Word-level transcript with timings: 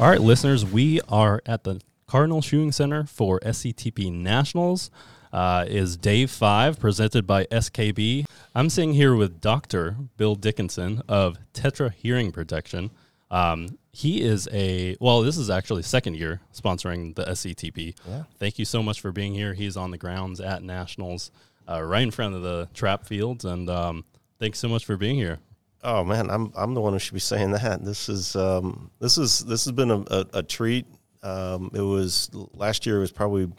All 0.00 0.08
right, 0.08 0.18
listeners, 0.18 0.64
we 0.64 1.02
are 1.10 1.42
at 1.44 1.64
the 1.64 1.78
Cardinal 2.06 2.40
Shooting 2.40 2.72
Center 2.72 3.04
for 3.04 3.38
SCTP 3.40 4.10
Nationals. 4.10 4.90
Uh, 5.30 5.66
is 5.68 5.98
day 5.98 6.24
five 6.24 6.80
presented 6.80 7.26
by 7.26 7.44
SKB. 7.44 8.24
I'm 8.54 8.70
sitting 8.70 8.94
here 8.94 9.14
with 9.14 9.42
Dr. 9.42 9.96
Bill 10.16 10.36
Dickinson 10.36 11.02
of 11.06 11.36
Tetra 11.52 11.92
Hearing 11.92 12.32
Protection. 12.32 12.90
Um, 13.30 13.76
he 13.92 14.22
is 14.22 14.48
a 14.50 14.96
well. 15.00 15.20
This 15.20 15.36
is 15.36 15.50
actually 15.50 15.82
second 15.82 16.16
year 16.16 16.40
sponsoring 16.54 17.14
the 17.14 17.24
SCTP. 17.24 17.94
Yeah. 18.08 18.22
Thank 18.38 18.58
you 18.58 18.64
so 18.64 18.82
much 18.82 19.02
for 19.02 19.12
being 19.12 19.34
here. 19.34 19.52
He's 19.52 19.76
on 19.76 19.90
the 19.90 19.98
grounds 19.98 20.40
at 20.40 20.62
Nationals, 20.62 21.30
uh, 21.68 21.82
right 21.82 22.02
in 22.02 22.10
front 22.10 22.34
of 22.34 22.40
the 22.40 22.70
trap 22.72 23.04
fields, 23.04 23.44
and 23.44 23.68
um, 23.68 24.06
thanks 24.38 24.60
so 24.60 24.68
much 24.68 24.86
for 24.86 24.96
being 24.96 25.16
here. 25.16 25.40
Oh 25.82 26.04
man, 26.04 26.30
I'm 26.30 26.52
I'm 26.56 26.74
the 26.74 26.80
one 26.80 26.92
who 26.92 26.98
should 26.98 27.14
be 27.14 27.20
saying 27.20 27.52
that. 27.52 27.84
This 27.84 28.08
is 28.08 28.36
um, 28.36 28.90
this 29.00 29.16
is 29.18 29.40
this 29.40 29.64
has 29.64 29.72
been 29.72 29.90
a, 29.90 30.00
a, 30.10 30.26
a 30.34 30.42
treat. 30.42 30.86
Um, 31.22 31.70
it 31.74 31.80
was 31.80 32.30
last 32.54 32.86
year 32.86 32.96
It 32.96 33.00
was 33.00 33.12
probably 33.12 33.50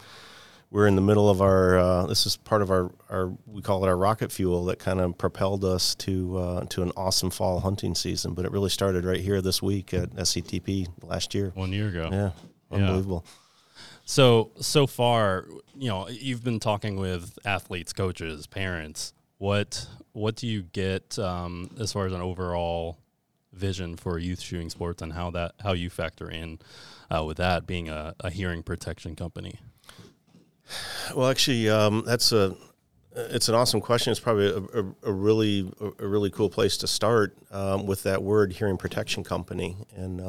we're 0.71 0.87
in 0.87 0.95
the 0.95 1.01
middle 1.01 1.29
of 1.29 1.41
our 1.41 1.77
uh, 1.77 2.05
this 2.07 2.25
is 2.25 2.37
part 2.37 2.61
of 2.61 2.71
our, 2.71 2.91
our 3.09 3.31
we 3.45 3.61
call 3.61 3.83
it 3.83 3.87
our 3.87 3.97
rocket 3.97 4.31
fuel 4.31 4.65
that 4.65 4.79
kind 4.79 4.99
of 4.99 5.17
propelled 5.17 5.63
us 5.65 5.93
to 5.95 6.37
uh, 6.37 6.65
to 6.69 6.81
an 6.81 6.91
awesome 6.95 7.29
fall 7.29 7.59
hunting 7.59 7.93
season 7.93 8.33
but 8.33 8.45
it 8.45 8.51
really 8.51 8.69
started 8.69 9.03
right 9.05 9.19
here 9.19 9.41
this 9.41 9.61
week 9.61 9.93
at 9.93 10.09
SCTP 10.15 10.87
last 11.03 11.35
year 11.35 11.51
One 11.55 11.71
year 11.73 11.89
ago. 11.89 12.09
yeah 12.11 12.31
unbelievable 12.71 13.25
So 14.05 14.51
so 14.59 14.87
far, 14.87 15.45
you 15.77 15.89
know, 15.89 16.07
you've 16.09 16.43
been 16.43 16.59
talking 16.59 16.95
with 16.97 17.37
athletes, 17.45 17.93
coaches, 17.93 18.47
parents. 18.47 19.13
What 19.41 19.87
what 20.11 20.35
do 20.35 20.45
you 20.45 20.61
get 20.61 21.17
um, 21.17 21.75
as 21.79 21.91
far 21.91 22.05
as 22.05 22.13
an 22.13 22.21
overall 22.21 22.99
vision 23.51 23.97
for 23.97 24.19
youth 24.19 24.39
shooting 24.39 24.69
sports 24.69 25.01
and 25.01 25.13
how 25.13 25.31
that 25.31 25.55
how 25.63 25.73
you 25.73 25.89
factor 25.89 26.29
in 26.29 26.59
uh, 27.09 27.23
with 27.25 27.37
that 27.37 27.65
being 27.65 27.89
a, 27.89 28.13
a 28.19 28.29
hearing 28.29 28.61
protection 28.61 29.15
company? 29.15 29.55
Well, 31.15 31.27
actually, 31.27 31.67
um, 31.71 32.03
that's 32.05 32.31
a 32.31 32.55
it's 33.15 33.49
an 33.49 33.55
awesome 33.55 33.81
question. 33.81 34.11
It's 34.11 34.19
probably 34.19 34.45
a, 34.45 34.79
a, 34.79 35.09
a 35.09 35.11
really 35.11 35.73
a 35.97 36.05
really 36.05 36.29
cool 36.29 36.51
place 36.51 36.77
to 36.77 36.87
start 36.87 37.35
um, 37.49 37.87
with 37.87 38.03
that 38.03 38.21
word 38.21 38.53
hearing 38.53 38.77
protection 38.77 39.23
company, 39.23 39.75
and 39.95 40.21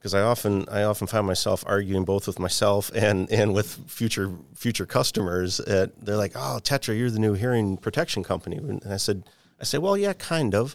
because 0.00 0.14
I 0.14 0.22
often 0.22 0.66
I 0.70 0.84
often 0.84 1.06
find 1.06 1.26
myself 1.26 1.62
arguing 1.66 2.04
both 2.04 2.26
with 2.26 2.38
myself 2.38 2.90
and 2.94 3.30
and 3.30 3.54
with 3.54 3.78
future 3.86 4.32
future 4.54 4.86
customers. 4.86 5.58
That 5.58 5.92
they're 6.04 6.16
like, 6.16 6.32
"Oh, 6.34 6.58
Tetra, 6.62 6.98
you're 6.98 7.10
the 7.10 7.18
new 7.18 7.34
hearing 7.34 7.76
protection 7.76 8.24
company," 8.24 8.56
and 8.56 8.82
I 8.88 8.96
said, 8.96 9.24
"I 9.60 9.64
said, 9.64 9.80
well, 9.80 9.96
yeah, 9.96 10.14
kind 10.14 10.54
of." 10.54 10.74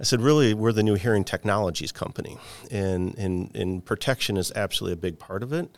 I 0.00 0.02
said, 0.02 0.20
really, 0.20 0.54
we're 0.54 0.72
the 0.72 0.82
new 0.82 0.94
hearing 0.94 1.22
technologies 1.24 1.92
company, 1.92 2.36
and 2.70 3.16
and 3.16 3.54
and 3.54 3.84
protection 3.84 4.36
is 4.36 4.52
absolutely 4.56 4.94
a 4.94 4.96
big 4.96 5.18
part 5.18 5.42
of 5.42 5.52
it. 5.52 5.76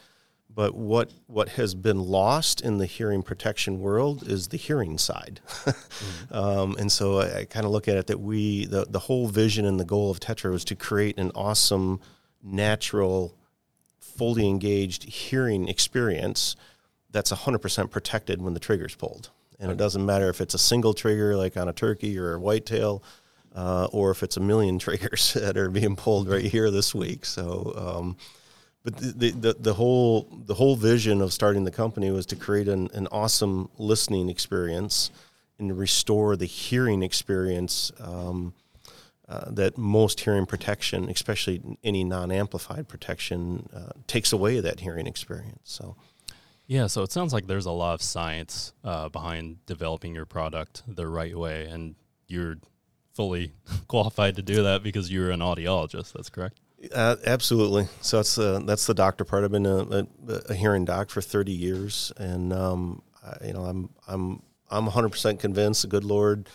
But 0.55 0.75
what 0.75 1.11
what 1.27 1.51
has 1.51 1.75
been 1.75 2.01
lost 2.01 2.63
in 2.63 2.79
the 2.79 2.87
hearing 2.87 3.23
protection 3.23 3.79
world 3.79 4.27
is 4.27 4.49
the 4.49 4.57
hearing 4.57 4.97
side, 4.97 5.41
mm-hmm. 5.45 6.35
um, 6.35 6.77
and 6.79 6.91
so 6.91 7.21
I, 7.21 7.41
I 7.41 7.45
kind 7.45 7.67
of 7.67 7.73
look 7.73 7.89
at 7.89 7.97
it 7.97 8.07
that 8.07 8.21
we 8.21 8.65
the 8.65 8.87
the 8.89 9.01
whole 9.01 9.29
vision 9.29 9.67
and 9.67 9.79
the 9.79 9.85
goal 9.85 10.11
of 10.11 10.19
Tetra 10.19 10.51
was 10.51 10.65
to 10.65 10.75
create 10.75 11.19
an 11.19 11.31
awesome, 11.35 12.01
natural, 12.47 13.35
fully 13.99 14.49
engaged 14.49 15.05
hearing 15.05 15.69
experience 15.69 16.57
that's 17.11 17.33
100% 17.33 17.91
protected 17.91 18.41
when 18.41 18.55
the 18.55 18.61
trigger's 18.61 18.95
pulled, 18.95 19.31
and 19.59 19.71
it 19.71 19.77
doesn't 19.77 20.05
matter 20.05 20.29
if 20.29 20.41
it's 20.41 20.55
a 20.55 20.59
single 20.59 20.95
trigger 20.95 21.37
like 21.37 21.57
on 21.57 21.69
a 21.69 21.73
turkey 21.73 22.19
or 22.19 22.35
a 22.35 22.41
whitetail. 22.41 23.03
Uh, 23.55 23.89
or 23.91 24.11
if 24.11 24.23
it's 24.23 24.37
a 24.37 24.41
million 24.41 24.79
triggers 24.87 25.33
that 25.33 25.57
are 25.57 25.71
being 25.71 25.97
pulled 25.97 26.29
right 26.29 26.45
here 26.45 26.71
this 26.71 26.95
week. 26.95 27.25
So, 27.25 27.73
um, 27.75 28.17
but 28.85 28.99
the, 28.99 29.31
the, 29.31 29.57
the 29.59 29.73
whole 29.75 30.29
the 30.45 30.55
whole 30.55 30.77
vision 30.77 31.23
of 31.23 31.33
starting 31.33 31.65
the 31.65 31.71
company 31.71 32.11
was 32.11 32.27
to 32.27 32.37
create 32.37 32.69
an, 32.69 32.91
an 32.93 33.09
awesome 33.11 33.71
listening 33.79 34.29
experience 34.29 35.11
and 35.59 35.71
to 35.71 35.75
restore 35.75 36.37
the 36.37 36.47
hearing 36.47 37.03
experience 37.03 37.91
um, 37.99 38.55
uh, 39.29 39.51
that 39.51 39.77
most 39.77 40.21
hearing 40.21 40.47
protection, 40.47 41.09
especially 41.09 41.61
any 41.83 42.05
non-amplified 42.05 42.89
protection, 42.89 43.69
uh, 43.75 43.93
takes 44.07 44.33
away 44.33 44.61
that 44.61 44.81
hearing 44.81 45.07
experience. 45.07 45.61
So. 45.65 45.97
Yeah, 46.69 46.89
so 46.89 47.03
it 47.03 47.13
sounds 47.13 47.33
like 47.33 47.47
there's 47.47 47.67
a 47.67 47.71
lot 47.71 47.95
of 47.95 48.03
science 48.03 48.73
uh, 48.83 49.09
behind 49.09 49.65
developing 49.67 50.17
your 50.17 50.27
product 50.27 50.83
the 50.89 51.07
right 51.07 51.37
way, 51.37 51.67
and 51.67 51.95
you're 52.27 52.57
fully 53.15 53.53
qualified 53.89 54.37
to 54.37 54.43
do 54.43 54.63
that 54.65 54.83
because 54.83 55.11
you're 55.11 55.31
an 55.31 55.41
audiologist. 55.41 56.13
That's 56.13 56.29
correct. 56.29 56.59
Uh, 56.95 57.17
absolutely. 57.25 57.89
So 58.01 58.19
that's 58.19 58.35
the 58.35 58.63
that's 58.65 58.87
the 58.87 58.95
doctor 58.95 59.25
part. 59.25 59.45
I've 59.45 59.53
been 59.53 59.67
a, 59.67 59.79
a, 59.79 60.07
a 60.51 60.55
hearing 60.55 60.85
doc 60.85 61.11
for 61.11 61.21
thirty 61.21 61.53
years, 61.53 62.13
and 62.19 62.53
um, 62.53 63.03
I, 63.25 63.47
you 63.47 63.53
know 63.55 63.65
I'm 63.65 63.91
I'm 64.07 64.43
I'm 64.71 64.85
100 64.85 65.09
percent 65.09 65.41
convinced 65.41 65.83
the 65.83 65.89
good 65.89 66.05
Lord 66.05 66.49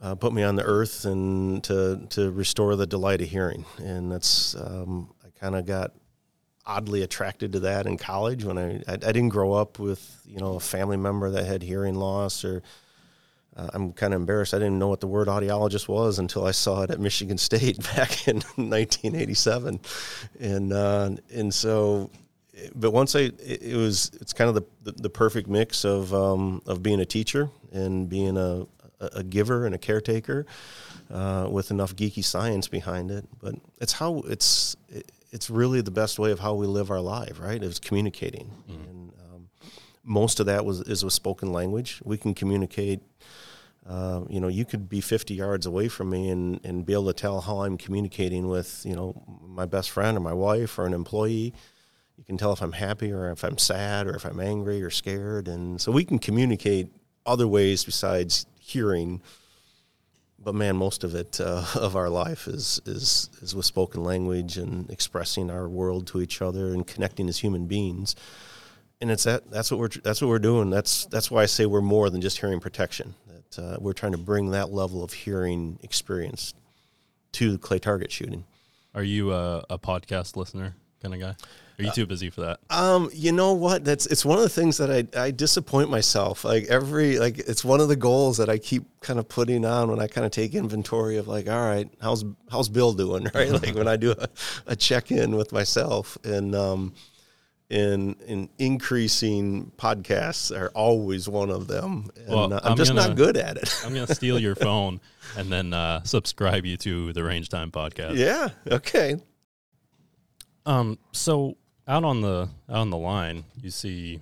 uh, 0.00 0.14
put 0.14 0.32
me 0.32 0.42
on 0.42 0.56
the 0.56 0.64
earth 0.64 1.04
and 1.04 1.62
to 1.64 2.06
to 2.10 2.30
restore 2.30 2.76
the 2.76 2.86
delight 2.86 3.20
of 3.20 3.28
hearing, 3.28 3.64
and 3.78 4.10
that's 4.10 4.54
um, 4.54 5.12
I 5.24 5.28
kind 5.38 5.54
of 5.54 5.66
got 5.66 5.92
oddly 6.66 7.02
attracted 7.02 7.52
to 7.52 7.60
that 7.60 7.86
in 7.86 7.96
college 7.96 8.44
when 8.44 8.58
I, 8.58 8.76
I 8.86 8.92
I 8.92 8.96
didn't 8.96 9.30
grow 9.30 9.52
up 9.52 9.78
with 9.78 10.20
you 10.26 10.38
know 10.38 10.54
a 10.54 10.60
family 10.60 10.96
member 10.96 11.30
that 11.30 11.46
had 11.46 11.62
hearing 11.62 11.94
loss 11.94 12.44
or 12.44 12.62
uh, 13.58 13.68
I'm 13.74 13.92
kind 13.92 14.14
of 14.14 14.20
embarrassed. 14.20 14.54
I 14.54 14.58
didn't 14.58 14.78
know 14.78 14.88
what 14.88 15.00
the 15.00 15.08
word 15.08 15.26
audiologist 15.26 15.88
was 15.88 16.20
until 16.20 16.46
I 16.46 16.52
saw 16.52 16.82
it 16.82 16.90
at 16.90 17.00
Michigan 17.00 17.38
State 17.48 17.82
back 17.94 18.28
in 18.28 18.36
1987, 18.56 19.80
and 20.38 20.72
uh, 20.72 21.10
and 21.34 21.52
so, 21.52 22.10
but 22.74 22.92
once 22.92 23.16
I, 23.16 23.30
it, 23.44 23.76
was, 23.76 24.10
it's 24.20 24.32
kind 24.32 24.48
of 24.48 24.54
the, 24.54 24.62
the, 24.84 25.02
the 25.02 25.10
perfect 25.10 25.48
mix 25.48 25.84
of 25.84 26.14
um, 26.14 26.62
of 26.66 26.82
being 26.82 27.00
a 27.00 27.04
teacher 27.04 27.50
and 27.72 28.08
being 28.08 28.36
a, 28.36 28.66
a 29.00 29.22
giver 29.22 29.66
and 29.66 29.74
a 29.74 29.78
caretaker, 29.78 30.46
uh, 31.10 31.48
with 31.50 31.70
enough 31.70 31.94
geeky 31.94 32.24
science 32.24 32.68
behind 32.68 33.10
it. 33.10 33.26
But 33.40 33.54
it's 33.80 33.92
how 33.92 34.22
it's 34.26 34.76
it, 34.88 35.10
it's 35.30 35.50
really 35.50 35.80
the 35.80 35.90
best 35.90 36.18
way 36.18 36.30
of 36.30 36.40
how 36.40 36.54
we 36.54 36.66
live 36.66 36.90
our 36.90 37.00
life, 37.00 37.38
right? 37.40 37.62
It's 37.62 37.78
communicating, 37.78 38.50
mm. 38.68 38.74
and 38.88 39.12
um, 39.20 39.48
most 40.04 40.40
of 40.40 40.46
that 40.46 40.64
was 40.64 40.80
is 40.82 41.04
with 41.04 41.12
spoken 41.12 41.52
language. 41.52 42.00
We 42.04 42.16
can 42.16 42.34
communicate 42.34 43.00
uh, 43.88 44.20
you 44.28 44.38
know, 44.38 44.48
you 44.48 44.66
could 44.66 44.88
be 44.88 45.00
50 45.00 45.32
yards 45.32 45.64
away 45.64 45.88
from 45.88 46.10
me 46.10 46.28
and, 46.28 46.60
and 46.62 46.84
be 46.84 46.92
able 46.92 47.06
to 47.06 47.14
tell 47.14 47.40
how 47.40 47.62
I'm 47.62 47.78
communicating 47.78 48.46
with, 48.46 48.82
you 48.84 48.94
know, 48.94 49.22
my 49.42 49.64
best 49.64 49.90
friend 49.90 50.16
or 50.16 50.20
my 50.20 50.34
wife 50.34 50.78
or 50.78 50.84
an 50.84 50.92
employee. 50.92 51.54
You 52.18 52.24
can 52.24 52.36
tell 52.36 52.52
if 52.52 52.60
I'm 52.60 52.72
happy 52.72 53.10
or 53.10 53.30
if 53.30 53.42
I'm 53.42 53.56
sad 53.56 54.06
or 54.06 54.14
if 54.14 54.26
I'm 54.26 54.40
angry 54.40 54.82
or 54.82 54.90
scared. 54.90 55.48
And 55.48 55.80
so 55.80 55.90
we 55.90 56.04
can 56.04 56.18
communicate 56.18 56.88
other 57.24 57.48
ways 57.48 57.82
besides 57.82 58.44
hearing. 58.68 59.22
But 60.38 60.54
man, 60.54 60.76
most 60.76 61.04
of 61.04 61.14
it 61.14 61.40
uh, 61.40 61.64
of 61.74 61.96
our 61.96 62.08
life 62.08 62.46
is, 62.46 62.80
is 62.86 63.30
is 63.42 63.54
with 63.54 63.66
spoken 63.66 64.04
language 64.04 64.56
and 64.56 64.88
expressing 64.90 65.50
our 65.50 65.68
world 65.68 66.06
to 66.08 66.20
each 66.20 66.40
other 66.40 66.72
and 66.72 66.86
connecting 66.86 67.28
as 67.28 67.38
human 67.38 67.66
beings. 67.66 68.14
And 69.00 69.10
it's 69.10 69.24
that 69.24 69.50
that's 69.50 69.70
what 69.70 69.80
we're 69.80 69.88
that's 70.02 70.20
what 70.20 70.28
we're 70.28 70.38
doing. 70.38 70.70
That's 70.70 71.06
that's 71.06 71.30
why 71.30 71.42
I 71.42 71.46
say 71.46 71.66
we're 71.66 71.80
more 71.80 72.10
than 72.10 72.20
just 72.20 72.38
hearing 72.38 72.60
protection 72.60 73.14
uh, 73.56 73.76
we're 73.80 73.92
trying 73.92 74.12
to 74.12 74.18
bring 74.18 74.50
that 74.50 74.70
level 74.72 75.02
of 75.02 75.12
hearing 75.12 75.78
experience 75.82 76.52
to 77.32 77.58
clay 77.58 77.78
target 77.78 78.12
shooting. 78.12 78.44
Are 78.94 79.02
you 79.02 79.32
a, 79.32 79.64
a 79.70 79.78
podcast 79.78 80.36
listener 80.36 80.74
kind 81.00 81.14
of 81.14 81.20
guy? 81.20 81.34
Are 81.78 81.84
you 81.84 81.92
too 81.92 82.06
busy 82.06 82.28
for 82.28 82.40
that? 82.40 82.60
Um, 82.70 83.08
you 83.12 83.30
know 83.30 83.52
what? 83.52 83.84
That's 83.84 84.06
it's 84.06 84.24
one 84.24 84.36
of 84.36 84.42
the 84.42 84.48
things 84.48 84.78
that 84.78 84.90
I, 84.90 85.20
I 85.20 85.30
disappoint 85.30 85.90
myself. 85.90 86.44
Like 86.44 86.64
every 86.64 87.20
like 87.20 87.38
it's 87.38 87.64
one 87.64 87.80
of 87.80 87.86
the 87.86 87.94
goals 87.94 88.38
that 88.38 88.48
I 88.48 88.58
keep 88.58 88.84
kind 89.00 89.18
of 89.20 89.28
putting 89.28 89.64
on 89.64 89.88
when 89.88 90.00
I 90.00 90.08
kind 90.08 90.24
of 90.24 90.32
take 90.32 90.54
inventory 90.54 91.18
of 91.18 91.28
like, 91.28 91.48
all 91.48 91.60
right, 91.60 91.88
how's 92.00 92.24
how's 92.50 92.68
Bill 92.68 92.92
doing? 92.92 93.28
Right? 93.38 93.52
like 93.52 93.76
when 93.76 93.86
I 93.86 93.96
do 93.96 94.12
a, 94.12 94.28
a 94.66 94.74
check 94.74 95.12
in 95.12 95.36
with 95.36 95.52
myself 95.52 96.18
and 96.24 96.56
um, 96.56 96.94
in 97.70 98.16
in 98.26 98.48
increasing 98.58 99.70
podcasts 99.76 100.56
are 100.56 100.70
always 100.70 101.28
one 101.28 101.50
of 101.50 101.68
them 101.68 102.10
and 102.16 102.28
well, 102.28 102.52
uh, 102.52 102.60
I'm, 102.64 102.72
I'm, 102.72 102.76
just 102.76 102.90
gonna, 102.90 103.08
not 103.08 103.16
good 103.16 103.36
at 103.36 103.58
it 103.58 103.82
i'm 103.84 103.92
gonna 103.92 104.12
steal 104.14 104.38
your 104.38 104.54
phone 104.56 105.00
and 105.36 105.52
then 105.52 105.74
uh, 105.74 106.02
subscribe 106.04 106.64
you 106.64 106.78
to 106.78 107.12
the 107.12 107.22
range 107.22 107.50
time 107.50 107.70
podcast 107.70 108.16
yeah 108.16 108.48
okay 108.70 109.16
um 110.64 110.98
so 111.12 111.58
out 111.88 112.04
on 112.04 112.20
the 112.20 112.48
out 112.68 112.76
on 112.76 112.90
the 112.90 112.96
line 112.96 113.44
you 113.60 113.70
see 113.70 114.20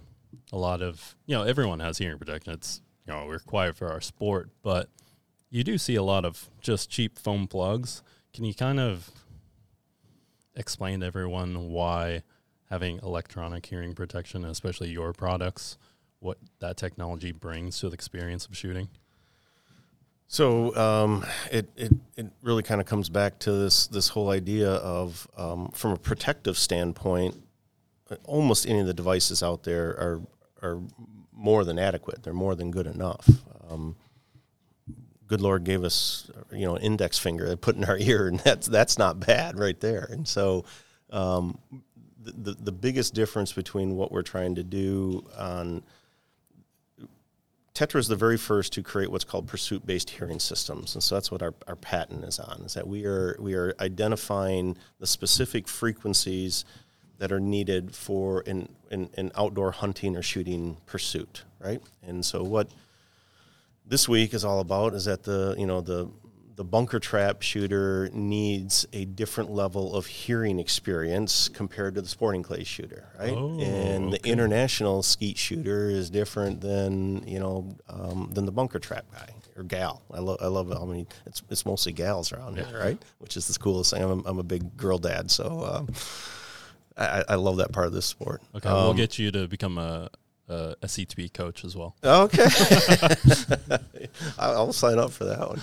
a 0.53 0.57
lot 0.57 0.81
of 0.81 1.15
you 1.27 1.37
know 1.37 1.43
everyone 1.43 1.81
has 1.81 1.99
hearing 1.99 2.19
protection 2.19 2.53
it's 2.53 2.81
you 3.07 3.13
know 3.13 3.27
we're 3.27 3.35
required 3.35 3.77
for 3.77 3.91
our 3.91 4.01
sport 4.01 4.49
but 4.63 4.89
you 5.51 5.63
do 5.65 5.77
see 5.77 5.97
a 5.97 6.03
lot 6.03 6.25
of 6.25 6.49
just 6.61 6.89
cheap 6.89 7.19
foam 7.19 7.47
plugs 7.47 8.03
can 8.33 8.45
you 8.45 8.55
kind 8.55 8.79
of 8.79 9.11
explain 10.57 11.01
to 11.01 11.07
everyone 11.07 11.71
why 11.71 12.23
having 12.71 12.99
electronic 13.03 13.65
hearing 13.67 13.95
protection, 13.95 14.45
especially 14.45 14.89
your 14.91 15.13
products, 15.13 15.79
what 16.19 16.39
that 16.59 16.77
technology 16.77 17.31
brings 17.31 17.79
to 17.81 17.89
the 17.89 17.95
experience 17.95 18.47
of 18.47 18.57
shooting? 18.57 18.89
So 20.29 20.75
um, 20.75 21.25
it, 21.53 21.71
it 21.77 21.93
it 22.17 22.27
really 22.43 22.65
kind 22.65 22.81
of 22.81 22.87
comes 22.87 23.09
back 23.09 23.39
to 23.41 23.53
this 23.53 23.87
this 23.87 24.09
whole 24.09 24.31
idea 24.31 24.73
of 24.73 25.29
um, 25.37 25.69
from 25.69 25.93
a 25.93 25.97
protective 25.97 26.59
standpoint, 26.59 27.37
almost 28.25 28.67
any 28.67 28.81
of 28.81 28.87
the 28.87 28.95
devices 28.95 29.43
out 29.43 29.65
there 29.65 29.89
are 29.91 30.21
are 30.63 30.81
more 31.33 31.65
than 31.65 31.79
adequate. 31.79 32.23
They're 32.23 32.33
more 32.33 32.55
than 32.55 32.71
good 32.71 32.87
enough. 32.87 33.29
Um, 33.69 33.97
good 35.27 35.41
Lord 35.41 35.65
gave 35.65 35.85
us 35.85 36.31
you 36.53 36.67
know 36.67 36.77
an 36.77 36.83
index 36.83 37.19
finger 37.19 37.47
to 37.47 37.57
put 37.57 37.77
in 37.77 37.85
our 37.85 37.99
ear, 38.01 38.29
and 38.29 38.41
that's 38.41 38.67
that's 38.67 38.99
not 38.99 39.21
bad 39.21 39.59
right 39.59 39.79
there. 39.81 40.09
And 40.11 40.27
so. 40.27 40.65
Um, 41.11 41.59
the, 42.27 42.33
the, 42.33 42.53
the 42.65 42.73
biggest 42.73 43.15
difference 43.15 43.53
between 43.53 43.95
what 43.95 44.11
we're 44.11 44.23
trying 44.23 44.57
to 44.57 44.65
do 44.65 45.25
on 45.39 45.85
Tetra 47.77 47.97
is 47.97 48.09
the 48.09 48.17
very 48.17 48.39
first 48.39 48.73
to 48.73 48.83
create 48.83 49.11
what's 49.11 49.25
called 49.25 49.47
pursuit-based 49.47 50.09
hearing 50.09 50.41
systems, 50.41 50.95
and 50.95 51.05
so 51.05 51.15
that's 51.15 51.31
what 51.31 51.43
our, 51.43 51.53
our 51.69 51.77
patent 51.77 52.25
is 52.25 52.39
on. 52.39 52.63
Is 52.65 52.73
that 52.73 52.89
we 52.89 53.05
are 53.05 53.37
we 53.39 53.53
are 53.53 53.75
identifying 53.79 54.79
the 54.99 55.07
specific 55.07 55.69
frequencies 55.69 56.65
that 57.19 57.33
are 57.33 57.41
needed 57.41 57.95
for 57.95 58.43
an, 58.47 58.69
an, 58.91 59.11
an 59.17 59.33
outdoor 59.35 59.73
hunting 59.73 60.17
or 60.17 60.23
shooting 60.23 60.77
pursuit, 60.87 61.45
right? 61.59 61.83
And 62.07 62.25
so 62.25 62.43
what 62.43 62.69
this 63.87 64.09
week 64.09 64.35
is 64.35 64.45
all 64.45 64.61
about 64.61 64.95
is 64.95 65.05
that 65.05 65.23
the 65.23 65.55
you 65.59 65.67
know 65.67 65.81
the 65.81 66.09
the 66.57 66.65
bunker 66.65 66.99
trap 66.99 67.43
shooter 67.43 68.09
needs 68.15 68.87
a 68.95 69.05
different 69.05 69.51
level 69.51 69.95
of 69.95 70.07
hearing 70.07 70.59
experience 70.59 71.49
compared 71.49 71.95
to 71.95 72.01
the 72.01 72.09
sporting 72.09 72.43
clay 72.43 72.65
shooter, 72.65 73.07
right? 73.19 73.35
Oh, 73.37 73.61
and 73.61 74.11
the 74.13 74.27
international 74.27 75.03
skeet 75.03 75.37
shooter 75.37 75.91
is 75.91 76.09
different 76.09 76.63
than 76.63 77.27
you 77.27 77.39
know 77.39 77.77
um, 77.89 78.31
than 78.33 78.47
the 78.47 78.53
bunker 78.53 78.79
trap 78.79 79.05
guy 79.13 79.29
or 79.57 79.65
gal. 79.65 80.03
I 80.13 80.21
love 80.21 80.39
I 80.41 80.47
love. 80.47 80.73
I 80.73 80.85
mean, 80.87 81.07
it's 81.27 81.43
it's 81.51 81.67
mostly 81.67 81.93
gals 81.93 82.33
around 82.33 82.57
here, 82.57 82.79
right? 82.79 83.03
Which 83.19 83.37
is 83.37 83.47
the 83.47 83.59
coolest 83.59 83.93
thing. 83.93 84.03
I'm 84.03 84.21
a, 84.21 84.23
I'm 84.25 84.39
a 84.39 84.43
big 84.45 84.77
girl 84.77 84.99
dad, 84.99 85.31
so 85.31 85.63
um, 85.65 85.89
I, 86.97 87.25
I 87.31 87.35
love 87.35 87.59
that 87.59 87.73
part 87.73 87.87
of 87.87 87.93
this 87.93 88.07
sport. 88.07 88.43
Okay, 88.55 88.69
we'll 88.71 88.91
Um, 88.91 88.97
get 88.97 89.19
you 89.19 89.31
to 89.33 89.47
become 89.49 89.77
a, 89.79 90.09
a, 90.49 90.75
a 90.83 90.87
C2B 90.87 91.33
coach 91.35 91.65
as 91.65 91.77
well. 91.77 91.95
Okay, 92.03 92.47
I'll 94.39 94.73
sign 94.73 94.99
up 94.99 95.11
for 95.13 95.25
that 95.25 95.41
one. 95.49 95.61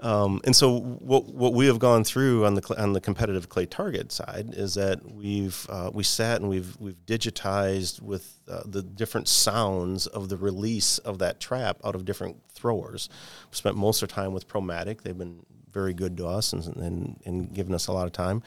Um, 0.00 0.40
and 0.44 0.54
so, 0.54 0.80
what 0.80 1.26
what 1.32 1.54
we 1.54 1.66
have 1.66 1.78
gone 1.78 2.04
through 2.04 2.44
on 2.44 2.54
the 2.54 2.74
on 2.82 2.92
the 2.92 3.00
competitive 3.00 3.48
clay 3.48 3.64
target 3.64 4.12
side 4.12 4.52
is 4.54 4.74
that 4.74 5.00
we've 5.14 5.66
uh, 5.70 5.90
we 5.94 6.02
sat 6.02 6.40
and 6.40 6.50
we've 6.50 6.76
we've 6.78 6.98
digitized 7.06 8.02
with 8.02 8.38
uh, 8.50 8.62
the 8.66 8.82
different 8.82 9.28
sounds 9.28 10.06
of 10.06 10.28
the 10.28 10.36
release 10.36 10.98
of 10.98 11.18
that 11.20 11.40
trap 11.40 11.78
out 11.84 11.94
of 11.94 12.04
different 12.04 12.36
throwers. 12.52 13.08
We 13.50 13.56
spent 13.56 13.76
most 13.76 14.02
of 14.02 14.10
our 14.10 14.14
time 14.14 14.32
with 14.34 14.46
Promatic. 14.46 15.02
They've 15.02 15.16
been 15.16 15.46
very 15.72 15.94
good 15.94 16.18
to 16.18 16.26
us 16.26 16.52
and 16.52 16.66
and, 16.76 17.20
and 17.24 17.54
given 17.54 17.72
us 17.72 17.86
a 17.86 17.92
lot 17.92 18.06
of 18.06 18.12
time. 18.12 18.42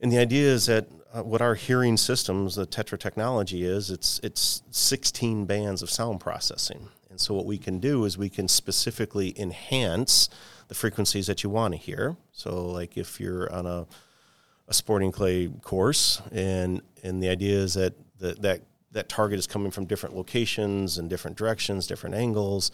And 0.00 0.12
the 0.12 0.18
idea 0.18 0.48
is 0.48 0.66
that 0.66 0.88
uh, 1.12 1.22
what 1.22 1.40
our 1.40 1.54
hearing 1.54 1.96
systems, 1.96 2.56
the 2.56 2.66
Tetra 2.66 2.98
technology 2.98 3.64
is, 3.64 3.90
it's 3.90 4.20
it's 4.22 4.62
16 4.70 5.46
bands 5.46 5.82
of 5.82 5.90
sound 5.90 6.20
processing. 6.20 6.88
And 7.10 7.20
so 7.20 7.32
what 7.34 7.46
we 7.46 7.56
can 7.56 7.78
do 7.78 8.04
is 8.04 8.18
we 8.18 8.28
can 8.28 8.48
specifically 8.48 9.32
enhance 9.40 10.28
the 10.68 10.74
frequencies 10.74 11.26
that 11.28 11.42
you 11.42 11.50
want 11.50 11.72
to 11.72 11.78
hear. 11.78 12.16
So 12.32 12.66
like 12.66 12.96
if 12.98 13.20
you're 13.20 13.50
on 13.52 13.66
a 13.66 13.86
a 14.68 14.74
sporting 14.74 15.12
clay 15.12 15.48
course 15.62 16.20
and 16.32 16.82
and 17.02 17.22
the 17.22 17.28
idea 17.28 17.56
is 17.56 17.74
that 17.74 17.94
the, 18.18 18.34
that 18.40 18.62
that 18.92 19.08
target 19.08 19.38
is 19.38 19.46
coming 19.46 19.70
from 19.70 19.84
different 19.84 20.16
locations 20.16 20.98
and 20.98 21.08
different 21.08 21.36
directions, 21.36 21.86
different 21.86 22.14
angles. 22.14 22.70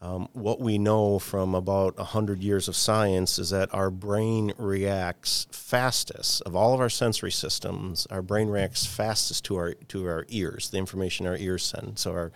Um, 0.00 0.28
what 0.32 0.60
we 0.60 0.78
know 0.78 1.18
from 1.18 1.56
about 1.56 1.96
100 1.96 2.40
years 2.40 2.68
of 2.68 2.76
science 2.76 3.36
is 3.38 3.50
that 3.50 3.74
our 3.74 3.90
brain 3.90 4.52
reacts 4.56 5.48
fastest 5.50 6.40
of 6.42 6.54
all 6.54 6.72
of 6.72 6.80
our 6.80 6.88
sensory 6.88 7.32
systems 7.32 8.06
our 8.08 8.22
brain 8.22 8.48
reacts 8.48 8.86
fastest 8.86 9.44
to 9.46 9.56
our 9.56 9.74
to 9.88 10.06
our 10.06 10.24
ears 10.28 10.70
the 10.70 10.78
information 10.78 11.26
our 11.26 11.36
ears 11.36 11.64
send. 11.64 11.98
So 11.98 12.12
our 12.12 12.32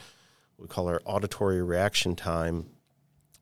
we 0.59 0.67
call 0.67 0.89
our 0.89 1.01
auditory 1.05 1.63
reaction 1.63 2.17
time 2.17 2.67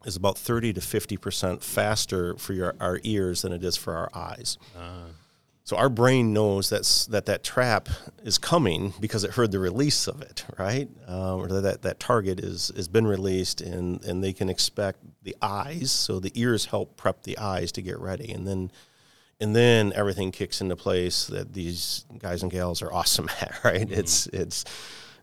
is 0.05 0.17
about 0.17 0.37
30 0.37 0.75
to 0.75 0.81
50 0.83 1.17
percent 1.17 1.63
faster 1.63 2.37
for 2.37 2.53
your, 2.53 2.75
our 2.79 3.01
ears 3.03 3.41
than 3.43 3.53
it 3.53 3.65
is 3.65 3.77
for 3.77 3.95
our 3.95 4.11
eyes 4.15 4.59
so 5.71 5.77
our 5.77 5.89
brain 5.89 6.33
knows 6.33 6.69
that's, 6.69 7.07
that 7.07 7.27
that 7.27 7.45
trap 7.45 7.89
is 8.25 8.39
coming 8.39 8.93
because 8.99 9.23
it 9.23 9.31
heard 9.31 9.53
the 9.53 9.61
release 9.61 10.09
of 10.09 10.21
it, 10.21 10.45
right? 10.59 10.89
Um, 11.07 11.43
or 11.43 11.61
that 11.61 11.83
that 11.83 12.01
target 12.01 12.41
is 12.41 12.73
has 12.75 12.89
been 12.89 13.07
released, 13.07 13.61
and 13.61 14.05
and 14.05 14.25
they 14.25 14.33
can 14.33 14.49
expect 14.49 14.99
the 15.23 15.37
eyes. 15.41 15.93
So 15.93 16.19
the 16.19 16.33
ears 16.35 16.65
help 16.65 16.97
prep 16.97 17.23
the 17.23 17.39
eyes 17.39 17.71
to 17.71 17.83
get 17.83 18.01
ready, 18.01 18.33
and 18.33 18.49
then 18.49 18.73
and 19.39 19.55
then 19.55 19.93
everything 19.95 20.33
kicks 20.33 20.61
into 20.61 20.75
place 20.75 21.29
that 21.29 21.53
these 21.53 22.05
guys 22.19 22.43
and 22.43 22.51
gals 22.51 22.83
are 22.83 22.93
awesome 22.93 23.29
at, 23.41 23.61
right? 23.65 23.89
It's 23.89 24.27
it's 24.27 24.65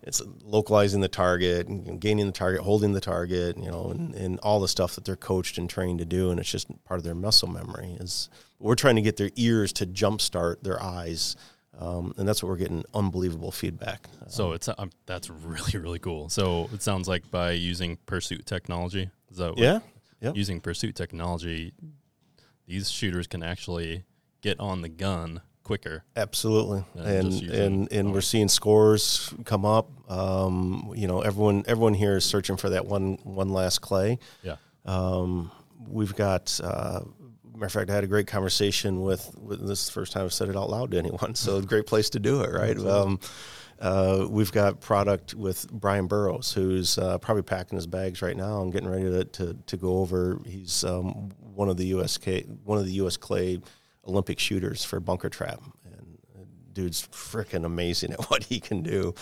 it's 0.03 0.21
localizing 0.43 1.01
the 1.01 1.07
target 1.07 1.67
and 1.67 1.99
gaining 1.99 2.25
the 2.25 2.31
target, 2.31 2.61
holding 2.61 2.93
the 2.93 3.01
target, 3.01 3.57
you 3.57 3.69
know, 3.69 3.89
and, 3.91 4.13
and 4.15 4.39
all 4.39 4.59
the 4.59 4.67
stuff 4.67 4.95
that 4.95 5.05
they're 5.05 5.15
coached 5.15 5.57
and 5.57 5.69
trained 5.69 5.99
to 5.99 6.05
do. 6.05 6.31
And 6.31 6.39
it's 6.39 6.49
just 6.51 6.67
part 6.85 6.97
of 6.99 7.03
their 7.03 7.15
muscle 7.15 7.47
memory 7.49 7.97
is 7.99 8.29
we're 8.59 8.75
trying 8.75 8.95
to 8.95 9.01
get 9.01 9.17
their 9.17 9.31
ears 9.35 9.73
to 9.73 9.85
jumpstart 9.85 10.61
their 10.63 10.81
eyes. 10.81 11.35
Um, 11.79 12.13
and 12.17 12.27
that's 12.27 12.41
what 12.41 12.49
we're 12.49 12.57
getting 12.57 12.83
unbelievable 12.93 13.51
feedback. 13.51 14.07
So 14.29 14.53
it's 14.53 14.67
um, 14.77 14.89
that's 15.05 15.29
really 15.29 15.77
really 15.79 15.99
cool. 15.99 16.27
So 16.29 16.69
it 16.73 16.81
sounds 16.81 17.07
like 17.07 17.29
by 17.29 17.51
using 17.51 17.97
Pursuit 18.07 18.45
technology, 18.45 19.09
is 19.29 19.37
that 19.37 19.49
what- 19.51 19.59
Yeah. 19.59 19.79
Yep. 20.21 20.35
using 20.35 20.59
Pursuit 20.61 20.95
technology, 20.95 21.73
these 22.65 22.89
shooters 22.89 23.27
can 23.27 23.43
actually 23.43 24.03
get 24.41 24.59
on 24.59 24.81
the 24.81 24.89
gun 24.89 25.41
quicker. 25.67 26.03
Absolutely, 26.15 26.83
and 26.95 27.33
and 27.43 27.91
and 27.91 28.13
we're 28.13 28.21
seeing 28.21 28.47
scores 28.47 29.33
come 29.45 29.65
up. 29.65 29.89
Um, 30.09 30.93
you 30.95 31.07
know, 31.07 31.21
everyone 31.21 31.65
everyone 31.67 31.93
here 31.93 32.17
is 32.17 32.25
searching 32.25 32.57
for 32.57 32.69
that 32.69 32.85
one 32.85 33.19
one 33.23 33.49
last 33.49 33.79
clay. 33.81 34.19
Yeah. 34.41 34.55
Um, 34.85 35.51
we've 35.87 36.15
got. 36.15 36.59
Uh, 36.63 37.01
matter 37.53 37.65
of 37.65 37.71
fact, 37.71 37.89
I 37.89 37.95
had 37.95 38.03
a 38.03 38.07
great 38.07 38.27
conversation 38.27 39.01
with, 39.01 39.35
with 39.41 39.67
this 39.67 39.79
is 39.81 39.85
the 39.87 39.91
first 39.93 40.13
time 40.13 40.25
I've 40.25 40.33
said 40.33 40.47
it 40.47 40.55
out 40.55 40.69
loud 40.69 40.91
to 40.91 40.97
anyone. 40.99 41.33
So 41.33 41.59
great 41.73 41.87
place 41.87 42.11
to 42.11 42.19
do 42.19 42.41
it, 42.41 42.51
right? 42.51 42.77
Um, 42.77 43.19
uh, 43.79 44.27
we've 44.29 44.51
got 44.51 44.79
product 44.79 45.33
with 45.33 45.67
Brian 45.71 46.05
Burrows, 46.05 46.53
who's 46.53 46.99
uh, 46.99 47.17
probably 47.17 47.41
packing 47.41 47.75
his 47.75 47.87
bags 47.87 48.21
right 48.21 48.37
now 48.37 48.61
and 48.61 48.71
getting 48.71 48.87
ready 48.87 49.05
to, 49.05 49.25
to, 49.25 49.57
to 49.65 49.77
go 49.77 49.97
over. 49.97 50.39
He's 50.45 50.83
um, 50.83 51.31
one 51.39 51.69
of 51.69 51.77
the 51.77 51.87
USK 51.87 52.45
one 52.63 52.77
of 52.77 52.85
the 52.85 52.93
US 53.03 53.17
Clay 53.17 53.59
Olympic 54.07 54.39
shooters 54.39 54.83
for 54.83 54.99
bunker 54.99 55.29
trap, 55.29 55.61
and 55.85 56.17
dude's 56.73 57.07
freaking 57.07 57.65
amazing 57.65 58.13
at 58.13 58.21
what 58.29 58.43
he 58.45 58.59
can 58.59 58.81
do. 58.81 59.13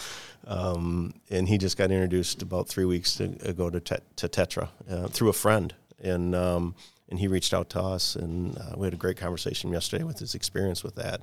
Um, 0.47 1.13
and 1.29 1.47
he 1.47 1.57
just 1.57 1.77
got 1.77 1.91
introduced 1.91 2.41
about 2.41 2.67
three 2.67 2.85
weeks 2.85 3.19
ago 3.19 3.69
to, 3.69 3.79
te- 3.79 3.95
to 4.17 4.27
Tetra 4.27 4.69
uh, 4.89 5.07
through 5.07 5.29
a 5.29 5.33
friend, 5.33 5.73
and 6.01 6.35
um, 6.35 6.75
and 7.09 7.19
he 7.19 7.27
reached 7.27 7.53
out 7.53 7.69
to 7.71 7.81
us, 7.81 8.15
and 8.15 8.57
uh, 8.57 8.73
we 8.77 8.85
had 8.87 8.93
a 8.93 8.97
great 8.97 9.17
conversation 9.17 9.71
yesterday 9.71 10.03
with 10.03 10.19
his 10.19 10.35
experience 10.35 10.83
with 10.83 10.95
that. 10.95 11.21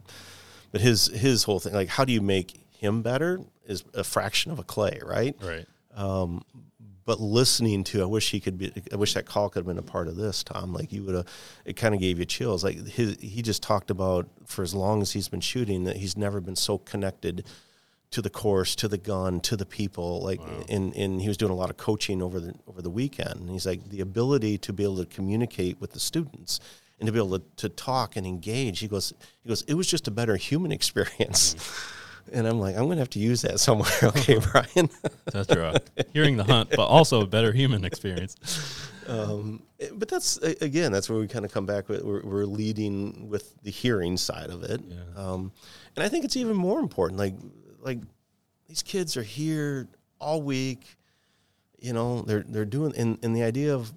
But 0.70 0.80
his 0.80 1.06
his 1.06 1.44
whole 1.44 1.60
thing, 1.60 1.74
like, 1.74 1.88
how 1.88 2.04
do 2.04 2.12
you 2.12 2.22
make 2.22 2.58
him 2.70 3.02
better, 3.02 3.40
is 3.66 3.84
a 3.94 4.02
fraction 4.02 4.50
of 4.50 4.58
a 4.58 4.64
clay, 4.64 5.00
right? 5.04 5.36
Right. 5.40 5.66
But 7.04 7.20
listening 7.20 7.84
to, 7.84 8.02
I 8.02 8.06
wish 8.06 8.30
he 8.30 8.40
could 8.40 8.58
be. 8.58 8.72
I 8.92 8.96
wish 8.96 9.14
that 9.14 9.26
call 9.26 9.48
could 9.48 9.60
have 9.60 9.66
been 9.66 9.78
a 9.78 9.82
part 9.82 10.08
of 10.08 10.16
this, 10.16 10.44
Tom. 10.44 10.72
Like 10.72 10.92
you 10.92 11.02
would 11.04 11.14
have, 11.14 11.26
it 11.64 11.76
kind 11.76 11.94
of 11.94 12.00
gave 12.00 12.18
you 12.18 12.24
chills. 12.24 12.62
Like 12.62 12.86
his, 12.86 13.16
he 13.20 13.42
just 13.42 13.62
talked 13.62 13.90
about 13.90 14.28
for 14.46 14.62
as 14.62 14.74
long 14.74 15.02
as 15.02 15.12
he's 15.12 15.28
been 15.28 15.40
shooting 15.40 15.84
that 15.84 15.96
he's 15.96 16.16
never 16.16 16.40
been 16.40 16.56
so 16.56 16.78
connected 16.78 17.44
to 18.12 18.22
the 18.22 18.30
course, 18.30 18.76
to 18.76 18.88
the 18.88 18.98
gun, 18.98 19.40
to 19.40 19.56
the 19.56 19.66
people. 19.66 20.20
Like, 20.20 20.40
and 20.68 20.94
and 20.94 21.20
he 21.20 21.28
was 21.28 21.36
doing 21.36 21.50
a 21.50 21.56
lot 21.56 21.70
of 21.70 21.76
coaching 21.76 22.22
over 22.22 22.38
the 22.38 22.54
over 22.68 22.82
the 22.82 22.90
weekend. 22.90 23.40
And 23.40 23.50
he's 23.50 23.66
like 23.66 23.88
the 23.88 24.00
ability 24.00 24.58
to 24.58 24.72
be 24.72 24.84
able 24.84 24.98
to 24.98 25.06
communicate 25.06 25.80
with 25.80 25.92
the 25.92 26.00
students 26.00 26.60
and 27.00 27.08
to 27.08 27.12
be 27.12 27.18
able 27.18 27.38
to, 27.40 27.44
to 27.56 27.68
talk 27.68 28.14
and 28.14 28.24
engage. 28.24 28.78
He 28.78 28.86
goes, 28.86 29.12
he 29.42 29.48
goes, 29.48 29.62
it 29.62 29.74
was 29.74 29.88
just 29.88 30.06
a 30.06 30.10
better 30.12 30.36
human 30.36 30.70
experience. 30.78 31.54
Mm. 31.54 31.98
And 32.32 32.46
I'm 32.46 32.60
like, 32.60 32.76
I'm 32.76 32.82
gonna 32.88 32.96
have 32.98 33.10
to 33.10 33.18
use 33.18 33.42
that 33.42 33.58
somewhere, 33.60 33.90
okay, 34.02 34.38
Brian? 34.52 34.88
Tetra. 35.30 35.80
Hearing 36.12 36.36
the 36.36 36.44
hunt, 36.44 36.70
but 36.70 36.84
also 36.84 37.22
a 37.22 37.26
better 37.26 37.52
human 37.52 37.84
experience. 37.84 38.36
Um, 39.08 39.62
but 39.94 40.08
that's 40.08 40.36
again, 40.38 40.92
that's 40.92 41.10
where 41.10 41.18
we 41.18 41.26
kind 41.26 41.44
of 41.44 41.52
come 41.52 41.66
back 41.66 41.88
with. 41.88 42.02
We're, 42.04 42.22
we're 42.22 42.44
leading 42.44 43.28
with 43.28 43.54
the 43.62 43.70
hearing 43.70 44.16
side 44.16 44.50
of 44.50 44.62
it, 44.62 44.80
Yeah. 44.86 44.96
um, 45.16 45.52
and 45.96 46.04
I 46.04 46.08
think 46.08 46.24
it's 46.24 46.36
even 46.36 46.56
more 46.56 46.78
important. 46.78 47.18
Like, 47.18 47.34
like 47.80 47.98
these 48.68 48.82
kids 48.82 49.16
are 49.16 49.22
here 49.24 49.88
all 50.20 50.40
week. 50.42 50.96
You 51.80 51.92
know, 51.92 52.22
they're 52.22 52.44
they're 52.46 52.64
doing, 52.64 52.94
and, 52.96 53.18
and 53.24 53.34
the 53.34 53.42
idea 53.42 53.74
of, 53.74 53.92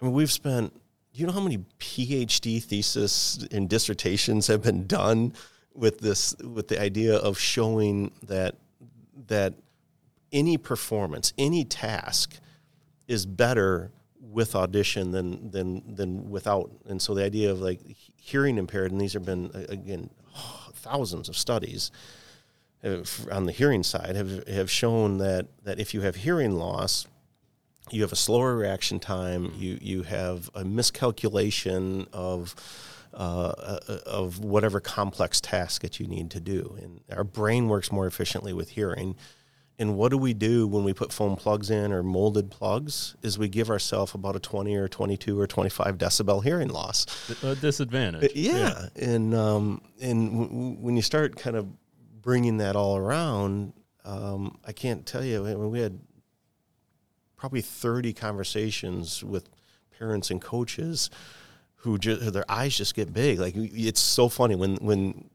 I 0.00 0.04
mean, 0.04 0.14
we've 0.14 0.30
spent. 0.30 0.72
Do 1.12 1.20
you 1.20 1.26
know 1.26 1.32
how 1.32 1.40
many 1.40 1.58
PhD 1.78 2.62
thesis 2.62 3.46
and 3.52 3.68
dissertations 3.68 4.48
have 4.48 4.62
been 4.62 4.86
done 4.88 5.32
with 5.74 5.98
this, 5.98 6.34
with 6.36 6.68
the 6.68 6.80
idea 6.80 7.16
of 7.16 7.38
showing 7.38 8.12
that 8.22 8.56
that 9.26 9.54
any 10.32 10.56
performance, 10.56 11.32
any 11.38 11.64
task 11.64 12.38
is 13.06 13.26
better 13.26 13.90
with 14.20 14.54
audition 14.54 15.10
than 15.12 15.50
than 15.50 15.94
than 15.94 16.30
without. 16.30 16.70
And 16.86 17.00
so 17.00 17.14
the 17.14 17.24
idea 17.24 17.50
of 17.50 17.60
like 17.60 17.80
hearing 18.16 18.58
impaired, 18.58 18.92
and 18.92 19.00
these 19.00 19.12
have 19.12 19.24
been 19.24 19.50
again 19.68 20.10
thousands 20.74 21.28
of 21.28 21.36
studies 21.36 21.90
uh, 22.84 22.98
on 23.32 23.46
the 23.46 23.52
hearing 23.52 23.82
side 23.82 24.16
have 24.16 24.46
have 24.48 24.70
shown 24.70 25.18
that 25.18 25.46
that 25.64 25.78
if 25.80 25.94
you 25.94 26.02
have 26.02 26.16
hearing 26.16 26.52
loss, 26.56 27.06
you 27.90 28.02
have 28.02 28.12
a 28.12 28.16
slower 28.16 28.56
reaction 28.56 28.98
time. 28.98 29.52
You 29.56 29.78
you 29.80 30.02
have 30.02 30.50
a 30.54 30.64
miscalculation 30.64 32.06
of 32.12 32.54
uh, 33.14 33.78
uh, 33.88 33.98
of 34.06 34.40
whatever 34.44 34.80
complex 34.80 35.40
task 35.40 35.82
that 35.82 36.00
you 36.00 36.06
need 36.06 36.30
to 36.32 36.40
do, 36.40 36.76
and 36.80 37.00
our 37.10 37.24
brain 37.24 37.68
works 37.68 37.92
more 37.92 38.06
efficiently 38.06 38.52
with 38.52 38.70
hearing. 38.70 39.16
And 39.76 39.96
what 39.96 40.10
do 40.10 40.18
we 40.18 40.34
do 40.34 40.68
when 40.68 40.84
we 40.84 40.92
put 40.92 41.12
foam 41.12 41.34
plugs 41.34 41.68
in 41.68 41.92
or 41.92 42.04
molded 42.04 42.48
plugs? 42.50 43.16
Is 43.22 43.38
we 43.38 43.48
give 43.48 43.70
ourselves 43.70 44.14
about 44.14 44.36
a 44.36 44.38
20 44.38 44.76
or 44.76 44.86
22 44.86 45.38
or 45.38 45.48
25 45.48 45.98
decibel 45.98 46.44
hearing 46.44 46.68
loss. 46.68 47.06
A 47.42 47.56
disadvantage. 47.56 48.30
Yeah, 48.36 48.88
yeah. 48.96 49.04
and 49.04 49.34
um, 49.34 49.82
and 50.00 50.30
w- 50.30 50.76
when 50.80 50.94
you 50.94 51.02
start 51.02 51.36
kind 51.36 51.56
of 51.56 51.66
bringing 52.22 52.58
that 52.58 52.76
all 52.76 52.96
around, 52.96 53.72
um, 54.04 54.58
I 54.64 54.72
can't 54.72 55.04
tell 55.04 55.24
you. 55.24 55.44
I 55.44 55.54
mean, 55.54 55.70
we 55.70 55.80
had 55.80 55.98
probably 57.36 57.60
30 57.60 58.12
conversations 58.12 59.24
with 59.24 59.48
parents 59.98 60.30
and 60.30 60.40
coaches 60.40 61.10
who 61.84 61.98
just 61.98 62.32
their 62.32 62.50
eyes 62.50 62.74
just 62.74 62.94
get 62.94 63.12
big. 63.12 63.38
Like 63.38 63.54
it's 63.56 64.00
so 64.00 64.30
funny 64.30 64.54
when 64.54 64.76
when 64.76 65.28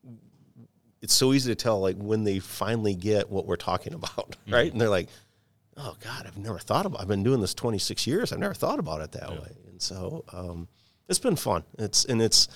it's 0.99 1.13
so 1.13 1.31
easy 1.31 1.51
to 1.51 1.55
tell 1.55 1.79
like 1.79 1.95
when 1.95 2.23
they 2.23 2.39
finally 2.39 2.95
get 2.95 3.29
what 3.29 3.45
we're 3.45 3.55
talking 3.55 3.93
about, 3.93 4.35
right? 4.47 4.65
Mm-hmm. 4.65 4.71
And 4.71 4.81
they're 4.81 4.89
like, 4.89 5.09
"Oh 5.77 5.95
God, 6.03 6.25
I've 6.25 6.39
never 6.39 6.57
thought 6.57 6.87
about. 6.87 7.01
I've 7.01 7.07
been 7.07 7.21
doing 7.21 7.39
this 7.39 7.53
26 7.53 8.07
years. 8.07 8.33
I've 8.33 8.39
never 8.39 8.55
thought 8.55 8.79
about 8.79 9.01
it 9.01 9.11
that 9.11 9.29
yeah. 9.29 9.39
way." 9.39 9.51
And 9.69 9.79
so 9.79 10.25
um, 10.33 10.67
it's 11.07 11.19
been 11.19 11.35
fun. 11.35 11.63
It's 11.77 12.05
and 12.05 12.19
it's 12.19 12.47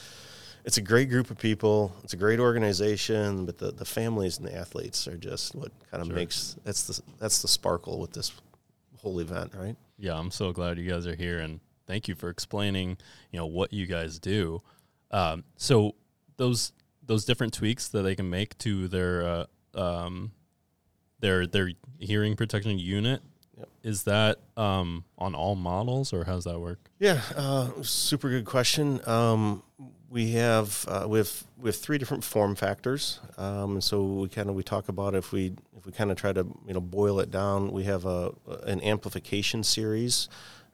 it's 0.65 0.77
a 0.77 0.81
great 0.81 1.11
group 1.11 1.29
of 1.29 1.37
people. 1.37 1.95
It's 2.03 2.13
a 2.13 2.17
great 2.17 2.39
organization, 2.39 3.45
but 3.45 3.59
the, 3.59 3.71
the 3.71 3.85
families 3.85 4.39
and 4.39 4.47
the 4.47 4.55
athletes 4.55 5.07
are 5.07 5.17
just 5.17 5.53
what 5.53 5.71
kind 5.91 6.01
of 6.01 6.07
sure. 6.07 6.15
makes 6.15 6.55
that's 6.63 6.87
the 6.87 6.99
that's 7.19 7.43
the 7.43 7.47
sparkle 7.47 7.99
with 7.99 8.13
this 8.13 8.31
whole 8.97 9.19
event, 9.19 9.53
right? 9.55 9.75
Yeah, 9.99 10.17
I'm 10.17 10.31
so 10.31 10.51
glad 10.51 10.79
you 10.79 10.89
guys 10.89 11.05
are 11.05 11.15
here, 11.15 11.37
and 11.37 11.59
thank 11.87 12.07
you 12.07 12.15
for 12.15 12.29
explaining, 12.29 12.97
you 13.31 13.39
know, 13.39 13.45
what 13.45 13.73
you 13.73 13.85
guys 13.85 14.19
do. 14.19 14.61
Um, 15.11 15.43
so 15.55 15.95
those 16.37 16.71
those 17.05 17.25
different 17.25 17.53
tweaks 17.53 17.87
that 17.89 18.01
they 18.03 18.15
can 18.15 18.29
make 18.29 18.57
to 18.59 18.87
their 18.87 19.27
uh, 19.27 19.45
um, 19.75 20.31
their 21.19 21.45
their 21.47 21.71
hearing 21.99 22.35
protection 22.35 22.79
unit 22.79 23.21
Yep. 23.57 23.69
Is 23.83 24.03
that 24.03 24.39
um, 24.57 25.05
on 25.17 25.35
all 25.35 25.55
models, 25.55 26.11
or 26.11 26.23
how 26.23 26.33
does 26.33 26.45
that 26.45 26.59
work? 26.59 26.89
Yeah, 26.99 27.21
uh, 27.35 27.69
super 27.83 28.29
good 28.29 28.45
question. 28.45 28.99
Um, 29.07 29.61
we 30.09 30.31
have 30.31 30.85
uh, 30.87 31.05
we 31.07 31.19
have 31.19 31.43
we 31.57 31.67
have 31.69 31.75
three 31.75 31.99
different 31.99 32.23
form 32.23 32.55
factors. 32.55 33.19
Um, 33.37 33.79
so 33.79 34.03
we 34.03 34.29
kind 34.29 34.49
of 34.49 34.55
we 34.55 34.63
talk 34.63 34.89
about 34.89 35.13
if 35.13 35.31
we 35.31 35.53
if 35.77 35.85
we 35.85 35.91
kind 35.91 36.11
of 36.11 36.17
try 36.17 36.33
to 36.33 36.47
you 36.65 36.73
know 36.73 36.81
boil 36.81 37.19
it 37.19 37.29
down, 37.29 37.71
we 37.71 37.83
have 37.83 38.05
a 38.05 38.31
an 38.63 38.81
amplification 38.81 39.63
series, 39.63 40.29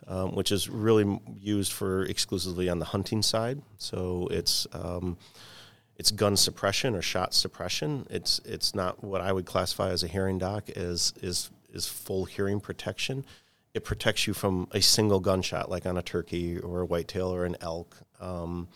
um, 0.08 0.36
which 0.36 0.52
is 0.52 0.70
really 0.70 1.20
used 1.40 1.72
for 1.72 2.04
exclusively 2.04 2.70
on 2.70 2.80
the 2.80 2.86
hunting 2.86 3.22
side. 3.22 3.62
So 3.78 4.28
it's 4.32 4.68
um, 4.74 5.18
it's 5.98 6.12
gun 6.12 6.38
suppression 6.38 6.96
or 6.96 7.02
shot 7.02 7.34
suppression. 7.34 8.08
It's 8.10 8.40
it's 8.46 8.74
not 8.74 9.04
what 9.04 9.22
I 9.22 9.32
would 9.32 9.46
classify 9.46 9.90
as 9.90 10.04
a 10.04 10.08
hearing 10.08 10.38
doc 10.38 10.70
as 10.72 11.14
is 11.22 11.52
is 11.72 11.88
full 11.88 12.26
hearing 12.26 12.60
protection. 12.60 13.26
It 13.74 13.84
protects 13.84 14.26
you 14.26 14.34
from 14.34 14.68
a 14.72 14.82
single 14.82 15.20
gunshot, 15.20 15.70
like 15.70 15.86
on 15.86 15.98
a 15.98 16.02
turkey 16.02 16.58
or 16.58 16.82
a 16.82 16.86
whitetail 16.86 17.34
or 17.34 17.46
an 17.46 17.56
elk. 17.62 17.98
Um, 18.20 18.68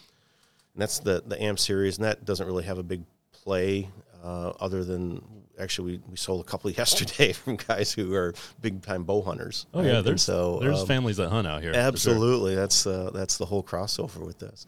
and 0.74 0.82
that's 0.82 1.00
the 1.00 1.24
the 1.26 1.42
AMP 1.42 1.60
series, 1.60 1.98
and 1.98 2.06
that 2.06 2.26
doesn't 2.26 2.46
really 2.46 2.64
have 2.64 2.78
a 2.78 2.84
big 2.84 3.04
play 3.32 3.90
uh, 4.24 4.54
other 4.60 4.84
than 4.84 5.22
actually 5.60 5.94
we, 5.94 6.02
we 6.10 6.18
sold 6.18 6.42
a 6.42 6.44
couple 6.44 6.72
yesterday 6.72 7.34
from 7.34 7.58
guys 7.58 7.92
who 7.92 8.14
are 8.14 8.34
big 8.62 8.82
time 8.82 9.04
bow 9.04 9.22
hunters. 9.22 9.66
Oh 9.74 9.80
right? 9.82 9.94
yeah, 9.94 10.02
there's 10.02 10.24
so 10.24 10.60
there's 10.60 10.82
um, 10.82 10.88
families 10.88 11.18
that 11.18 11.30
hunt 11.30 11.48
out 11.48 11.62
here. 11.62 11.74
Absolutely, 11.76 12.54
sure. 12.54 12.62
that's 12.62 12.88
uh, 12.88 13.12
that's 13.14 13.38
the 13.38 13.46
whole 13.46 13.64
crossover 13.64 14.26
with 14.26 14.40
this. 14.40 14.66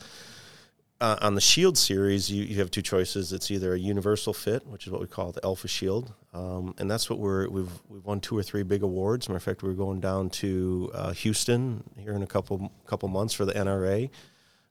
Uh, 1.01 1.17
on 1.21 1.35
the 1.35 1.41
Shield 1.41 1.77
series, 1.77 2.31
you, 2.31 2.45
you 2.45 2.59
have 2.59 2.71
two 2.71 2.81
choices. 2.81 3.33
It's 3.33 3.51
either 3.51 3.73
a 3.73 3.77
universal 3.77 4.33
fit, 4.33 4.65
which 4.65 4.87
is 4.87 4.91
what 4.93 5.01
we 5.01 5.07
call 5.07 5.33
the 5.33 5.43
Alpha 5.43 5.67
Shield, 5.67 6.13
um, 6.33 6.73
and 6.77 6.89
that's 6.89 7.09
what 7.09 7.19
we're 7.19 7.49
we've 7.49 7.71
we've 7.89 8.05
won 8.05 8.21
two 8.21 8.37
or 8.37 8.43
three 8.43 8.63
big 8.63 8.81
awards. 8.81 9.27
Matter 9.27 9.37
of 9.37 9.43
fact, 9.43 9.63
we're 9.63 9.73
going 9.73 9.99
down 9.99 10.29
to 10.29 10.91
uh, 10.93 11.11
Houston 11.11 11.83
here 11.97 12.13
in 12.13 12.23
a 12.23 12.27
couple 12.27 12.71
couple 12.85 13.09
months 13.09 13.33
for 13.33 13.45
the 13.45 13.53
NRA 13.53 14.09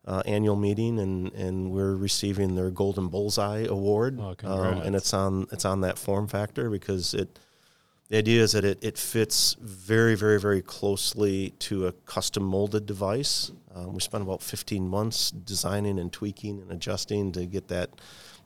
uh, 0.06 0.22
annual 0.26 0.56
meeting, 0.56 0.98
and, 0.98 1.32
and 1.32 1.70
we're 1.70 1.96
receiving 1.96 2.54
their 2.54 2.70
Golden 2.70 3.08
Bullseye 3.08 3.66
Award. 3.68 4.20
Oh, 4.20 4.34
um, 4.44 4.82
and 4.82 4.94
it's 4.94 5.14
on 5.14 5.46
it's 5.50 5.64
on 5.64 5.80
that 5.80 5.98
form 5.98 6.26
factor 6.26 6.70
because 6.70 7.14
it 7.14 7.38
the 8.08 8.18
idea 8.18 8.42
is 8.42 8.52
that 8.52 8.64
it, 8.64 8.78
it 8.82 8.98
fits 8.98 9.56
very 9.60 10.14
very 10.14 10.38
very 10.38 10.60
closely 10.60 11.50
to 11.60 11.86
a 11.86 11.92
custom 11.92 12.42
molded 12.44 12.86
device. 12.86 13.50
Um, 13.74 13.94
we 13.94 14.00
spent 14.00 14.22
about 14.22 14.42
15 14.42 14.86
months 14.86 15.30
designing 15.30 15.98
and 15.98 16.12
tweaking 16.12 16.60
and 16.60 16.70
adjusting 16.70 17.32
to 17.32 17.46
get 17.46 17.68
that 17.68 17.90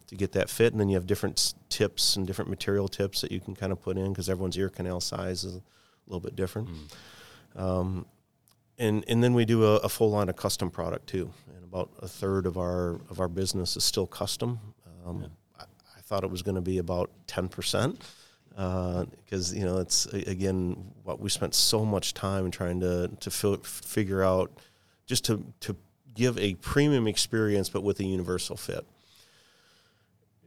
to 0.07 0.15
get 0.15 0.33
that 0.33 0.49
fit, 0.49 0.73
and 0.73 0.81
then 0.81 0.89
you 0.89 0.95
have 0.95 1.07
different 1.07 1.55
tips 1.69 2.17
and 2.17 2.27
different 2.27 2.49
material 2.49 2.89
tips 2.89 3.21
that 3.21 3.33
you 3.33 3.41
can 3.41 3.55
kind 3.55 3.73
of 3.73 3.83
put 3.83 3.99
in 3.99 4.13
because 4.13 4.31
everyone's 4.31 4.57
ear 4.57 4.69
canal 4.69 5.01
size 5.01 5.45
is 5.45 5.57
a 5.57 5.63
little 6.07 6.21
bit 6.21 6.35
different. 6.35 6.69
Mm. 6.69 7.61
Um, 7.61 8.07
and 8.79 9.05
and 9.09 9.23
then 9.23 9.35
we 9.35 9.45
do 9.45 9.65
a, 9.65 9.77
a, 9.77 9.89
full 9.89 10.11
line 10.11 10.29
of 10.29 10.37
custom 10.37 10.71
product 10.71 11.09
too. 11.09 11.31
And 11.55 11.65
about 11.65 11.91
a 12.01 12.09
third 12.09 12.47
of 12.47 12.57
our 12.57 13.01
of 13.11 13.21
our 13.21 13.29
business 13.29 13.77
is 13.77 13.85
still 13.85 14.07
custom. 14.07 14.61
Um, 15.05 15.23
yeah. 15.23 15.29
I, 15.59 15.63
I, 15.97 16.01
thought 16.01 16.25
it 16.25 16.31
was 16.31 16.43
going 16.43 16.55
to 16.55 16.61
be 16.61 16.79
about 16.79 17.11
ten 17.27 17.49
percent 17.49 18.01
because 18.51 19.53
uh, 19.53 19.57
you 19.57 19.65
know 19.65 19.79
it's 19.79 20.07
again 20.07 20.93
what 21.03 21.21
we 21.21 21.29
spent 21.29 21.55
so 21.55 21.85
much 21.85 22.15
time 22.15 22.51
trying 22.51 22.81
to 22.81 23.09
to 23.21 23.31
fi- 23.31 23.59
figure 23.63 24.23
out 24.23 24.51
just 25.07 25.25
to 25.27 25.45
to 25.61 25.77
give 26.15 26.39
a 26.39 26.55
premium 26.55 27.07
experience 27.07 27.69
but 27.69 27.83
with 27.83 28.01
a 28.01 28.05
universal 28.05 28.57
fit. 28.57 28.87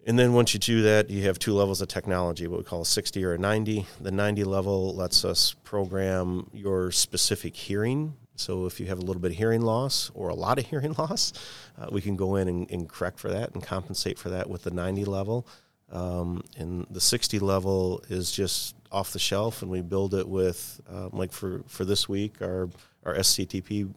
And 0.07 0.17
then 0.17 0.33
once 0.33 0.55
you 0.55 0.59
do 0.59 0.81
that, 0.81 1.11
you 1.11 1.21
have 1.23 1.37
two 1.37 1.53
levels 1.53 1.79
of 1.79 1.87
technology, 1.87 2.47
what 2.47 2.57
we 2.57 2.63
call 2.63 2.81
a 2.81 2.85
60 2.85 3.23
or 3.23 3.33
a 3.33 3.37
90. 3.37 3.85
The 3.99 4.11
90 4.11 4.43
level 4.45 4.95
lets 4.95 5.23
us 5.23 5.53
program 5.63 6.49
your 6.53 6.91
specific 6.91 7.55
hearing 7.55 8.15
so 8.35 8.65
if 8.65 8.79
you 8.79 8.87
have 8.87 8.97
a 8.97 9.01
little 9.01 9.21
bit 9.21 9.31
of 9.31 9.37
hearing 9.37 9.61
loss 9.61 10.11
or 10.13 10.29
a 10.29 10.35
lot 10.35 10.59
of 10.59 10.65
hearing 10.69 10.93
loss, 10.97 11.33
uh, 11.77 11.87
we 11.91 12.01
can 12.01 12.15
go 12.15 12.35
in 12.35 12.47
and, 12.47 12.71
and, 12.71 12.89
correct 12.89 13.19
for 13.19 13.29
that 13.29 13.53
and 13.53 13.63
compensate 13.63 14.17
for 14.17 14.29
that 14.29 14.49
with 14.49 14.63
the 14.63 14.71
90 14.71 15.05
level. 15.05 15.47
Um, 15.91 16.43
and 16.57 16.87
the 16.89 17.01
60 17.01 17.39
level 17.39 18.01
is 18.09 18.31
just 18.31 18.75
off 18.91 19.11
the 19.11 19.19
shelf, 19.19 19.61
and 19.61 19.69
we 19.69 19.81
build 19.81 20.13
it 20.13 20.27
with, 20.27 20.79
um, 20.89 21.09
like 21.11 21.31
for, 21.31 21.63
for 21.67 21.85
this 21.85 22.07
week, 22.07 22.41
our, 22.41 22.69
our 23.03 23.15
SCTP 23.15 23.93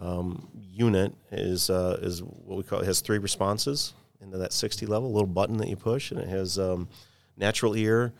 um, 0.00 0.48
unit 0.62 1.14
is, 1.32 1.70
uh, 1.70 1.98
is 2.02 2.22
what 2.22 2.56
we 2.56 2.62
call 2.62 2.80
it 2.80 2.86
has 2.86 3.00
three 3.00 3.18
responses 3.18 3.94
into 4.20 4.38
that 4.38 4.52
60 4.52 4.86
level, 4.86 5.12
little 5.12 5.26
button 5.26 5.56
that 5.58 5.68
you 5.68 5.76
push, 5.76 6.10
and 6.10 6.20
it 6.20 6.28
has 6.28 6.58
um, 6.58 6.88
natural 7.36 7.76
ear, 7.76 8.12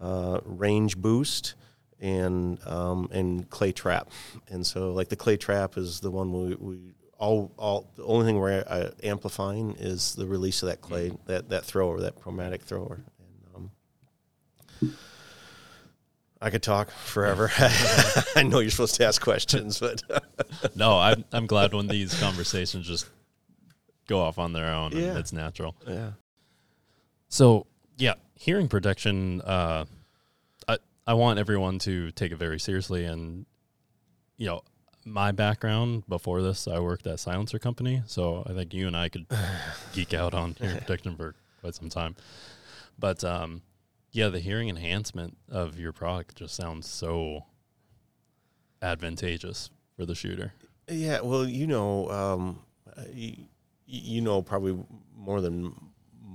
uh, 0.00 0.40
range 0.44 0.96
boost, 0.96 1.54
and 2.00 2.58
um, 2.66 3.08
and 3.12 3.48
clay 3.50 3.72
trap. 3.72 4.10
And 4.48 4.66
so 4.66 4.92
like 4.92 5.08
the 5.08 5.16
clay 5.16 5.36
trap 5.36 5.76
is 5.76 6.00
the 6.00 6.10
one 6.10 6.32
we, 6.32 6.54
we 6.54 6.78
all 7.18 7.52
all 7.56 7.90
the 7.96 8.04
only 8.04 8.26
thing 8.26 8.38
we're 8.38 8.64
uh, 8.66 8.90
amplifying 9.02 9.74
is 9.78 10.14
the 10.14 10.26
release 10.26 10.62
of 10.62 10.68
that 10.68 10.80
clay 10.80 11.08
mm-hmm. 11.08 11.26
that 11.26 11.48
that 11.48 11.64
thrower 11.64 12.00
that 12.00 12.20
Promatic 12.20 12.62
thrower. 12.62 13.00
And, 13.54 13.70
um, 14.82 14.96
I 16.40 16.50
could 16.50 16.62
talk 16.62 16.90
forever. 16.90 17.50
I 18.36 18.44
know 18.44 18.60
you're 18.60 18.70
supposed 18.70 18.94
to 18.96 19.06
ask 19.06 19.20
questions, 19.20 19.80
but 19.80 20.02
no, 20.76 20.98
I'm 20.98 21.24
I'm 21.32 21.46
glad 21.46 21.74
when 21.74 21.88
these 21.88 22.18
conversations 22.20 22.86
just 22.86 23.08
go 24.06 24.20
off 24.20 24.38
on 24.38 24.52
their 24.52 24.72
own. 24.72 24.92
Yeah. 24.92 25.18
it's 25.18 25.32
natural. 25.32 25.74
Yeah. 25.86 26.12
So 27.28 27.66
yeah, 27.96 28.14
hearing 28.36 28.68
protection. 28.68 29.40
Uh, 29.40 29.86
I 31.08 31.14
want 31.14 31.38
everyone 31.38 31.78
to 31.80 32.10
take 32.10 32.32
it 32.32 32.36
very 32.36 32.60
seriously. 32.60 33.06
And, 33.06 33.46
you 34.36 34.46
know, 34.46 34.60
my 35.06 35.32
background 35.32 36.02
before 36.06 36.42
this, 36.42 36.68
I 36.68 36.80
worked 36.80 37.06
at 37.06 37.18
Silencer 37.18 37.58
Company. 37.58 38.02
So 38.04 38.44
I 38.46 38.52
think 38.52 38.74
you 38.74 38.86
and 38.86 38.94
I 38.94 39.08
could 39.08 39.24
geek 39.94 40.12
out 40.12 40.34
on 40.34 40.54
hearing 40.60 40.76
protection 40.76 41.16
for 41.16 41.34
quite 41.62 41.74
some 41.74 41.88
time. 41.88 42.14
But, 42.98 43.24
um, 43.24 43.62
yeah, 44.12 44.28
the 44.28 44.38
hearing 44.38 44.68
enhancement 44.68 45.38
of 45.48 45.80
your 45.80 45.94
product 45.94 46.36
just 46.36 46.54
sounds 46.54 46.86
so 46.86 47.46
advantageous 48.82 49.70
for 49.96 50.04
the 50.04 50.14
shooter. 50.14 50.52
Yeah, 50.90 51.22
well, 51.22 51.48
you 51.48 51.66
know, 51.66 52.10
um, 52.10 52.60
you, 53.14 53.46
you 53.86 54.20
know 54.20 54.42
probably 54.42 54.78
more 55.16 55.40
than 55.40 55.74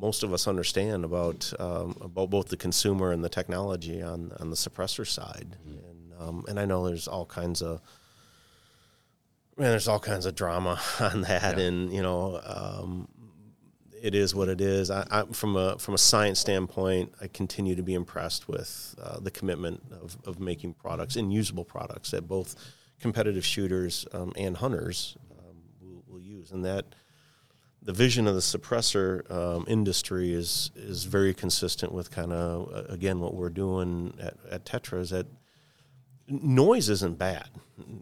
most 0.03 0.23
of 0.23 0.33
us 0.33 0.47
understand 0.47 1.05
about 1.05 1.51
um, 1.59 1.95
about 2.01 2.29
both 2.29 2.47
the 2.49 2.57
consumer 2.57 3.11
and 3.13 3.23
the 3.23 3.29
technology 3.39 4.01
on 4.01 4.19
on 4.39 4.49
the 4.49 4.55
suppressor 4.65 5.07
side, 5.07 5.55
mm-hmm. 5.65 5.89
and 5.89 6.13
um, 6.21 6.45
and 6.49 6.59
I 6.59 6.65
know 6.65 6.85
there's 6.85 7.07
all 7.07 7.25
kinds 7.25 7.61
of 7.61 7.81
Man, 9.55 9.69
there's 9.69 9.87
all 9.87 9.99
kinds 9.99 10.25
of 10.25 10.33
drama 10.33 10.79
on 10.99 11.21
that, 11.21 11.57
Yeah. 11.57 11.65
and 11.65 11.93
you 11.93 12.01
know, 12.01 12.41
um, 12.43 13.07
it 14.01 14.15
is 14.15 14.33
what 14.33 14.49
it 14.49 14.59
is. 14.59 14.89
I, 14.89 15.05
I, 15.11 15.23
from 15.31 15.55
a 15.55 15.77
from 15.77 15.93
a 15.93 15.97
science 15.97 16.39
standpoint, 16.39 17.13
I 17.21 17.27
continue 17.27 17.75
to 17.75 17.83
be 17.83 17.93
impressed 17.93 18.47
with 18.47 18.95
uh, 19.01 19.19
the 19.19 19.31
commitment 19.31 19.83
of, 19.91 20.17
of 20.25 20.39
making 20.39 20.73
products 20.73 21.15
and 21.15 21.31
usable 21.31 21.65
products 21.65 22.11
that 22.11 22.27
both 22.27 22.55
competitive 22.99 23.45
shooters 23.45 24.07
um, 24.11 24.33
and 24.35 24.57
hunters 24.57 25.17
um, 25.31 25.55
will, 25.81 26.03
will 26.07 26.19
use, 26.21 26.51
and 26.51 26.65
that 26.65 26.85
the 27.83 27.93
vision 27.93 28.27
of 28.27 28.35
the 28.35 28.41
suppressor 28.41 29.29
um, 29.31 29.65
industry 29.67 30.33
is 30.33 30.71
is 30.75 31.03
very 31.03 31.33
consistent 31.33 31.91
with 31.91 32.11
kind 32.11 32.31
of 32.31 32.73
uh, 32.73 32.83
again 32.93 33.19
what 33.19 33.33
we're 33.35 33.49
doing 33.49 34.13
at, 34.19 34.35
at 34.49 34.65
Tetra 34.65 34.99
is 34.99 35.09
that 35.09 35.27
noise 36.27 36.89
isn't 36.89 37.17
bad 37.17 37.49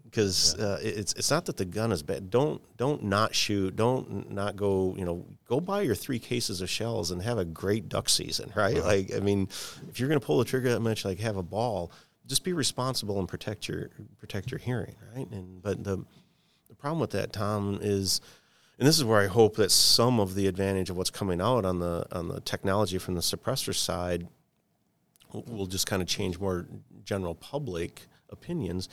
because 0.04 0.56
uh, 0.56 0.80
it's 0.82 1.14
it's 1.14 1.32
not 1.32 1.46
that 1.46 1.58
the 1.58 1.66
gun 1.66 1.92
is 1.92 2.04
bad. 2.04 2.30
Don't 2.30 2.62
don't 2.78 3.04
not 3.04 3.34
shoot. 3.34 3.76
Don't 3.76 4.32
not 4.32 4.56
go. 4.56 4.96
You 4.98 5.06
know, 5.06 5.26
go 5.48 5.60
buy 5.60 5.82
your 5.82 5.96
three 5.96 6.20
cases 6.20 6.62
of 6.62 6.70
shells 6.70 7.12
and 7.12 7.22
have 7.22 7.38
a 7.38 7.46
great 7.46 7.90
duck 7.90 8.10
season, 8.10 8.52
right? 8.56 8.78
Like, 8.78 9.14
I 9.16 9.20
mean, 9.20 9.48
if 9.90 10.00
you're 10.00 10.10
going 10.10 10.20
to 10.20 10.26
pull 10.26 10.38
the 10.38 10.46
trigger 10.46 10.72
that 10.72 10.82
much, 10.82 11.06
like 11.06 11.20
have 11.20 11.38
a 11.38 11.44
ball. 11.44 11.92
Just 12.28 12.44
be 12.44 12.54
responsible 12.54 13.20
and 13.20 13.28
protect 13.28 13.68
your 13.68 13.90
protect 14.20 14.52
your 14.52 14.60
hearing, 14.60 14.96
right? 15.16 15.30
And 15.32 15.62
but 15.62 15.84
the 15.84 16.06
the 16.70 16.76
problem 16.76 17.00
with 17.00 17.12
that, 17.12 17.34
Tom, 17.34 17.80
is 17.82 18.22
and 18.82 18.88
this 18.88 18.98
is 18.98 19.04
where 19.06 19.22
I 19.22 19.28
hope 19.28 19.58
that 19.58 19.70
some 19.70 20.20
of 20.20 20.34
the 20.34 20.48
advantage 20.48 20.90
of 20.90 20.98
what's 20.98 21.12
coming 21.12 21.40
out 21.40 21.66
on 21.66 21.78
the 21.78 22.04
on 22.12 22.30
the 22.30 22.42
technology 22.42 22.98
from 22.98 23.14
the 23.14 23.22
suppressor 23.22 23.76
side 23.76 24.28
will- 25.32 25.68
just 25.68 25.86
kind 25.86 26.02
of 26.02 26.08
change 26.08 26.40
more 26.40 26.68
general 27.04 27.36
public 27.36 28.08
opinions. 28.32 28.90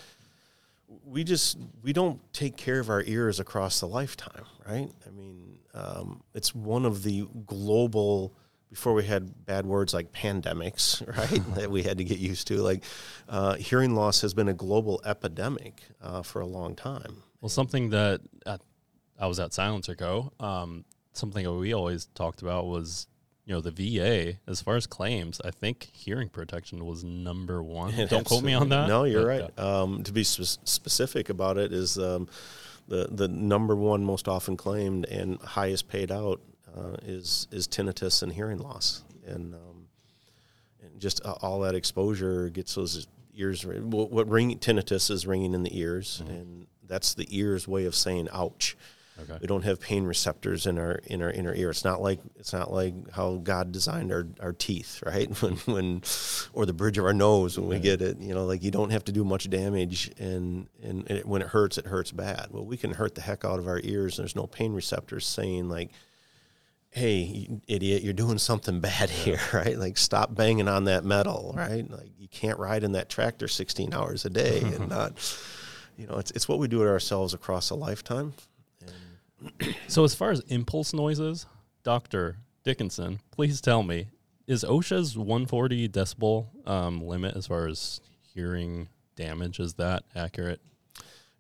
We 1.07 1.25
just 1.25 1.57
we 1.83 1.95
don't 1.95 2.21
take 2.35 2.59
care 2.59 2.81
of 2.81 2.91
our 2.91 3.03
ears 3.05 3.41
across 3.41 3.81
the 3.81 3.89
lifetime, 3.89 4.45
right? 4.69 4.91
I 5.07 5.11
mean, 5.11 5.59
um, 5.73 6.23
it's 6.35 6.55
one 6.55 6.85
of 6.85 7.03
the 7.03 7.27
global. 7.47 8.35
Before 8.69 8.93
we 8.93 9.07
had 9.07 9.47
bad 9.47 9.65
words 9.65 9.95
like 9.95 10.13
pandemics, 10.13 11.01
right? 11.17 11.55
that 11.55 11.71
we 11.71 11.83
had 11.83 11.97
to 11.97 12.05
get 12.05 12.19
used 12.19 12.47
to. 12.49 12.59
Like, 12.59 12.85
uh, 13.27 13.55
hearing 13.55 13.95
loss 13.95 14.21
has 14.21 14.35
been 14.35 14.49
a 14.49 14.53
global 14.53 15.01
epidemic 15.07 15.81
uh, 16.03 16.21
for 16.21 16.43
a 16.43 16.47
long 16.47 16.75
time. 16.77 17.23
Well, 17.41 17.49
something 17.49 17.89
that 17.89 18.21
at, 18.45 18.61
I 19.19 19.27
was 19.27 19.41
at 19.41 19.51
SilencerCo. 19.51 20.41
Um, 20.43 20.85
something 21.13 21.45
that 21.45 21.53
we 21.53 21.73
always 21.73 22.07
talked 22.15 22.43
about 22.43 22.67
was, 22.67 23.07
you 23.45 23.55
know, 23.55 23.61
the 23.61 23.71
VA. 23.71 24.39
As 24.47 24.63
far 24.63 24.77
as 24.77 24.87
claims, 24.87 25.41
I 25.45 25.51
think 25.51 25.91
hearing 25.93 26.29
protection 26.29 26.87
was 26.87 27.05
number 27.05 27.63
one. 27.63 27.95
Don't 28.09 28.25
quote 28.25 28.45
me 28.45 28.55
on 28.55 28.69
that. 28.69 28.89
No, 28.89 29.05
you're 29.05 29.23
but, 29.23 29.59
right. 29.59 29.59
Um, 29.59 30.03
to 30.05 30.13
be 30.13 30.25
spe- 30.25 30.67
specific 30.67 31.29
about 31.29 31.59
it, 31.59 31.73
is 31.73 31.99
um, 31.99 32.29
the 32.87 33.09
the 33.11 33.29
number 33.29 33.75
one 33.75 34.05
most 34.05 34.29
often 34.29 34.57
claimed 34.57 35.07
and 35.07 35.41
highest 35.41 35.89
paid 35.89 36.13
out 36.13 36.41
uh, 36.77 36.97
is 37.03 37.49
is 37.51 37.67
tinnitus 37.67 38.23
and 38.23 38.33
hearing 38.33 38.59
loss, 38.59 39.05
and 39.27 39.55
um, 39.55 39.89
and 40.83 41.01
just 41.01 41.25
uh, 41.25 41.35
all 41.43 41.61
that 41.61 41.75
exposure 41.75 42.49
gets 42.51 42.75
those 42.75 43.07
ears. 43.35 43.65
What, 43.65 44.11
what 44.11 44.29
ring 44.29 44.59
tinnitus 44.59 45.11
is 45.11 45.27
ringing 45.27 45.55
in 45.55 45.63
the 45.63 45.79
ears, 45.79 46.23
and 46.27 46.67
that's 46.87 47.15
the 47.15 47.27
ear's 47.37 47.67
way 47.67 47.85
of 47.85 47.95
saying 47.95 48.29
"ouch." 48.33 48.77
Okay. 49.21 49.39
We 49.41 49.47
don't 49.49 49.65
have 49.65 49.81
pain 49.81 50.05
receptors 50.05 50.67
in 50.67 50.79
our 50.79 50.93
in 51.07 51.23
our 51.23 51.31
inner 51.31 51.53
ear. 51.53 51.71
It's 51.71 51.85
not 51.85 52.01
like 52.01 52.21
it's 52.37 52.53
not 52.53 52.73
like 52.73 52.95
how 53.11 53.37
God 53.37 53.73
designed 53.73 54.13
our, 54.13 54.27
our 54.41 54.53
teeth, 54.53 55.03
right? 55.05 55.29
When 55.43 55.57
when 55.67 56.03
or 56.53 56.67
the 56.67 56.73
bridge 56.73 56.99
of 56.99 57.05
our 57.05 57.13
nose 57.13 57.59
when 57.59 57.69
we 57.69 57.79
get 57.79 58.01
it, 58.01 58.19
you 58.21 58.35
know, 58.35 58.45
like 58.45 58.63
you 58.63 58.71
don't 58.71 58.91
have 58.91 59.05
to 59.05 59.13
do 59.13 59.25
much 59.25 59.49
damage, 59.51 60.11
and 60.19 60.69
and 60.83 61.11
it, 61.11 61.27
when 61.27 61.43
it 61.43 61.49
hurts, 61.49 61.79
it 61.79 61.87
hurts 61.87 62.13
bad. 62.13 62.49
Well, 62.51 62.65
we 62.65 62.77
can 62.77 62.93
hurt 62.95 63.15
the 63.15 63.21
heck 63.21 63.45
out 63.45 63.59
of 63.59 63.67
our 63.67 63.81
ears. 63.83 64.19
And 64.19 64.25
there's 64.25 64.37
no 64.37 64.47
pain 64.47 64.73
receptors 64.73 65.27
saying 65.27 65.69
like, 65.69 65.91
"Hey, 66.91 67.17
you 67.19 67.61
idiot, 67.67 68.03
you're 68.03 68.13
doing 68.13 68.39
something 68.39 68.81
bad 68.81 69.11
here," 69.11 69.41
right? 69.53 69.77
Like 69.77 69.97
stop 69.99 70.35
banging 70.35 70.69
on 70.69 70.85
that 70.85 71.05
metal, 71.05 71.55
right? 71.57 71.89
Like 71.91 72.11
you 72.19 72.29
can't 72.29 72.59
ride 72.59 72.85
in 72.85 72.93
that 72.93 73.09
tractor 73.09 73.49
16 73.49 73.93
hours 73.95 74.25
a 74.25 74.31
day 74.31 74.61
and 74.61 74.89
not, 74.97 75.13
you 75.97 76.07
know, 76.07 76.19
it's 76.19 76.31
it's 76.33 76.49
what 76.49 76.59
we 76.61 76.69
do 76.69 76.79
to 76.79 76.89
ourselves 76.89 77.35
across 77.35 77.71
a 77.71 77.75
lifetime. 77.75 78.35
So, 79.89 80.05
as 80.05 80.15
far 80.15 80.31
as 80.31 80.41
impulse 80.49 80.93
noises, 80.93 81.47
Doctor 81.83 82.37
Dickinson, 82.63 83.21
please 83.31 83.61
tell 83.61 83.83
me, 83.83 84.09
is 84.47 84.63
OSHA's 84.65 85.17
140 85.17 85.89
decibel 85.89 86.47
um, 86.69 87.03
limit 87.07 87.37
as 87.37 87.47
far 87.47 87.67
as 87.67 88.01
hearing 88.35 88.89
damage 89.17 89.59
is 89.61 89.75
that 89.75 90.05
accurate? 90.15 90.61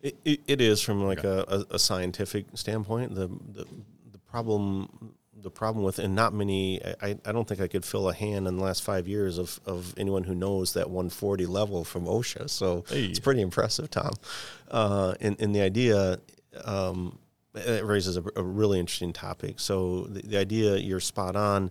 It, 0.00 0.16
it, 0.24 0.40
it 0.46 0.60
is 0.60 0.80
from 0.80 1.04
like 1.04 1.24
a, 1.24 1.44
a, 1.70 1.74
a 1.74 1.78
scientific 1.78 2.46
standpoint. 2.54 3.14
The, 3.14 3.28
the 3.28 3.66
the 4.12 4.18
problem 4.18 5.14
the 5.40 5.50
problem 5.50 5.84
with 5.84 5.98
and 5.98 6.14
not 6.14 6.32
many 6.32 6.80
I, 7.02 7.16
I 7.24 7.32
don't 7.32 7.46
think 7.46 7.60
I 7.60 7.68
could 7.68 7.84
fill 7.84 8.08
a 8.08 8.14
hand 8.14 8.48
in 8.48 8.56
the 8.56 8.62
last 8.64 8.82
five 8.82 9.06
years 9.06 9.38
of, 9.38 9.60
of 9.66 9.94
anyone 9.96 10.24
who 10.24 10.34
knows 10.34 10.72
that 10.74 10.88
140 10.90 11.46
level 11.46 11.84
from 11.84 12.06
OSHA. 12.06 12.48
So 12.50 12.84
Hey. 12.88 13.04
it's 13.06 13.20
pretty 13.20 13.40
impressive, 13.42 13.90
Tom. 13.90 14.12
Uh, 14.70 15.14
and, 15.20 15.40
and 15.40 15.54
the 15.54 15.60
idea 15.60 16.18
um, 16.64 17.18
it 17.58 17.84
raises 17.84 18.16
a, 18.16 18.24
a 18.36 18.42
really 18.42 18.78
interesting 18.78 19.12
topic. 19.12 19.60
So 19.60 20.04
the, 20.04 20.22
the 20.22 20.36
idea 20.38 20.76
you're 20.76 21.00
spot 21.00 21.36
on 21.36 21.70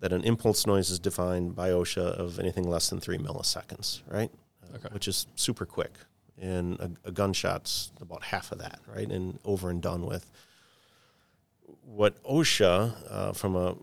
that 0.00 0.12
an 0.12 0.24
impulse 0.24 0.66
noise 0.66 0.90
is 0.90 0.98
defined 0.98 1.54
by 1.54 1.70
OSHA 1.70 2.18
of 2.18 2.38
anything 2.38 2.68
less 2.68 2.90
than 2.90 3.00
three 3.00 3.18
milliseconds, 3.18 4.02
right? 4.08 4.30
Uh, 4.62 4.76
Okay. 4.76 4.88
Which 4.92 5.06
is 5.06 5.26
super 5.36 5.66
quick. 5.66 5.92
And 6.40 6.80
a, 6.80 6.90
a 7.04 7.12
gunshot's 7.12 7.92
about 8.00 8.22
half 8.24 8.52
of 8.52 8.58
that, 8.58 8.80
right? 8.92 9.08
And 9.08 9.38
over 9.44 9.70
and 9.70 9.82
done 9.82 10.06
with. 10.06 10.30
What 11.84 12.22
OSHA, 12.24 12.94
uh, 13.10 13.32
from 13.32 13.54
a, 13.54 13.76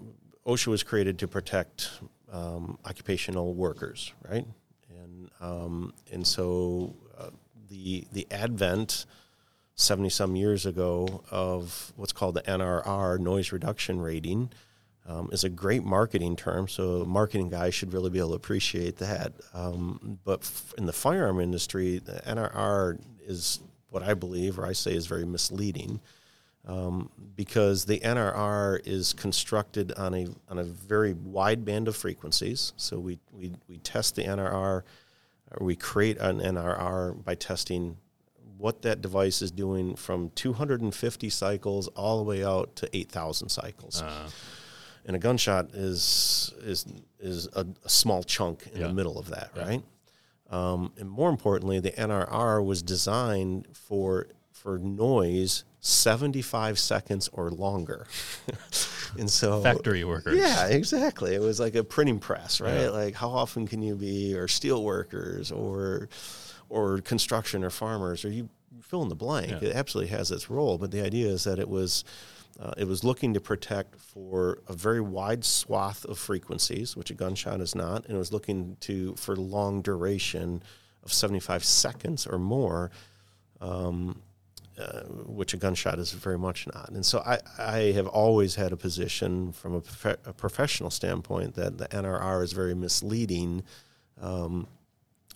OSHA 0.47 0.67
was 0.67 0.83
created 0.83 1.19
to 1.19 1.27
protect 1.27 1.91
um, 2.31 2.79
occupational 2.85 3.53
workers, 3.53 4.13
right? 4.27 4.45
And 4.89 5.29
um, 5.39 5.93
and 6.11 6.25
so 6.25 6.95
uh, 7.17 7.29
the 7.69 8.05
the 8.11 8.27
advent 8.31 9.05
70 9.79 10.09
some 10.09 10.35
years 10.35 10.65
ago 10.65 11.23
of 11.31 11.93
what's 11.95 12.11
called 12.11 12.35
the 12.35 12.41
NRR 12.41 13.17
noise 13.19 13.51
reduction 13.51 14.01
rating 14.01 14.51
um, 15.07 15.29
is 15.31 15.45
a 15.45 15.49
great 15.49 15.83
marketing 15.83 16.35
term. 16.35 16.67
So 16.67 17.05
marketing 17.05 17.49
guys 17.49 17.73
should 17.73 17.93
really 17.93 18.09
be 18.09 18.19
able 18.19 18.29
to 18.29 18.35
appreciate 18.35 18.97
that. 18.97 19.33
Um, 19.53 20.19
but 20.25 20.41
f- 20.41 20.73
in 20.77 20.85
the 20.85 20.93
firearm 20.93 21.39
industry, 21.39 21.99
the 21.99 22.21
NRR 22.27 22.99
is 23.25 23.61
what 23.89 24.03
I 24.03 24.13
believe, 24.13 24.59
or 24.59 24.65
I 24.65 24.73
say, 24.73 24.93
is 24.93 25.07
very 25.07 25.25
misleading. 25.25 26.01
Um, 26.67 27.09
because 27.37 27.85
the 27.85 28.01
NRR 28.01 28.85
is 28.85 29.13
constructed 29.13 29.93
on 29.93 30.13
a 30.13 30.27
on 30.49 30.59
a 30.59 30.63
very 30.63 31.13
wide 31.13 31.63
band 31.63 31.87
of 31.87 31.95
frequencies. 31.95 32.73
So 32.75 32.99
we 32.99 33.17
we, 33.31 33.53
we 33.69 33.77
test 33.77 34.17
the 34.17 34.25
NRR, 34.25 34.83
we 35.61 35.77
create 35.77 36.17
an 36.17 36.41
NRR 36.41 37.23
by 37.23 37.33
testing 37.35 37.97
what 38.59 38.81
that 38.83 39.01
device 39.01 39.41
is 39.41 39.49
doing 39.51 39.95
from 39.95 40.29
250 40.35 41.29
cycles 41.29 41.87
all 41.95 42.17
the 42.17 42.23
way 42.23 42.43
out 42.43 42.75
to 42.75 42.89
8,000 42.95 43.49
cycles. 43.49 44.01
Uh, 44.03 44.29
and 45.05 45.15
a 45.15 45.19
gunshot 45.19 45.69
is 45.73 46.53
is 46.61 46.85
is 47.19 47.47
a, 47.55 47.65
a 47.85 47.89
small 47.89 48.21
chunk 48.21 48.67
in 48.73 48.81
Yeah. 48.81 48.87
the 48.87 48.93
middle 48.93 49.17
of 49.17 49.29
that, 49.29 49.49
right? 49.55 49.81
Um, 50.51 50.91
and 50.99 51.09
more 51.09 51.29
importantly, 51.29 51.79
the 51.79 51.91
NRR 51.91 52.63
was 52.63 52.81
designed 52.83 53.67
for 53.73 54.27
for 54.51 54.77
noise 54.77 55.63
75 55.79 56.77
seconds 56.77 57.29
or 57.31 57.49
longer. 57.49 58.07
and 59.17 59.29
so 59.29 59.61
factory 59.61 60.03
workers. 60.03 60.37
yeah, 60.37 60.67
exactly. 60.67 61.33
It 61.33 61.39
was 61.41 61.59
like 61.61 61.75
a 61.75 61.83
printing 61.85 62.19
press, 62.19 62.59
right? 62.59 62.81
Yeah. 62.81 62.89
Like 62.89 63.15
how 63.15 63.29
often 63.29 63.67
can 63.67 63.81
you 63.81 63.95
be, 63.95 64.35
or 64.35 64.47
steel 64.49 64.83
workers, 64.83 65.49
or 65.51 66.09
or 66.69 66.99
construction, 66.99 67.63
or 67.63 67.69
farmers, 67.69 68.23
or 68.23 68.29
you 68.29 68.49
fill 68.81 69.01
in 69.01 69.09
the 69.09 69.15
blank. 69.15 69.51
Yeah. 69.61 69.69
It 69.69 69.75
absolutely 69.75 70.15
has 70.15 70.31
its 70.31 70.49
role, 70.49 70.77
but 70.77 70.91
the 70.91 71.01
idea 71.01 71.27
is 71.27 71.43
that 71.43 71.59
it 71.59 71.69
was 71.69 72.03
uh, 72.59 72.73
it 72.77 72.87
was 72.87 73.03
looking 73.03 73.33
to 73.33 73.39
protect 73.39 73.95
for 73.99 74.59
a 74.67 74.73
very 74.73 75.01
wide 75.01 75.45
swath 75.45 76.05
of 76.05 76.17
frequencies, 76.17 76.95
which 76.95 77.09
a 77.09 77.13
gunshot 77.13 77.61
is 77.61 77.73
not, 77.75 78.05
and 78.05 78.15
it 78.15 78.19
was 78.19 78.33
looking 78.33 78.77
to 78.81 79.15
for 79.15 79.35
long 79.35 79.81
duration 79.81 80.61
of 81.03 81.11
seventy 81.13 81.39
five 81.39 81.63
seconds 81.63 82.27
or 82.27 82.37
more 82.37 82.91
um, 83.61 84.21
uh, 84.79 85.01
which 85.25 85.53
a 85.53 85.57
gunshot 85.57 85.99
is 85.99 86.11
very 86.13 86.37
much 86.37 86.65
not. 86.73 86.89
And 86.89 87.05
so 87.05 87.19
I, 87.25 87.39
I 87.57 87.77
have 87.91 88.07
always 88.07 88.55
had 88.55 88.71
a 88.71 88.77
position 88.77 89.51
from 89.51 89.75
a, 89.75 89.81
prof- 89.81 90.19
a 90.25 90.33
professional 90.33 90.89
standpoint 90.89 91.55
that 91.55 91.77
the 91.77 91.87
NRR 91.89 92.43
is 92.43 92.53
very 92.53 92.73
misleading 92.73 93.63
um, 94.21 94.67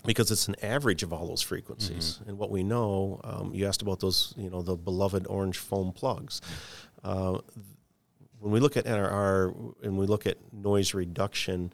because 0.06 0.32
it's 0.32 0.48
an 0.48 0.56
average 0.62 1.04
of 1.04 1.14
all 1.14 1.28
those 1.28 1.42
frequencies. 1.42 2.20
And 2.28 2.38
what 2.38 2.50
we 2.50 2.64
know, 2.64 3.22
um, 3.24 3.54
you 3.54 3.68
asked 3.68 3.82
about 3.82 4.00
those, 4.00 4.34
you 4.38 4.50
know, 4.50 4.62
the 4.62 4.76
beloved 4.76 5.26
orange 5.28 5.58
foam 5.58 5.92
plugs. 5.92 6.42
Uh, 7.04 7.40
when 8.40 8.52
we 8.52 8.60
look 8.60 8.76
at 8.76 8.86
NRR 8.86 9.76
and 9.84 9.98
we 9.98 10.06
look 10.06 10.28
at 10.28 10.38
noise 10.54 10.94
reduction, 10.94 11.72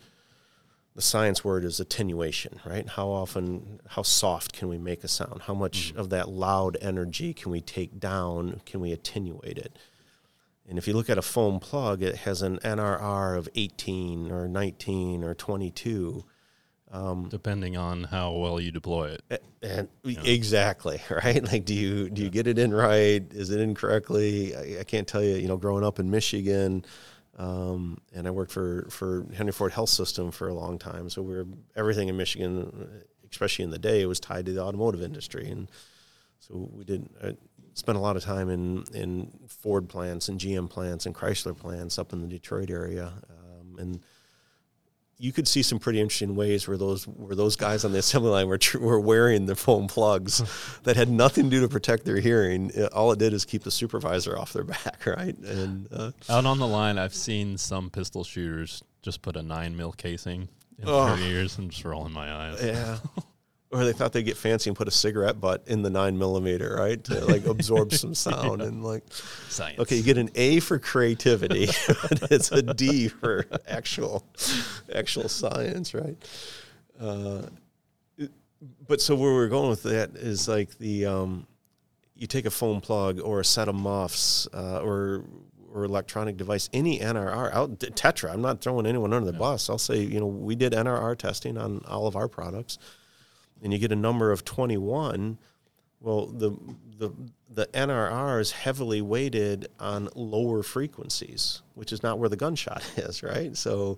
the 0.95 1.01
science 1.01 1.43
word 1.43 1.63
is 1.63 1.79
attenuation, 1.79 2.59
right? 2.65 2.87
How 2.87 3.07
often, 3.07 3.79
how 3.87 4.03
soft 4.03 4.53
can 4.53 4.67
we 4.67 4.77
make 4.77 5.03
a 5.03 5.07
sound? 5.07 5.43
How 5.43 5.53
much 5.53 5.93
of 5.95 6.09
that 6.09 6.29
loud 6.29 6.77
energy 6.81 7.33
can 7.33 7.51
we 7.51 7.61
take 7.61 7.99
down? 7.99 8.61
Can 8.65 8.81
we 8.81 8.91
attenuate 8.91 9.57
it? 9.57 9.77
And 10.67 10.77
if 10.77 10.87
you 10.87 10.93
look 10.93 11.09
at 11.09 11.17
a 11.17 11.23
foam 11.23 11.59
plug, 11.59 12.03
it 12.03 12.17
has 12.17 12.43
an 12.43 12.59
NRR 12.59 13.37
of 13.37 13.49
18 13.55 14.31
or 14.31 14.47
19 14.47 15.23
or 15.23 15.33
22. 15.33 16.23
Depending 17.29 17.77
on 17.77 18.05
how 18.05 18.31
well 18.33 18.59
you 18.59 18.71
deploy 18.71 19.15
it. 19.29 19.43
And 19.61 19.87
exactly 20.03 21.01
right. 21.09 21.43
Like, 21.43 21.65
do 21.65 21.73
you 21.73 22.09
do 22.09 22.23
you 22.23 22.29
get 22.29 22.47
it 22.47 22.57
in 22.57 22.73
right? 22.73 23.23
Is 23.31 23.49
it 23.51 23.59
incorrectly? 23.59 24.55
I, 24.55 24.79
I 24.81 24.83
can't 24.83 25.07
tell 25.07 25.23
you. 25.23 25.35
You 25.35 25.47
know, 25.47 25.57
growing 25.57 25.83
up 25.83 25.99
in 25.99 26.09
Michigan, 26.09 26.85
um, 27.37 27.99
and 28.13 28.27
I 28.27 28.31
worked 28.31 28.51
for 28.51 28.87
for 28.89 29.25
Henry 29.35 29.51
Ford 29.51 29.71
Health 29.71 29.89
System 29.89 30.31
for 30.31 30.47
a 30.47 30.53
long 30.53 30.79
time. 30.79 31.09
So 31.09 31.21
we 31.21 31.35
are 31.35 31.45
everything 31.75 32.07
in 32.07 32.17
Michigan, 32.17 33.03
especially 33.31 33.65
in 33.65 33.71
the 33.71 33.79
day, 33.79 34.05
was 34.05 34.19
tied 34.19 34.45
to 34.47 34.53
the 34.53 34.61
automotive 34.61 35.01
industry, 35.01 35.49
and 35.49 35.69
so 36.39 36.69
we 36.73 36.83
did 36.85 37.07
uh, 37.21 37.31
spent 37.75 37.97
a 37.97 38.01
lot 38.01 38.15
of 38.15 38.23
time 38.23 38.49
in 38.49 38.83
in 38.93 39.31
Ford 39.47 39.89
plants 39.89 40.27
and 40.27 40.39
GM 40.39 40.69
plants 40.69 41.05
and 41.05 41.13
Chrysler 41.13 41.55
plants 41.55 41.99
up 41.99 42.13
in 42.13 42.21
the 42.21 42.27
Detroit 42.27 42.69
area, 42.69 43.13
um, 43.29 43.77
and 43.77 43.99
you 45.21 45.33
could 45.33 45.47
see 45.49 45.61
some 45.61 45.79
pretty 45.79 45.99
interesting 45.99 46.33
ways 46.35 46.65
where 46.67 46.77
those 46.77 47.05
where 47.05 47.35
those 47.35 47.55
guys 47.57 47.83
on 47.83 47.91
the 47.91 47.99
assembly 47.99 48.29
line 48.31 48.47
were 48.47 48.57
tr- 48.57 48.79
were 48.79 48.99
wearing 48.99 49.45
the 49.47 49.55
foam 49.55 49.87
plugs 49.87 50.41
that 50.83 50.95
had 50.95 51.09
nothing 51.09 51.45
to 51.45 51.49
do 51.49 51.59
to 51.61 51.67
protect 51.67 52.05
their 52.05 52.19
hearing. 52.19 52.71
Uh, 52.77 52.85
All 52.93 53.11
it 53.11 53.19
did 53.19 53.33
is 53.33 53.43
keep 53.45 53.63
the 53.63 53.71
supervisor 53.71 54.37
off 54.37 54.53
their 54.53 54.63
back, 54.75 55.05
right? 55.05 55.37
And 55.39 55.87
uh, 55.91 56.11
Out 56.29 56.45
on 56.45 56.57
the 56.59 56.67
line, 56.67 56.97
I've 56.97 57.13
seen 57.13 57.57
some 57.57 57.89
pistol 57.89 58.23
shooters 58.23 58.81
just 59.01 59.21
put 59.21 59.35
a 59.35 59.41
nine 59.43 59.75
mil 59.75 59.91
casing 59.91 60.47
in 60.81 60.87
Oh. 60.87 61.13
their 61.15 61.25
ears 61.27 61.57
and 61.57 61.69
just 61.69 61.83
rolling 61.83 62.13
my 62.13 62.31
eyes. 62.31 62.63
yeah. 62.63 62.97
Or 63.71 63.85
they 63.85 63.93
thought 63.93 64.13
they'd 64.13 64.23
get 64.23 64.35
fancy 64.35 64.69
and 64.69 64.75
put 64.75 64.87
a 64.87 64.91
cigarette 64.91 65.39
butt 65.39 65.63
in 65.67 65.83
the 65.83 65.91
nine 65.91 66.17
millimeter, 66.17 66.75
right, 66.79 67.03
to 67.03 67.23
like 67.25 67.45
absorb 67.45 67.93
some 67.93 68.15
sound 68.27 68.63
and 68.63 68.83
like. 68.83 69.03
Science. 69.49 69.77
Okay, 69.79 69.95
you 69.97 70.01
get 70.03 70.17
an 70.17 70.31
A 70.33 70.59
for 70.59 70.79
creativity, 70.79 71.67
but 71.87 72.31
it's 72.31 72.51
a 72.51 72.63
D 72.63 73.09
for 73.09 73.45
actual, 73.67 74.25
actual 74.93 75.29
science, 75.29 75.93
right? 75.93 76.17
Uh, 76.99 77.43
it- 78.17 78.31
but 78.87 79.01
so 79.01 79.15
where 79.15 79.33
we're 79.33 79.47
going 79.49 79.69
with 79.69 79.83
that 79.83 80.15
is 80.15 80.47
like 80.47 80.75
the 80.79 81.05
um, 81.05 81.45
you 82.15 82.25
take 82.25 82.45
a 82.47 82.51
foam 82.51 82.81
plug 82.81 83.19
or 83.21 83.39
a 83.39 83.45
set 83.45 83.67
of 83.69 83.75
muffs 83.75 84.47
uh, 84.53 84.81
or 84.81 85.25
or 85.71 85.83
electronic 85.83 86.35
device, 86.37 86.67
any 86.73 86.97
NRR 86.99 87.53
out 87.53 87.77
Tetra. 87.79 88.33
I'm 88.33 88.41
not 88.41 88.61
throwing 88.61 88.87
anyone 88.87 89.13
under 89.13 89.31
the 89.31 89.37
bus. 89.37 89.69
I'll 89.69 89.77
say 89.77 89.99
you 90.01 90.19
know 90.19 90.25
we 90.25 90.55
did 90.55 90.73
NRR 90.73 91.15
testing 91.19 91.55
on 91.57 91.83
all 91.87 92.07
of 92.07 92.15
our 92.15 92.27
products, 92.27 92.79
and 93.61 93.73
you 93.73 93.79
get 93.79 93.91
a 93.91 93.95
number 93.95 94.31
of 94.31 94.45
21. 94.45 95.37
Well, 96.01 96.27
the 96.27 96.57
the 96.97 97.11
the 97.51 97.65
NRR 97.67 98.39
is 98.39 98.51
heavily 98.51 99.01
weighted 99.01 99.67
on 99.79 100.07
lower 100.15 100.63
frequencies, 100.63 101.61
which 101.73 101.91
is 101.91 102.03
not 102.03 102.19
where 102.19 102.29
the 102.29 102.37
gunshot 102.37 102.83
is, 102.97 103.23
right? 103.23 103.57
So, 103.57 103.97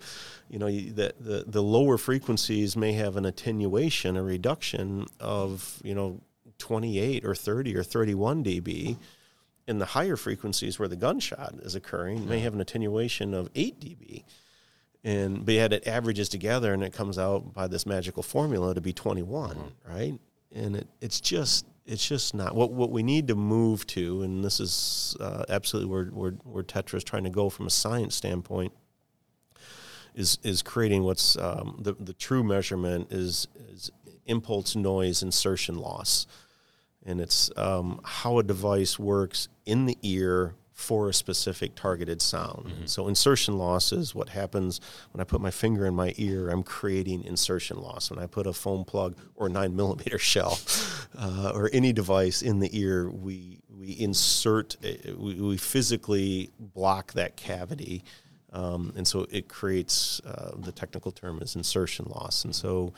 you 0.49 0.57
know, 0.57 0.67
the, 0.67 1.13
the 1.19 1.43
the 1.47 1.61
lower 1.61 1.97
frequencies 1.97 2.75
may 2.75 2.93
have 2.93 3.17
an 3.17 3.25
attenuation, 3.25 4.17
a 4.17 4.23
reduction 4.23 5.05
of 5.19 5.79
you 5.83 5.93
know 5.93 6.21
28 6.57 7.25
or 7.25 7.35
30 7.35 7.75
or 7.75 7.83
31 7.83 8.43
dB, 8.43 8.97
and 9.67 9.81
the 9.81 9.85
higher 9.85 10.15
frequencies 10.15 10.79
where 10.79 10.87
the 10.87 10.95
gunshot 10.95 11.55
is 11.61 11.75
occurring 11.75 12.27
may 12.27 12.39
have 12.39 12.53
an 12.53 12.61
attenuation 12.61 13.33
of 13.33 13.49
8 13.55 13.79
dB. 13.79 14.23
And 15.03 15.45
but 15.45 15.55
yet 15.55 15.73
it 15.73 15.87
averages 15.87 16.29
together 16.29 16.73
and 16.73 16.83
it 16.83 16.93
comes 16.93 17.17
out 17.17 17.53
by 17.53 17.67
this 17.67 17.85
magical 17.85 18.21
formula 18.21 18.75
to 18.75 18.81
be 18.81 18.93
21, 18.93 19.73
right? 19.89 20.19
And 20.53 20.75
it, 20.75 20.87
it's 21.01 21.19
just 21.19 21.65
it's 21.85 22.07
just 22.07 22.33
not 22.33 22.55
what 22.55 22.71
what 22.71 22.91
we 22.91 23.01
need 23.03 23.27
to 23.27 23.35
move 23.35 23.87
to, 23.87 24.21
and 24.21 24.43
this 24.43 24.59
is 24.59 25.15
uh, 25.19 25.43
absolutely 25.49 25.91
where, 25.91 26.05
where 26.05 26.31
where 26.43 26.63
Tetra 26.63 26.95
is 26.95 27.03
trying 27.03 27.23
to 27.23 27.29
go 27.29 27.49
from 27.49 27.67
a 27.67 27.71
science 27.71 28.15
standpoint. 28.15 28.73
Is 30.13 30.37
is 30.43 30.61
creating 30.61 31.03
what's 31.03 31.37
um, 31.37 31.79
the 31.81 31.93
the 31.99 32.13
true 32.13 32.43
measurement 32.43 33.11
is 33.11 33.47
is 33.71 33.91
impulse 34.25 34.75
noise 34.75 35.23
insertion 35.23 35.75
loss, 35.75 36.27
and 37.05 37.19
it's 37.19 37.49
um, 37.57 37.99
how 38.03 38.37
a 38.37 38.43
device 38.43 38.99
works 38.99 39.47
in 39.65 39.85
the 39.85 39.97
ear 40.01 40.53
for 40.81 41.09
a 41.09 41.13
specific 41.13 41.75
targeted 41.75 42.21
sound. 42.21 42.71
So 42.85 43.07
insertion 43.07 43.57
loss 43.57 43.91
is 43.91 44.15
what 44.15 44.29
happens 44.29 44.81
when 45.11 45.21
I 45.21 45.23
put 45.23 45.39
my 45.39 45.51
finger 45.51 45.85
in 45.85 45.93
my 45.93 46.13
ear. 46.17 46.49
I'm 46.49 46.63
creating 46.63 47.23
insertion 47.23 47.77
loss. 47.77 48.09
When 48.09 48.19
I 48.19 48.25
put 48.25 48.47
a 48.47 48.53
foam 48.53 48.83
plug 48.83 49.15
or 49.35 49.47
nine 49.47 49.75
millimeter 49.79 50.17
shell 50.17 50.59
uh, 51.17 51.51
or 51.53 51.69
any 51.71 51.93
device 51.93 52.41
in 52.41 52.59
the 52.59 52.77
ear, 52.77 53.09
we 53.09 53.59
we 53.81 53.99
insert, 53.99 54.77
uh, 54.83 55.15
we, 55.17 55.35
we 55.35 55.57
physically 55.57 56.51
block 56.59 57.13
that 57.13 57.35
cavity. 57.35 58.03
Um, 58.53 58.93
and 58.95 59.07
so 59.07 59.25
it 59.31 59.47
creates 59.47 60.21
uh, 60.25 60.51
the 60.57 60.71
technical 60.71 61.11
term 61.11 61.41
is 61.41 61.55
insertion 61.55 62.05
loss. 62.07 62.43
And 62.43 62.53
so 62.53 62.93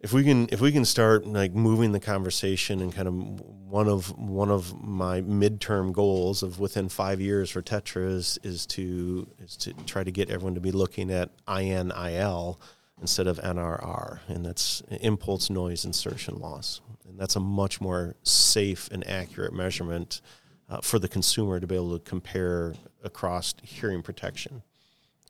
if 0.00 0.12
we 0.12 0.22
can 0.24 0.48
if 0.52 0.60
we 0.60 0.72
can 0.72 0.84
start 0.84 1.26
like 1.26 1.52
moving 1.54 1.92
the 1.92 2.00
conversation 2.00 2.80
and 2.80 2.94
kind 2.94 3.08
of 3.08 3.14
one 3.14 3.88
of 3.88 4.16
one 4.18 4.50
of 4.50 4.80
my 4.82 5.20
midterm 5.22 5.92
goals 5.92 6.42
of 6.42 6.60
within 6.60 6.88
five 6.88 7.20
years 7.20 7.50
for 7.50 7.62
Tetra 7.62 8.08
is 8.08 8.38
is 8.42 8.66
to 8.66 9.26
is 9.38 9.56
to 9.58 9.72
try 9.84 10.04
to 10.04 10.10
get 10.10 10.30
everyone 10.30 10.54
to 10.54 10.60
be 10.60 10.72
looking 10.72 11.10
at 11.10 11.30
INIL 11.46 12.58
instead 13.00 13.26
of 13.26 13.38
NRR, 13.38 14.20
and 14.28 14.44
that's 14.44 14.82
impulse 15.02 15.50
noise 15.50 15.84
insertion 15.84 16.38
loss, 16.38 16.80
and 17.08 17.18
that's 17.18 17.36
a 17.36 17.40
much 17.40 17.80
more 17.80 18.14
safe 18.22 18.88
and 18.90 19.06
accurate 19.06 19.52
measurement 19.52 20.20
uh, 20.68 20.80
for 20.80 20.98
the 20.98 21.08
consumer 21.08 21.60
to 21.60 21.66
be 21.66 21.74
able 21.74 21.98
to 21.98 22.04
compare 22.08 22.74
across 23.04 23.54
hearing 23.62 24.02
protection. 24.02 24.62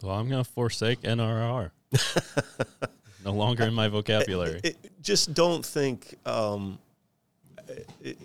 Well, 0.02 0.14
I'm 0.14 0.29
going 0.29 0.44
to 0.44 0.50
forsake 0.50 1.00
NRR. 1.02 1.70
no 3.26 3.32
longer 3.32 3.64
in 3.64 3.74
my 3.74 3.88
vocabulary. 3.88 4.60
it, 4.64 4.76
just 5.02 5.34
don't 5.34 5.64
think 5.64 6.14
um, 6.24 6.78
it, 8.00 8.16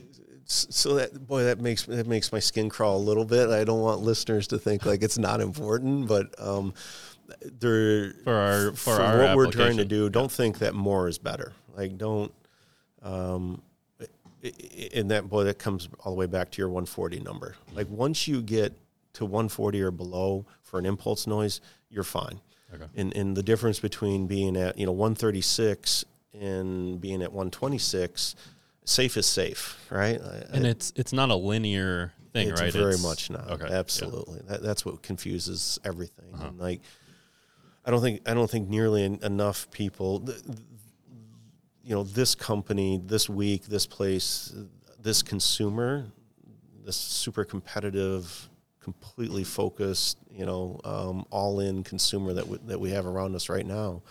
so 0.45 0.95
that 0.95 1.27
boy 1.27 1.43
that 1.43 1.59
makes 1.59 1.85
that 1.85 2.07
makes 2.07 2.31
my 2.31 2.39
skin 2.39 2.69
crawl 2.69 2.97
a 2.97 2.99
little 3.03 3.25
bit. 3.25 3.49
I 3.49 3.63
don't 3.63 3.81
want 3.81 4.01
listeners 4.01 4.47
to 4.47 4.59
think 4.59 4.85
like 4.85 5.01
it's 5.01 5.17
not 5.17 5.41
important 5.41 6.07
but 6.07 6.33
um, 6.39 6.73
there 7.59 8.13
For 8.23 8.33
our- 8.35 8.71
for 8.73 8.93
our 8.93 9.17
what 9.19 9.35
we're 9.37 9.51
trying 9.51 9.77
to 9.77 9.85
do 9.85 10.09
don't 10.09 10.31
think 10.31 10.59
that 10.59 10.73
more 10.75 11.07
is 11.07 11.17
better. 11.17 11.53
Like 11.75 11.97
don't 11.97 12.31
um, 13.01 13.61
and 14.93 15.09
that 15.11 15.29
boy 15.29 15.45
that 15.45 15.57
comes 15.59 15.87
all 16.03 16.11
the 16.11 16.17
way 16.17 16.25
back 16.25 16.51
to 16.51 16.61
your 16.61 16.69
140 16.69 17.19
number. 17.21 17.55
Like 17.73 17.87
once 17.89 18.27
you 18.27 18.41
get 18.41 18.77
to 19.13 19.25
140 19.25 19.81
or 19.81 19.91
below 19.91 20.45
for 20.61 20.79
an 20.79 20.85
impulse 20.85 21.27
noise 21.27 21.59
you're 21.89 22.03
fine 22.03 22.39
Okay. 22.73 22.85
and 22.95 23.15
and 23.15 23.35
the 23.37 23.43
difference 23.43 23.79
between 23.79 24.27
being 24.27 24.55
at 24.57 24.77
you 24.77 24.85
know 24.85 24.91
136 24.91 26.05
and 26.39 26.99
being 27.01 27.21
at 27.21 27.31
126 27.33 28.35
safe 28.85 29.17
is 29.17 29.25
safe 29.25 29.77
right 29.89 30.19
And 30.51 30.65
I- 30.65 30.69
it's 30.69 30.93
it's 30.95 31.13
not 31.13 31.29
a 31.29 31.35
linear 31.35 32.13
thing, 32.33 32.49
it's 32.49 32.61
right? 32.61 32.71
very 32.71 32.93
It's- 32.93 33.03
much 33.03 33.29
not 33.29 33.49
Okay. 33.51 33.67
yeah. 33.69 33.75
absolutely 33.79 34.39
that, 34.47 34.61
that's 34.63 34.85
what 34.85 35.01
confuses 35.03 35.79
everything 35.83 36.33
Uh-huh. 36.33 36.47
and 36.47 36.59
like 36.59 36.81
i 37.85 37.91
don't 37.91 38.01
think 38.01 38.21
i 38.29 38.33
don't 38.33 38.49
think 38.49 38.69
nearly 38.69 39.03
en- 39.03 39.19
enough 39.23 39.69
people 39.71 40.19
th- 40.21 40.41
th- 40.43 40.57
you 41.83 41.93
know 41.95 42.03
this 42.03 42.35
company 42.35 43.01
this 43.03 43.27
week 43.29 43.65
this 43.65 43.85
place 43.85 44.53
this 45.01 45.21
consumer 45.23 46.05
this 46.85 46.95
super 46.95 47.43
competitive 47.43 48.49
completely 48.81 49.43
focused 49.43 50.17
you 50.31 50.45
know 50.45 50.79
um, 50.83 51.25
all 51.29 51.59
in 51.59 51.83
consumer 51.83 52.33
that 52.33 52.47
we, 52.47 52.57
that 52.65 52.79
we 52.79 52.89
have 52.89 53.05
around 53.05 53.35
us 53.35 53.49
right 53.49 53.65
now 53.65 54.01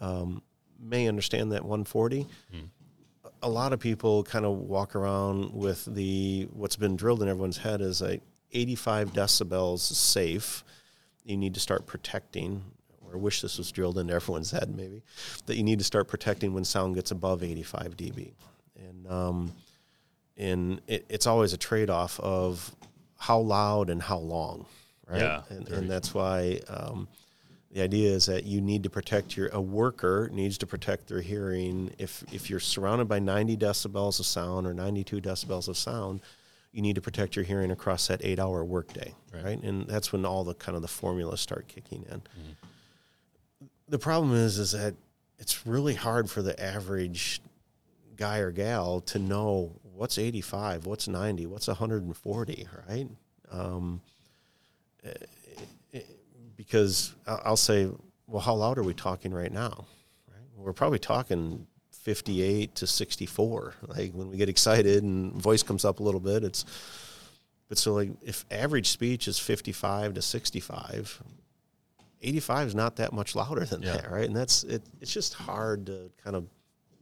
um, 0.00 0.42
may 0.80 1.08
understand 1.08 1.52
that 1.52 1.62
140 1.62 2.26
a 3.44 3.48
lot 3.48 3.74
of 3.74 3.78
people 3.78 4.24
kind 4.24 4.46
of 4.46 4.52
walk 4.56 4.96
around 4.96 5.52
with 5.52 5.84
the 5.84 6.48
what's 6.52 6.76
been 6.76 6.96
drilled 6.96 7.22
in 7.22 7.28
everyone's 7.28 7.58
head 7.58 7.82
is 7.82 8.00
like 8.00 8.22
85 8.52 9.12
decibels 9.12 9.80
safe. 9.80 10.64
You 11.24 11.36
need 11.36 11.54
to 11.54 11.60
start 11.60 11.86
protecting, 11.86 12.62
or 13.02 13.14
I 13.14 13.16
wish 13.18 13.42
this 13.42 13.58
was 13.58 13.70
drilled 13.70 13.98
into 13.98 14.14
everyone's 14.14 14.50
head 14.50 14.74
maybe, 14.74 15.02
that 15.46 15.56
you 15.56 15.62
need 15.62 15.78
to 15.78 15.84
start 15.84 16.08
protecting 16.08 16.54
when 16.54 16.64
sound 16.64 16.94
gets 16.94 17.10
above 17.10 17.42
85 17.42 17.96
dB. 17.96 18.32
And 18.76 19.06
um, 19.06 19.52
and 20.36 20.80
it, 20.86 21.04
it's 21.10 21.26
always 21.26 21.52
a 21.52 21.58
trade 21.58 21.90
off 21.90 22.18
of 22.20 22.74
how 23.18 23.38
loud 23.38 23.90
and 23.90 24.02
how 24.02 24.18
long, 24.18 24.66
right? 25.08 25.20
Yeah, 25.20 25.42
and, 25.50 25.68
and 25.68 25.90
that's 25.90 26.12
why 26.14 26.60
um, 26.68 27.08
the 27.72 27.80
idea 27.82 28.10
is 28.10 28.26
that 28.26 28.44
you 28.44 28.60
need 28.60 28.82
to 28.84 28.90
protect 28.90 29.36
your 29.36 29.48
a 29.48 29.60
worker 29.60 30.28
needs 30.32 30.58
to 30.58 30.66
protect 30.66 31.08
their 31.08 31.20
hearing. 31.20 31.90
If 31.98 32.24
if 32.32 32.50
you're 32.50 32.60
surrounded 32.60 33.08
by 33.08 33.18
90 33.18 33.56
decibels 33.56 34.20
of 34.20 34.26
sound 34.26 34.66
or 34.66 34.74
92 34.74 35.20
decibels 35.20 35.68
of 35.68 35.76
sound, 35.76 36.20
you 36.72 36.82
need 36.82 36.94
to 36.94 37.00
protect 37.00 37.36
your 37.36 37.44
hearing 37.44 37.70
across 37.70 38.06
that 38.08 38.20
eight 38.24 38.38
hour 38.38 38.64
workday, 38.64 39.14
Right. 39.32 39.44
right? 39.44 39.62
And 39.62 39.86
that's 39.86 40.12
when 40.12 40.24
all 40.24 40.44
the 40.44 40.54
kind 40.54 40.76
of 40.76 40.82
the 40.82 40.88
formulas 40.88 41.40
start 41.40 41.66
kicking 41.68 42.04
in. 42.10 42.22
the 43.88 43.98
problem 43.98 44.34
is 44.34 44.58
is 44.58 44.72
that 44.72 44.94
it's 45.38 45.66
really 45.66 45.94
hard 45.94 46.30
for 46.30 46.42
the 46.42 46.60
average 46.62 47.40
guy 48.16 48.38
or 48.38 48.50
gal 48.52 49.00
to 49.00 49.18
know 49.18 49.72
what's 49.94 50.18
85 50.18 50.86
what's 50.86 51.08
90 51.08 51.46
what's 51.46 51.68
140 51.68 52.68
right 52.88 53.08
um, 53.50 54.00
eh, 55.04 55.12
eh, 55.92 56.00
because 56.56 57.14
i'll 57.26 57.56
say 57.56 57.88
well 58.26 58.40
how 58.40 58.54
loud 58.54 58.78
are 58.78 58.82
we 58.82 58.94
talking 58.94 59.32
right 59.32 59.52
now 59.52 59.86
right 60.28 60.46
we're 60.56 60.72
probably 60.72 60.98
talking 60.98 61.66
58 61.92 62.74
to 62.74 62.86
64 62.86 63.74
like 63.88 64.12
when 64.12 64.30
we 64.30 64.36
get 64.36 64.48
excited 64.48 65.02
and 65.02 65.32
voice 65.34 65.62
comes 65.62 65.84
up 65.84 66.00
a 66.00 66.02
little 66.02 66.20
bit 66.20 66.44
it's 66.44 66.64
but 67.68 67.78
so 67.78 67.94
like 67.94 68.10
if 68.22 68.44
average 68.50 68.88
speech 68.88 69.28
is 69.28 69.38
55 69.38 70.14
to 70.14 70.22
65 70.22 71.22
85 72.24 72.68
is 72.68 72.74
not 72.74 72.96
that 72.96 73.12
much 73.12 73.36
louder 73.36 73.64
than 73.64 73.82
yeah. 73.82 73.96
that, 73.96 74.10
right? 74.10 74.24
And 74.24 74.34
that's 74.34 74.64
it. 74.64 74.82
It's 75.00 75.12
just 75.12 75.34
hard 75.34 75.86
to 75.86 76.10
kind 76.22 76.34
of 76.34 76.46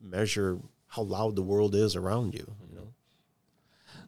measure 0.03 0.59
how 0.89 1.03
loud 1.03 1.37
the 1.37 1.43
world 1.43 1.75
is 1.75 1.97
around 1.97 2.35
you. 2.35 2.55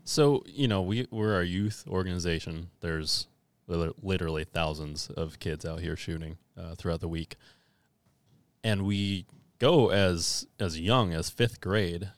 So 0.04 0.44
you 0.46 0.68
know 0.68 0.82
we 0.82 1.08
we're 1.10 1.40
a 1.40 1.44
youth 1.44 1.84
organization. 1.88 2.70
There's 2.80 3.26
literally 3.66 4.44
thousands 4.44 5.08
of 5.08 5.38
kids 5.38 5.64
out 5.64 5.80
here 5.80 5.96
shooting 5.96 6.36
uh, 6.58 6.74
throughout 6.74 7.00
the 7.00 7.08
week, 7.08 7.36
and 8.62 8.82
we 8.82 9.26
go 9.58 9.90
as 9.90 10.46
as 10.60 10.78
young 10.78 11.12
as 11.14 11.30
fifth 11.30 11.60
grade. 11.60 12.10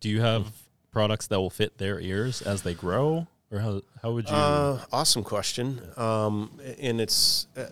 Do 0.00 0.08
you 0.08 0.20
have 0.20 0.42
mm. 0.42 0.52
products 0.90 1.26
that 1.28 1.40
will 1.40 1.50
fit 1.50 1.78
their 1.78 2.00
ears 2.00 2.42
as 2.42 2.62
they 2.62 2.74
grow? 2.74 3.26
Or 3.50 3.58
how, 3.58 3.82
how 4.02 4.12
would 4.12 4.28
you? 4.28 4.34
Uh, 4.34 4.80
awesome 4.92 5.22
question. 5.22 5.80
Um, 5.96 6.58
and 6.80 7.00
it's 7.00 7.46
uh, 7.56 7.66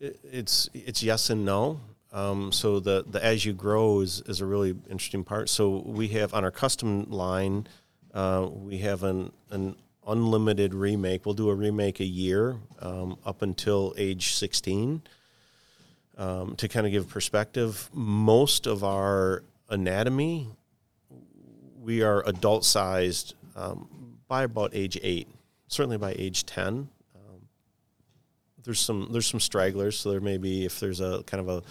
it's 0.00 0.68
it's 0.74 1.02
yes 1.02 1.30
and 1.30 1.44
no. 1.44 1.80
Um, 2.12 2.50
so 2.50 2.80
the 2.80 3.04
the 3.06 3.22
as 3.22 3.44
you 3.44 3.52
grow 3.52 4.00
is 4.00 4.22
is 4.22 4.40
a 4.40 4.46
really 4.46 4.74
interesting 4.88 5.24
part. 5.24 5.48
So 5.48 5.82
we 5.84 6.08
have 6.08 6.32
on 6.34 6.44
our 6.44 6.50
custom 6.50 7.10
line, 7.10 7.68
uh, 8.18 8.48
we 8.50 8.78
have 8.78 9.04
an 9.04 9.32
an 9.50 9.76
unlimited 10.06 10.74
remake. 10.74 11.24
We'll 11.24 11.34
do 11.34 11.50
a 11.50 11.54
remake 11.54 12.00
a 12.00 12.04
year 12.04 12.56
um, 12.80 13.18
up 13.24 13.42
until 13.42 13.94
age 13.96 14.34
sixteen. 14.34 15.02
Um, 16.16 16.56
to 16.56 16.66
kind 16.66 16.84
of 16.84 16.90
give 16.90 17.08
perspective, 17.08 17.88
most 17.92 18.66
of 18.66 18.82
our 18.82 19.44
anatomy, 19.68 20.48
we 21.80 22.02
are 22.02 22.26
adult 22.26 22.64
sized 22.64 23.34
um, 23.54 24.18
by 24.26 24.42
about 24.42 24.70
age 24.74 24.98
eight, 25.02 25.28
certainly 25.68 25.96
by 25.96 26.12
age 26.18 26.44
ten 26.44 26.88
there's 28.68 28.80
some 28.80 29.08
there's 29.10 29.26
some 29.26 29.40
stragglers. 29.40 29.98
So 29.98 30.10
there 30.10 30.20
may 30.20 30.36
be 30.36 30.66
if 30.66 30.78
there's 30.78 31.00
a 31.00 31.22
kind 31.24 31.40
of 31.40 31.48
a, 31.48 31.62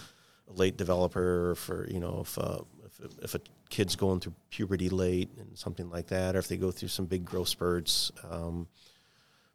a 0.50 0.52
late 0.56 0.76
developer, 0.76 1.54
for 1.54 1.86
you 1.88 2.00
know 2.00 2.22
if, 2.22 2.36
uh, 2.36 2.58
if 2.84 3.18
if 3.22 3.34
a 3.36 3.40
kid's 3.68 3.96
going 3.96 4.20
through 4.20 4.34
puberty 4.50 4.88
late 4.88 5.30
and 5.38 5.56
something 5.56 5.90
like 5.90 6.08
that, 6.08 6.36
or 6.36 6.38
if 6.38 6.48
they 6.48 6.56
go 6.56 6.70
through 6.70 6.88
some 6.88 7.06
big 7.06 7.24
growth 7.24 7.48
spurts. 7.48 8.10
Um, 8.30 8.66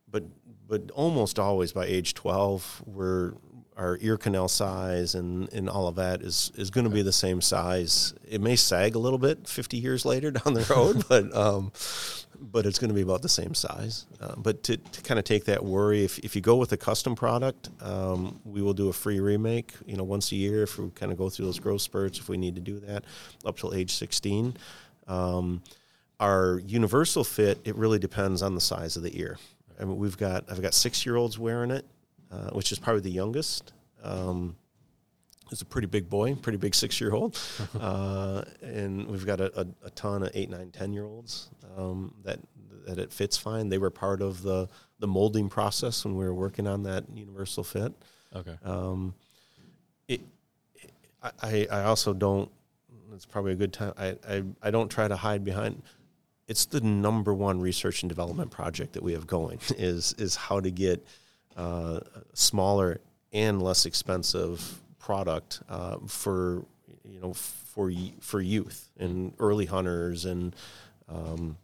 but 0.10 0.23
but 0.67 0.91
almost 0.91 1.39
always 1.39 1.73
by 1.73 1.86
age 1.86 2.13
12, 2.13 2.84
we're 2.86 3.34
our 3.78 3.97
ear 4.02 4.17
canal 4.17 4.47
size 4.47 5.15
and, 5.15 5.52
and 5.52 5.69
all 5.69 5.88
of 5.88 5.95
that 5.95 6.21
is, 6.21 6.52
is 6.56 6.69
going 6.69 6.84
to 6.84 6.89
be 6.89 7.02
the 7.02 7.12
same 7.12 7.41
size. 7.41 8.13
It 8.28 8.41
may 8.41 8.56
sag 8.56 8.95
a 8.95 8.99
little 8.99 9.17
bit 9.17 9.47
50 9.47 9.78
years 9.78 10.06
later 10.06 10.32
down 10.32 10.54
the 10.54 10.65
road, 10.69 11.04
but 11.10 11.36
um, 11.36 11.71
but 12.51 12.65
it's 12.65 12.77
going 12.77 12.89
to 12.89 12.93
be 12.93 13.01
about 13.01 13.21
the 13.21 13.29
same 13.29 13.53
size. 13.53 14.06
Uh, 14.19 14.36
but 14.36 14.63
to, 14.63 14.77
to 14.77 15.01
kind 15.01 15.17
of 15.17 15.23
take 15.23 15.45
that 15.45 15.63
worry, 15.63 16.03
if, 16.03 16.19
if 16.19 16.36
you 16.36 16.41
go 16.41 16.58
with 16.58 16.71
a 16.73 16.77
custom 16.77 17.15
product, 17.15 17.69
um, 17.82 18.39
we 18.43 18.62
will 18.62 18.73
do 18.73 18.89
a 18.89 18.93
free 18.93 19.19
remake, 19.19 19.73
you 19.86 19.95
know, 19.95 20.03
once 20.03 20.32
a 20.32 20.36
year 20.36 20.63
if 20.63 20.77
we 20.77 20.89
kind 20.91 21.12
of 21.12 21.17
go 21.17 21.29
through 21.29 21.45
those 21.45 21.60
growth 21.60 21.82
spurts, 21.82 22.19
if 22.19 22.27
we 22.27 22.38
need 22.38 22.56
to 22.56 22.62
do 22.62 22.79
that 22.82 23.06
up 23.45 23.58
till 23.58 23.73
age 23.73 23.93
16. 23.93 24.58
Um, 25.08 25.62
our 26.19 26.60
universal 26.65 27.23
fit, 27.23 27.60
it 27.63 27.75
really 27.75 27.99
depends 27.99 28.41
on 28.41 28.56
the 28.56 28.62
size 28.62 28.97
of 28.97 29.03
the 29.03 29.17
ear. 29.19 29.38
I 29.79 29.86
mean, 29.86 29.97
we've 29.97 30.17
got, 30.17 30.51
I've 30.51 30.62
got 30.62 30.73
six 30.73 31.06
year 31.06 31.15
olds 31.15 31.39
wearing 31.39 31.71
it, 31.71 31.86
uh, 32.32 32.49
which 32.51 32.71
is 32.71 32.79
probably 32.79 33.01
the 33.01 33.12
youngest. 33.12 33.73
Um, 34.03 34.56
He's 35.49 35.62
a 35.62 35.65
pretty 35.65 35.88
big 35.88 36.10
boy, 36.10 36.36
pretty 36.36 36.58
big 36.58 36.73
six 36.73 36.99
year 36.99 37.13
old. 37.13 37.39
uh, 37.79 38.43
and 38.62 39.08
we've 39.08 39.25
got 39.25 39.39
a, 39.39 39.62
a, 39.62 39.67
a, 39.86 39.89
ton 39.91 40.23
of 40.23 40.32
eight, 40.34 40.49
nine, 40.49 40.71
10 40.71 40.93
year 40.93 41.06
olds 41.06 41.49
um, 41.77 42.13
that, 42.23 42.39
that 42.88 42.97
it 42.97 43.12
fits 43.12 43.38
fine. 43.38 43.69
They 43.69 43.77
were 43.77 43.89
part 43.89 44.21
of 44.21 44.41
the, 44.41 44.67
the 44.99 45.08
molding 45.08 45.49
process 45.49 46.06
when 46.06 46.15
we 46.15 46.25
were 46.25 46.34
working 46.34 46.67
on 46.67 46.84
that 46.84 47.06
universal 47.13 47.63
fit. 47.63 47.93
Okay. 48.36 48.56
Um, 48.63 49.13
it, 50.08 50.21
it, 50.75 50.91
I, 51.41 51.67
I 51.71 51.84
also 51.84 52.13
don't, 52.13 52.49
it's 53.13 53.25
probably 53.25 53.51
a 53.51 53.56
good 53.56 53.73
time. 53.73 53.93
I, 53.97 54.15
I, 54.27 54.43
I 54.62 54.71
don't 54.71 54.89
try 54.89 55.08
to 55.08 55.15
hide 55.15 55.43
behind, 55.43 55.84
it's 56.47 56.65
the 56.65 56.82
number 56.82 57.34
one 57.34 57.60
research 57.60 58.01
and 58.01 58.10
development 58.10 58.49
project 58.49 58.93
that 58.93 59.03
we 59.03 59.13
have 59.13 59.27
going 59.27 59.60
is, 59.77 60.13
is 60.17 60.36
how 60.36 60.60
to 60.60 60.71
get 60.71 61.06
uh, 61.56 61.99
smaller 62.34 62.99
and 63.32 63.62
less 63.62 63.86
expensive 63.86 64.82
product 65.04 65.62
uh, 65.68 65.98
for 66.08 66.66
you 67.04 67.20
know 67.20 67.34
for 67.34 67.92
for 68.22 68.42
youth 68.42 68.89
and 68.98 69.34
early 69.38 69.66
hunters 69.66 70.24
and 70.24 70.56
um, 71.10 71.58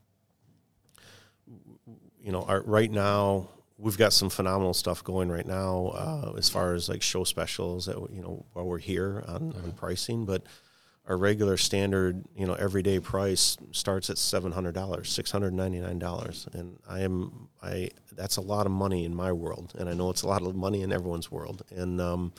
you 2.21 2.33
know 2.33 2.41
our, 2.43 2.61
right 2.63 2.91
now 2.91 3.47
we've 3.77 3.97
got 3.97 4.11
some 4.11 4.29
phenomenal 4.29 4.73
stuff 4.73 5.01
going 5.05 5.29
right 5.29 5.47
now 5.47 5.93
uh, 5.95 6.33
as 6.37 6.49
far 6.49 6.73
as 6.73 6.89
like 6.89 7.01
show 7.01 7.23
specials 7.23 7.85
that 7.85 7.95
you 8.11 8.21
know 8.21 8.45
while 8.51 8.65
we're 8.65 8.77
here 8.77 9.23
on, 9.25 9.53
mm-hmm. 9.53 9.63
on 9.63 9.71
pricing 9.71 10.25
but 10.25 10.43
our 11.07 11.15
regular 11.15 11.55
standard 11.55 12.25
you 12.35 12.45
know 12.45 12.55
everyday 12.55 12.99
price 12.99 13.57
starts 13.71 14.09
at 14.09 14.17
seven 14.17 14.51
hundred 14.51 14.73
dollars 14.73 15.09
six 15.09 15.31
hundred 15.31 15.53
ninety 15.53 15.79
nine 15.79 15.97
dollars 15.97 16.45
and 16.51 16.77
I 16.89 16.99
am 17.03 17.47
I 17.63 17.91
that's 18.11 18.35
a 18.35 18.41
lot 18.41 18.65
of 18.65 18.73
money 18.73 19.05
in 19.05 19.15
my 19.15 19.31
world 19.31 19.71
and 19.79 19.87
I 19.87 19.93
know 19.93 20.09
it's 20.09 20.23
a 20.23 20.27
lot 20.27 20.41
of 20.41 20.53
money 20.57 20.81
in 20.81 20.91
everyone's 20.91 21.31
world 21.31 21.63
and 21.73 22.01
um, 22.01 22.33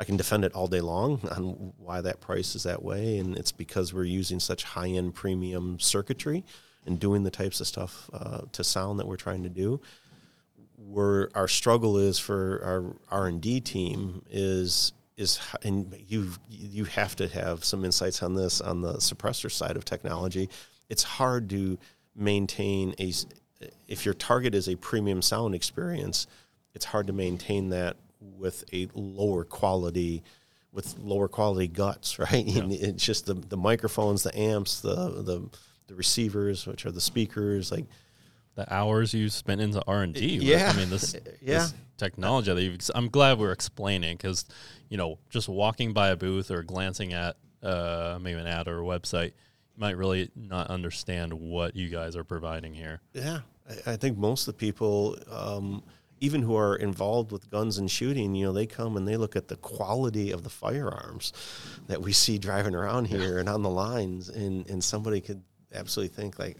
I 0.00 0.04
can 0.04 0.16
defend 0.16 0.46
it 0.46 0.54
all 0.54 0.66
day 0.66 0.80
long 0.80 1.20
on 1.36 1.74
why 1.76 2.00
that 2.00 2.20
price 2.20 2.56
is 2.56 2.64
that 2.64 2.82
way, 2.82 3.18
and 3.18 3.36
it's 3.36 3.52
because 3.52 3.92
we're 3.92 4.04
using 4.04 4.40
such 4.40 4.64
high 4.64 4.88
end 4.88 5.14
premium 5.14 5.78
circuitry 5.78 6.42
and 6.86 6.98
doing 6.98 7.22
the 7.22 7.30
types 7.30 7.60
of 7.60 7.66
stuff 7.66 8.08
uh, 8.14 8.40
to 8.52 8.64
sound 8.64 8.98
that 8.98 9.06
we're 9.06 9.16
trying 9.16 9.42
to 9.42 9.50
do. 9.50 9.80
Where 10.76 11.30
our 11.34 11.46
struggle 11.46 11.98
is 11.98 12.18
for 12.18 12.62
our 12.64 13.16
R 13.16 13.26
and 13.26 13.40
D 13.40 13.60
team 13.60 14.22
is 14.30 14.92
is 15.18 15.38
and 15.62 15.94
you 16.08 16.30
you 16.48 16.84
have 16.86 17.14
to 17.16 17.28
have 17.28 17.62
some 17.62 17.84
insights 17.84 18.22
on 18.22 18.34
this 18.34 18.62
on 18.62 18.80
the 18.80 18.94
suppressor 18.94 19.52
side 19.52 19.76
of 19.76 19.84
technology. 19.84 20.48
It's 20.88 21.02
hard 21.02 21.50
to 21.50 21.78
maintain 22.16 22.94
a 22.98 23.12
if 23.86 24.06
your 24.06 24.14
target 24.14 24.54
is 24.54 24.66
a 24.66 24.76
premium 24.76 25.20
sound 25.20 25.54
experience. 25.54 26.26
It's 26.74 26.86
hard 26.86 27.06
to 27.08 27.12
maintain 27.12 27.68
that 27.68 27.96
with 28.20 28.64
a 28.72 28.88
lower 28.94 29.44
quality 29.44 30.22
with 30.72 30.96
lower 30.98 31.28
quality 31.28 31.66
guts, 31.66 32.18
right? 32.18 32.44
Yeah. 32.44 32.66
it's 32.68 33.04
just 33.04 33.26
the 33.26 33.34
the 33.34 33.56
microphones, 33.56 34.22
the 34.22 34.36
amps, 34.38 34.80
the 34.80 34.94
the 34.94 35.48
the 35.86 35.94
receivers, 35.94 36.66
which 36.66 36.86
are 36.86 36.92
the 36.92 37.00
speakers, 37.00 37.72
like 37.72 37.86
the 38.54 38.72
hours 38.72 39.12
you 39.14 39.28
spent 39.28 39.60
into 39.60 39.82
R 39.86 40.02
and 40.02 40.14
D. 40.14 40.36
Yeah, 40.36 40.72
I 40.72 40.76
mean 40.76 40.90
this, 40.90 41.14
yeah. 41.40 41.58
This 41.58 41.74
technology 41.96 42.54
that 42.54 42.62
you've, 42.62 42.90
I'm 42.94 43.08
glad 43.08 43.38
we're 43.38 43.52
explaining 43.52 44.16
because 44.16 44.44
you 44.88 44.96
know 44.96 45.18
just 45.28 45.48
walking 45.48 45.92
by 45.92 46.08
a 46.08 46.16
booth 46.16 46.50
or 46.50 46.62
glancing 46.62 47.12
at 47.12 47.36
uh, 47.62 48.18
maybe 48.20 48.38
an 48.38 48.46
ad 48.46 48.68
or 48.68 48.80
a 48.80 48.84
website, 48.84 49.32
you 49.32 49.78
might 49.78 49.96
really 49.96 50.30
not 50.34 50.68
understand 50.68 51.32
what 51.32 51.76
you 51.76 51.88
guys 51.88 52.16
are 52.16 52.24
providing 52.24 52.74
here. 52.74 53.00
Yeah, 53.12 53.40
I, 53.68 53.92
I 53.92 53.96
think 53.96 54.16
most 54.18 54.48
of 54.48 54.54
the 54.54 54.58
people. 54.58 55.16
Um, 55.30 55.82
even 56.20 56.42
who 56.42 56.54
are 56.54 56.76
involved 56.76 57.32
with 57.32 57.50
guns 57.50 57.78
and 57.78 57.90
shooting, 57.90 58.34
you 58.34 58.46
know, 58.46 58.52
they 58.52 58.66
come 58.66 58.96
and 58.96 59.08
they 59.08 59.16
look 59.16 59.36
at 59.36 59.48
the 59.48 59.56
quality 59.56 60.30
of 60.30 60.44
the 60.44 60.50
firearms 60.50 61.32
that 61.86 62.02
we 62.02 62.12
see 62.12 62.38
driving 62.38 62.74
around 62.74 63.06
here 63.06 63.38
and 63.38 63.48
on 63.48 63.62
the 63.62 63.70
lines, 63.70 64.28
and 64.28 64.68
and 64.68 64.84
somebody 64.84 65.20
could 65.20 65.42
absolutely 65.74 66.14
think 66.14 66.38
like, 66.38 66.56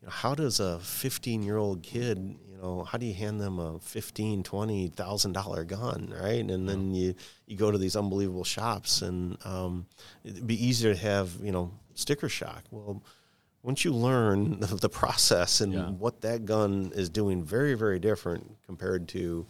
you 0.00 0.06
know, 0.06 0.10
how 0.10 0.34
does 0.34 0.60
a 0.60 0.78
15 0.80 1.42
year 1.42 1.58
old 1.58 1.82
kid, 1.82 2.18
you 2.48 2.56
know, 2.56 2.84
how 2.84 2.96
do 2.96 3.04
you 3.04 3.14
hand 3.14 3.40
them 3.40 3.58
a 3.58 3.78
15, 3.78 4.42
20 4.42 4.88
thousand 4.88 5.32
dollar 5.32 5.64
gun, 5.64 6.12
right? 6.18 6.48
And 6.50 6.68
then 6.68 6.94
you 6.94 7.14
you 7.46 7.56
go 7.56 7.70
to 7.70 7.78
these 7.78 7.96
unbelievable 7.96 8.44
shops, 8.44 9.02
and 9.02 9.36
um, 9.44 9.86
it'd 10.24 10.46
be 10.46 10.66
easier 10.66 10.94
to 10.94 11.00
have 11.00 11.36
you 11.42 11.52
know 11.52 11.70
sticker 11.94 12.30
shock. 12.30 12.64
Well 12.70 13.02
once 13.62 13.84
you 13.84 13.92
learn 13.92 14.58
the 14.60 14.88
process 14.88 15.60
and 15.60 15.72
yeah. 15.72 15.88
what 15.90 16.20
that 16.22 16.44
gun 16.44 16.92
is 16.94 17.08
doing 17.08 17.44
very 17.44 17.74
very 17.74 17.98
different 17.98 18.56
compared 18.66 19.08
to 19.08 19.46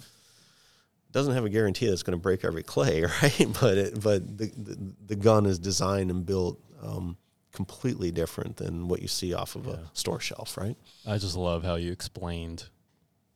doesn't 1.12 1.34
have 1.34 1.44
a 1.44 1.48
guarantee 1.50 1.86
that 1.86 1.92
it's 1.92 2.04
going 2.04 2.16
to 2.16 2.22
break 2.22 2.44
every 2.44 2.62
clay 2.62 3.02
right 3.22 3.48
but 3.60 3.78
it, 3.78 4.02
but 4.02 4.38
the, 4.38 4.46
the, 4.56 4.92
the 5.06 5.16
gun 5.16 5.46
is 5.46 5.58
designed 5.58 6.10
and 6.10 6.24
built 6.24 6.58
um, 6.82 7.16
completely 7.52 8.10
different 8.10 8.56
than 8.56 8.86
what 8.86 9.02
you 9.02 9.08
see 9.08 9.34
off 9.34 9.56
of 9.56 9.66
yeah. 9.66 9.72
a 9.74 9.78
store 9.92 10.20
shelf 10.20 10.56
right 10.56 10.76
i 11.06 11.18
just 11.18 11.36
love 11.36 11.64
how 11.64 11.74
you 11.74 11.90
explained 11.90 12.68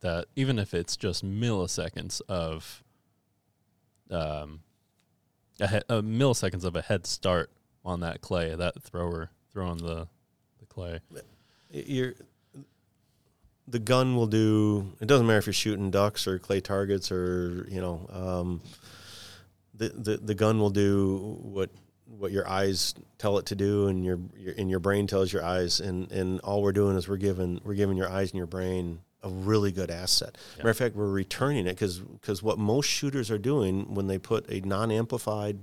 that 0.01 0.25
even 0.35 0.59
if 0.59 0.73
it's 0.73 0.95
just 0.95 1.25
milliseconds 1.25 2.21
of 2.29 2.83
um, 4.11 4.61
a, 5.59 5.67
he- 5.67 5.75
a 5.89 6.01
milliseconds 6.01 6.63
of 6.63 6.75
a 6.75 6.81
head 6.81 7.05
start 7.05 7.51
on 7.83 8.01
that 8.01 8.21
clay, 8.21 8.55
that 8.55 8.81
thrower 8.81 9.31
throwing 9.51 9.77
the 9.77 10.07
the 10.07 10.07
clay. 10.75 10.99
you're 11.71 12.13
the 13.67 13.79
gun 13.79 14.15
will 14.15 14.27
do 14.27 14.93
it 15.01 15.07
doesn't 15.07 15.25
matter 15.25 15.39
if 15.39 15.47
you're 15.47 15.53
shooting 15.53 15.89
ducks 15.89 16.27
or 16.27 16.37
clay 16.37 16.59
targets 16.61 17.11
or 17.11 17.67
you 17.69 17.81
know 17.81 18.07
um, 18.11 18.61
the, 19.73 19.89
the 19.89 20.17
the 20.17 20.35
gun 20.35 20.59
will 20.59 20.69
do 20.69 21.39
what 21.41 21.69
what 22.05 22.31
your 22.31 22.47
eyes 22.47 22.93
tell 23.17 23.37
it 23.39 23.47
to 23.47 23.55
do 23.55 23.87
and 23.87 24.05
your, 24.05 24.19
your 24.37 24.53
and 24.57 24.69
your 24.69 24.79
brain 24.79 25.07
tells 25.07 25.33
your 25.33 25.43
eyes 25.43 25.79
and 25.79 26.11
and 26.11 26.39
all 26.41 26.61
we're 26.61 26.71
doing 26.71 26.95
is 26.95 27.07
we're 27.07 27.17
giving 27.17 27.59
we're 27.63 27.73
giving 27.73 27.97
your 27.97 28.09
eyes 28.09 28.31
and 28.31 28.37
your 28.37 28.47
brain 28.47 28.99
a 29.23 29.29
really 29.29 29.71
good 29.71 29.89
asset. 29.89 30.37
Yeah. 30.51 30.57
Matter 30.59 30.69
of 30.69 30.77
fact, 30.77 30.95
we're 30.95 31.09
returning 31.09 31.65
it 31.65 31.71
because 31.71 31.99
because 31.99 32.43
what 32.43 32.59
most 32.59 32.85
shooters 32.87 33.31
are 33.31 33.39
doing 33.39 33.95
when 33.95 34.05
they 34.07 34.19
put 34.19 34.49
a 34.49 34.59
non-amplified 34.61 35.59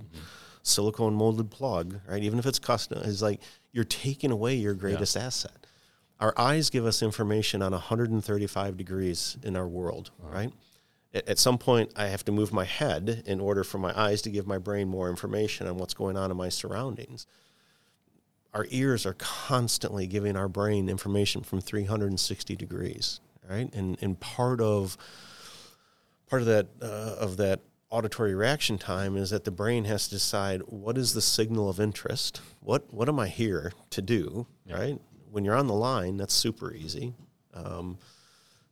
silicone 0.63 1.13
molded 1.13 1.51
plug, 1.51 1.99
right, 2.07 2.23
even 2.23 2.39
if 2.39 2.45
it's 2.45 2.59
custom, 2.59 2.99
is 2.99 3.21
like 3.21 3.41
you're 3.71 3.83
taking 3.83 4.31
away 4.31 4.55
your 4.55 4.73
greatest 4.73 5.15
asset. 5.15 5.67
Our 6.19 6.33
eyes 6.37 6.69
give 6.69 6.85
us 6.85 7.03
information 7.03 7.61
on 7.61 7.73
135 7.73 8.77
degrees 8.77 9.37
in 9.43 9.55
our 9.55 9.67
world, 9.67 10.11
right? 10.19 10.51
At, 11.13 11.27
at 11.27 11.37
some 11.39 11.57
point, 11.57 11.91
I 11.95 12.07
have 12.07 12.23
to 12.25 12.31
move 12.31 12.53
my 12.53 12.63
head 12.63 13.23
in 13.25 13.39
order 13.41 13.63
for 13.63 13.77
my 13.77 13.97
eyes 13.99 14.21
to 14.23 14.29
give 14.29 14.47
my 14.47 14.57
brain 14.57 14.87
more 14.87 15.09
information 15.09 15.67
on 15.67 15.77
what's 15.77 15.93
going 15.93 16.17
on 16.17 16.31
in 16.31 16.37
my 16.37 16.49
surroundings. 16.49 17.27
Our 18.53 18.65
ears 18.69 19.05
are 19.05 19.15
constantly 19.17 20.07
giving 20.07 20.37
our 20.37 20.47
brain 20.47 20.87
information 20.87 21.41
from 21.41 21.59
360 21.59 22.55
degrees, 22.55 23.19
right? 23.49 23.73
And 23.73 23.97
and 24.01 24.19
part 24.19 24.61
of 24.61 24.95
part 26.29 26.43
of 26.43 26.47
that 26.47 26.67
uh, 26.81 27.15
of 27.19 27.37
that 27.37 27.61
auditory 27.93 28.33
reaction 28.33 28.77
time 28.79 29.15
is 29.15 29.29
that 29.29 29.43
the 29.43 29.51
brain 29.51 29.85
has 29.85 30.05
to 30.07 30.15
decide 30.15 30.61
what 30.65 30.97
is 30.97 31.13
the 31.13 31.21
signal 31.21 31.69
of 31.69 31.79
interest 31.79 32.41
what 32.59 32.91
what 32.93 33.07
am 33.07 33.19
i 33.19 33.27
here 33.27 33.71
to 33.91 34.01
do 34.01 34.47
Yeah. 34.65 34.79
right 34.79 35.01
when 35.31 35.45
you're 35.45 35.55
on 35.55 35.67
the 35.67 35.73
line 35.75 36.17
that's 36.17 36.33
super 36.33 36.73
easy 36.73 37.13
um, 37.53 37.97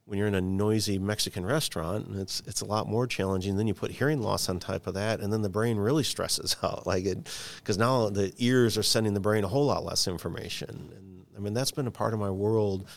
when 0.05 0.17
you're 0.17 0.27
in 0.27 0.33
a 0.35 0.41
noisy 0.41 0.97
mexican 0.97 1.45
restaurant 1.45 2.07
it's 2.15 2.41
it's 2.47 2.61
a 2.61 2.65
lot 2.65 2.87
more 2.89 3.05
challenging 3.05 3.57
then 3.57 3.67
you 3.67 3.75
put 3.75 3.91
hearing 3.91 4.21
loss 4.23 4.49
on 4.49 4.59
top 4.59 4.87
of 4.87 4.95
that 4.95 5.19
and 5.19 5.31
then 5.31 5.43
the 5.43 5.49
brain 5.49 5.77
really 5.77 6.03
stresses 6.03 6.55
out 6.63 6.87
like 6.87 7.05
it 7.05 7.29
because 7.57 7.77
now 7.77 8.09
the 8.09 8.33
ears 8.39 8.75
are 8.75 8.83
sending 8.83 9.13
the 9.13 9.19
brain 9.19 9.43
a 9.43 9.47
whole 9.47 9.67
lot 9.67 9.85
less 9.85 10.07
information 10.07 10.89
and 10.97 11.25
i 11.37 11.39
mean 11.39 11.53
that's 11.53 11.71
been 11.71 11.85
a 11.87 11.91
part 11.91 12.13
of 12.15 12.19
my 12.19 12.31
world 12.31 12.87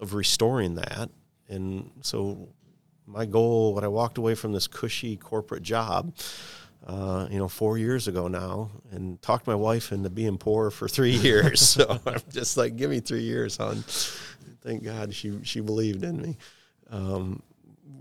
of 0.00 0.14
restoring 0.14 0.76
that 0.76 1.10
and 1.50 1.90
so 2.00 2.48
my 3.06 3.26
goal 3.26 3.74
when 3.74 3.84
I 3.84 3.88
walked 3.88 4.18
away 4.18 4.34
from 4.34 4.52
this 4.52 4.66
cushy 4.66 5.16
corporate 5.16 5.62
job, 5.62 6.14
uh, 6.86 7.26
you 7.30 7.38
know, 7.38 7.48
four 7.48 7.78
years 7.78 8.08
ago 8.08 8.28
now, 8.28 8.70
and 8.90 9.20
talked 9.22 9.46
my 9.46 9.54
wife 9.54 9.92
into 9.92 10.10
being 10.10 10.38
poor 10.38 10.70
for 10.70 10.88
three 10.88 11.10
years. 11.16 11.60
so 11.60 12.00
I'm 12.06 12.20
just 12.30 12.56
like, 12.56 12.76
give 12.76 12.90
me 12.90 13.00
three 13.00 13.22
years, 13.22 13.56
hon. 13.56 13.84
Thank 14.62 14.84
God 14.84 15.14
she 15.14 15.38
she 15.42 15.60
believed 15.60 16.02
in 16.04 16.20
me. 16.20 16.36
Um, 16.90 17.42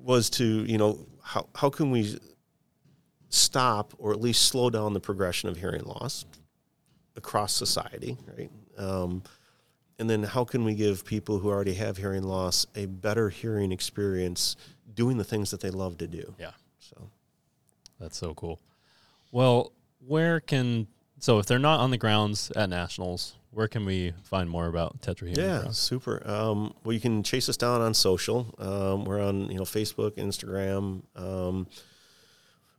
was 0.01 0.29
to 0.31 0.45
you 0.45 0.77
know 0.77 1.05
how 1.21 1.47
how 1.55 1.69
can 1.69 1.91
we 1.91 2.17
stop 3.29 3.93
or 3.97 4.11
at 4.11 4.21
least 4.21 4.43
slow 4.43 4.69
down 4.69 4.93
the 4.93 4.99
progression 4.99 5.49
of 5.49 5.57
hearing 5.57 5.83
loss 5.83 6.25
across 7.15 7.53
society, 7.53 8.17
right? 8.37 8.51
Um, 8.77 9.23
and 9.99 10.09
then 10.09 10.23
how 10.23 10.43
can 10.43 10.63
we 10.65 10.73
give 10.73 11.05
people 11.05 11.39
who 11.39 11.49
already 11.49 11.73
have 11.75 11.97
hearing 11.97 12.23
loss 12.23 12.65
a 12.75 12.85
better 12.85 13.29
hearing 13.29 13.71
experience 13.71 14.55
doing 14.93 15.17
the 15.17 15.23
things 15.23 15.51
that 15.51 15.61
they 15.61 15.69
love 15.69 15.97
to 15.99 16.07
do. 16.07 16.33
Yeah. 16.39 16.51
so. 16.79 17.09
That's 17.99 18.17
so 18.17 18.33
cool. 18.33 18.59
Well, 19.31 19.71
where 20.05 20.39
can 20.39 20.87
so 21.19 21.39
if 21.39 21.45
they're 21.45 21.59
not 21.59 21.79
on 21.79 21.89
the 21.89 21.97
grounds 21.97 22.51
at 22.55 22.69
nationals, 22.69 23.35
where 23.51 23.69
can 23.69 23.85
we 23.85 24.13
find 24.23 24.49
more 24.49 24.67
about 24.67 25.01
Tetra 25.01 25.35
yeah 25.35 25.69
super. 25.71 26.21
Um, 26.29 26.73
well 26.83 26.93
you 26.93 26.99
can 26.99 27.23
chase 27.23 27.47
us 27.47 27.55
down 27.57 27.81
on 27.81 27.93
social. 27.93 28.53
Um, 28.57 29.05
we're 29.05 29.21
on 29.21 29.49
you 29.49 29.57
know 29.57 29.63
facebook 29.63 30.17
instagram. 30.17 31.03
Um, 31.15 31.67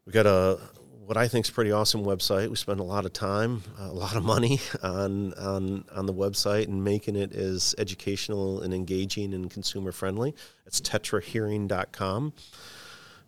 we 0.04 0.12
got 0.12 0.26
a 0.26 0.58
what 1.06 1.16
I 1.16 1.28
think 1.28 1.46
is 1.46 1.50
pretty 1.50 1.70
awesome 1.72 2.04
website. 2.04 2.48
We 2.48 2.56
spend 2.56 2.80
a 2.80 2.84
lot 2.84 3.04
of 3.04 3.12
time, 3.12 3.62
a 3.78 3.92
lot 3.92 4.16
of 4.16 4.24
money 4.24 4.60
on 4.82 5.34
on 5.34 5.84
on 5.94 6.06
the 6.06 6.14
website 6.14 6.66
and 6.68 6.82
making 6.82 7.16
it 7.16 7.32
as 7.34 7.74
educational 7.78 8.60
and 8.62 8.72
engaging 8.74 9.34
and 9.34 9.50
consumer 9.50 9.92
friendly. 9.92 10.34
It's 10.66 10.80
tetrahearing.com. 10.80 12.32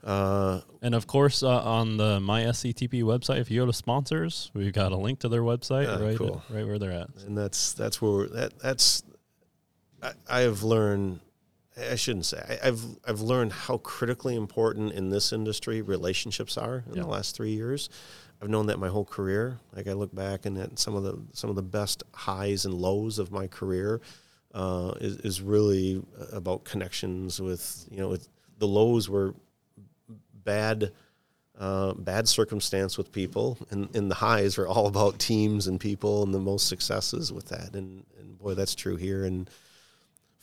Uh, 0.05 0.61
And 0.83 0.95
of 0.95 1.07
course, 1.07 1.43
uh, 1.43 1.49
on 1.65 1.97
the 1.97 2.21
MySCTP 2.21 3.03
website, 3.03 3.39
if 3.41 3.51
you 3.51 3.61
go 3.63 3.67
to 3.67 3.73
sponsors, 3.73 4.51
we've 4.55 4.73
got 4.73 4.93
a 4.93 4.97
link 4.97 5.19
to 5.21 5.29
their 5.29 5.43
website 5.43 5.89
Ah, 5.89 6.01
right, 6.03 6.17
cool. 6.17 6.43
right 6.49 6.65
where 6.67 6.79
they're 6.79 6.93
at. 6.93 7.09
and 7.27 7.37
that's 7.37 7.73
that's 7.73 8.01
where 8.01 8.29
that 8.29 8.59
that's 8.61 9.03
I, 10.03 10.13
I 10.29 10.41
have 10.41 10.63
learned 10.63 11.21
I 11.79 11.95
shouldn't 11.97 12.27
say 12.27 12.43
I, 12.63 12.69
I've 12.69 12.83
I've 13.07 13.21
learned 13.21 13.53
how 13.53 13.79
critically 13.79 14.35
important 14.35 14.93
in 14.93 15.11
this 15.11 15.33
industry 15.33 15.83
relationships 15.83 16.57
are 16.57 16.85
in 16.89 16.95
Yeah. 16.97 17.03
the 17.03 17.09
last 17.09 17.37
three 17.37 17.53
years. 17.53 17.89
I've 18.41 18.49
known 18.49 18.67
that 18.67 18.79
my 18.79 18.89
whole 18.89 19.05
career. 19.05 19.59
Like 19.75 19.87
I 19.87 19.93
look 19.93 20.15
back 20.15 20.47
and 20.47 20.57
at 20.59 20.79
some 20.79 20.95
of 20.95 21.03
the 21.03 21.19
some 21.33 21.51
of 21.51 21.57
the 21.57 21.63
best 21.63 22.03
highs 22.15 22.65
and 22.65 22.75
lows 22.75 23.19
of 23.19 23.31
my 23.31 23.47
career 23.47 24.01
uh, 24.55 24.93
is 25.01 25.17
is 25.19 25.43
really 25.43 26.03
about 26.33 26.65
connections 26.65 27.41
with 27.41 27.87
you 27.91 27.99
know 27.99 28.09
with 28.09 28.29
the 28.59 28.67
lows 28.69 29.09
were 29.09 29.35
bad 30.45 30.93
uh, 31.59 31.95
bad 31.95 32.29
circumstance 32.29 32.99
with 32.99 33.11
people, 33.13 33.57
and, 33.71 33.95
and 33.97 34.11
the 34.11 34.15
highs 34.17 34.59
are 34.59 34.69
all 34.69 34.87
about 34.87 35.19
teams 35.19 35.67
and 35.67 35.81
people 35.81 36.23
and 36.23 36.35
the 36.35 36.39
most 36.39 36.69
successes 36.69 37.33
with 37.33 37.49
that. 37.49 37.75
And, 37.75 38.05
and 38.19 38.39
boy, 38.39 38.53
that's 38.53 38.75
true 38.75 38.97
here. 38.97 39.25
And 39.25 39.49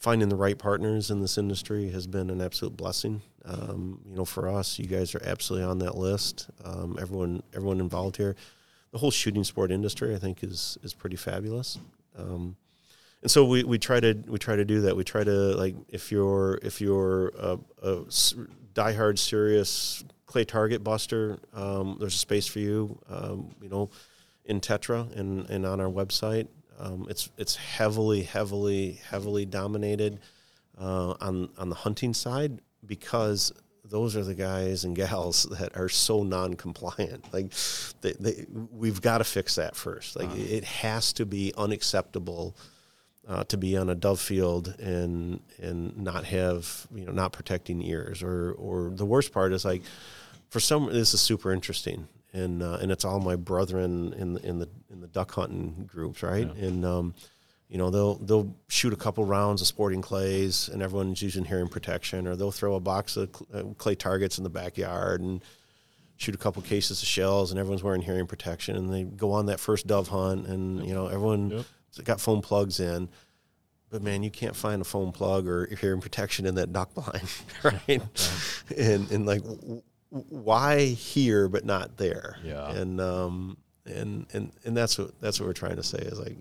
finding 0.04 0.28
the 0.28 0.36
right 0.36 0.58
partners 0.58 1.10
in 1.10 1.22
this 1.22 1.38
industry 1.38 1.90
has 1.90 2.06
been 2.06 2.30
an 2.30 2.42
absolute 2.42 2.76
blessing. 2.76 3.22
Um, 3.46 4.02
you 4.06 4.18
know, 4.18 4.26
for 4.26 4.50
us, 4.50 4.78
you 4.78 4.86
guys 4.86 5.16
are 5.16 5.22
absolutely 5.24 5.66
on 5.66 5.80
that 5.80 5.96
list. 5.96 6.50
Um, 6.66 6.98
everyone, 7.00 7.42
everyone 7.56 7.80
involved 7.80 8.18
here, 8.18 8.36
the 8.92 8.98
whole 8.98 9.12
shooting 9.12 9.46
sport 9.46 9.72
industry, 9.72 10.14
I 10.14 10.20
think, 10.20 10.44
is 10.44 10.78
is 10.84 10.94
pretty 10.94 11.16
fabulous. 11.16 11.80
Um, 12.18 12.58
and 13.22 13.32
so 13.32 13.46
we, 13.46 13.64
we 13.64 13.80
try 13.80 14.02
to 14.02 14.14
we 14.28 14.40
try 14.40 14.58
to 14.58 14.66
do 14.66 14.82
that. 14.82 14.98
We 14.98 15.06
try 15.06 15.24
to 15.24 15.32
like 15.32 15.76
if 15.88 16.12
you're 16.12 16.60
if 16.62 16.82
you're 16.82 17.30
a, 17.40 17.58
a 17.82 17.96
diehard 18.74 19.18
serious 19.18 20.04
clay 20.26 20.44
target 20.44 20.84
buster, 20.84 21.40
um, 21.54 21.96
there's 21.98 22.16
a 22.16 22.18
space 22.18 22.46
for 22.46 22.60
you. 22.60 23.00
Um, 23.08 23.56
you 23.62 23.70
know, 23.70 23.90
in 24.44 24.60
Tetra 24.60 25.16
and, 25.18 25.50
and 25.50 25.66
on 25.66 25.80
our 25.80 25.90
website, 25.90 26.50
um, 26.80 27.08
it's 27.10 27.30
it's 27.38 27.56
heavily 27.56 28.24
heavily 28.24 29.00
heavily 29.10 29.46
dominated 29.46 30.20
uh, 30.80 31.16
on 31.22 31.50
on 31.58 31.70
the 31.70 31.76
hunting 31.76 32.14
side 32.14 32.60
because 32.86 33.54
those 33.86 34.16
are 34.16 34.24
the 34.24 34.34
guys 34.34 34.86
and 34.86 34.96
gals 34.96 35.44
that 35.60 35.76
are 35.76 35.90
so 35.90 36.24
non-compliant. 36.24 37.34
Like, 37.34 37.52
they, 38.02 38.14
they, 38.14 38.46
we've 38.72 39.02
got 39.02 39.18
to 39.18 39.24
fix 39.24 39.56
that 39.56 39.76
first. 39.76 40.16
Like, 40.16 40.34
it 40.36 40.64
has 40.64 41.12
to 41.14 41.26
be 41.26 41.54
unacceptable 41.58 42.56
uh, 43.28 43.44
to 43.46 43.58
be 43.58 43.78
on 43.78 43.90
a 43.90 43.96
dove 43.96 44.20
field 44.20 44.76
and 44.80 45.40
and 45.62 45.98
not 45.98 46.26
have 46.26 46.88
you 46.94 47.06
know 47.06 47.12
not 47.12 47.32
protecting 47.32 47.82
ears 47.82 48.22
or 48.22 48.52
or 48.54 48.90
the 48.90 49.06
worst 49.06 49.32
part 49.32 49.54
is 49.54 49.64
like 49.64 49.82
for 50.50 50.60
some 50.60 50.92
this 50.92 51.14
is 51.14 51.22
super 51.22 51.54
interesting 51.54 52.08
and 52.34 52.62
uh, 52.64 52.80
and 52.82 52.92
it's 52.92 53.06
all 53.06 53.20
my 53.20 53.36
brethren 53.36 54.14
in 54.18 54.34
the 54.34 54.46
in 54.46 54.60
the 54.60 54.70
in 54.92 55.00
the 55.02 55.08
duck 55.08 55.32
hunting 55.32 55.88
groups 55.92 56.24
right? 56.24 56.52
And 56.56 56.84
um, 56.86 57.14
you 57.70 57.78
know 57.78 57.90
they'll 57.90 58.16
they'll 58.16 58.56
shoot 58.68 58.92
a 58.94 58.98
couple 58.98 59.24
rounds 59.26 59.62
of 59.62 59.68
sporting 59.68 60.02
clays 60.02 60.68
and 60.70 60.82
everyone's 60.82 61.22
using 61.22 61.46
hearing 61.46 61.68
protection 61.68 62.28
or 62.28 62.36
they'll 62.36 62.52
throw 62.52 62.76
a 62.76 62.80
box 62.80 63.18
of 63.18 63.30
uh, 63.54 63.64
clay 63.78 63.96
targets 63.96 64.38
in 64.38 64.44
the 64.44 64.50
backyard 64.50 65.22
and 65.22 65.42
shoot 66.18 66.36
a 66.36 66.38
couple 66.38 66.62
cases 66.62 67.02
of 67.02 67.08
shells 67.08 67.50
and 67.52 67.60
everyone's 67.60 67.82
wearing 67.84 68.02
hearing 68.02 68.28
protection 68.28 68.76
and 68.76 68.94
they 68.94 69.04
go 69.04 69.32
on 69.32 69.48
that 69.48 69.60
first 69.60 69.88
dove 69.88 70.08
hunt 70.10 70.46
and 70.48 70.86
you 70.86 70.94
know 70.94 71.08
everyone 71.08 71.50
Yep. 71.50 72.06
got 72.06 72.22
foam 72.22 72.42
plugs 72.42 72.80
in. 72.80 73.10
But 73.90 74.02
man 74.02 74.24
you 74.24 74.32
can't 74.32 74.56
find 74.56 74.82
a 74.82 74.86
foam 74.86 75.12
plug 75.12 75.48
or 75.48 75.68
hearing 75.80 76.02
protection 76.02 76.46
in 76.46 76.56
that 76.56 76.74
duck 76.74 76.94
blind 76.96 77.30
right? 77.64 78.02
And 78.78 79.10
and 79.12 79.26
like 79.26 79.42
why 80.30 80.86
here 80.86 81.48
but 81.50 81.66
not 81.66 81.98
there 81.98 82.38
Yeah. 82.44 82.70
and 82.72 83.02
um 83.02 83.58
and 83.86 84.28
and 84.34 84.52
and 84.64 84.78
that's 84.78 84.98
what 84.98 85.20
that's 85.20 85.40
what 85.40 85.48
we're 85.48 85.54
trying 85.54 85.78
to 85.78 85.84
say 85.84 85.98
is 86.00 86.20
like 86.20 86.38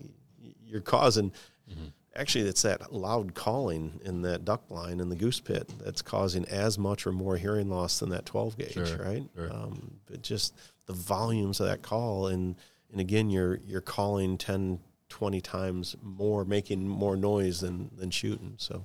you're 0.67 0.81
causing 0.81 1.33
Mm-hmm. 1.71 1.87
actually 2.17 2.49
it's 2.49 2.63
that 2.63 2.93
loud 2.93 3.35
calling 3.35 4.01
in 4.05 4.23
that 4.23 4.45
duck 4.45 4.67
blind 4.69 5.01
in 5.01 5.09
the 5.09 5.15
goose 5.17 5.39
pit 5.41 5.73
that's 5.83 6.03
causing 6.03 6.45
as 6.47 6.77
much 6.77 7.07
or 7.07 7.13
more 7.13 7.37
hearing 7.37 7.71
loss 7.71 8.01
than 8.01 8.11
that 8.11 8.27
12 8.27 8.59
gauge 8.59 8.73
Sure, 8.75 8.97
right 8.99 9.23
sure. 9.37 9.51
um, 9.53 9.93
but 10.11 10.23
just 10.23 10.55
the 10.87 10.93
volumes 10.93 11.61
of 11.61 11.69
that 11.69 11.81
call 11.83 12.27
and 12.27 12.57
and 12.91 13.01
again 13.01 13.31
you're 13.31 13.61
you're 13.65 13.81
calling 13.81 14.37
10 14.37 14.81
20 15.09 15.41
times 15.41 15.95
more 16.03 16.45
making 16.45 16.87
more 16.87 17.17
noise 17.17 17.61
than 17.61 17.91
than 17.97 18.11
shooting 18.11 18.55
so 18.59 18.85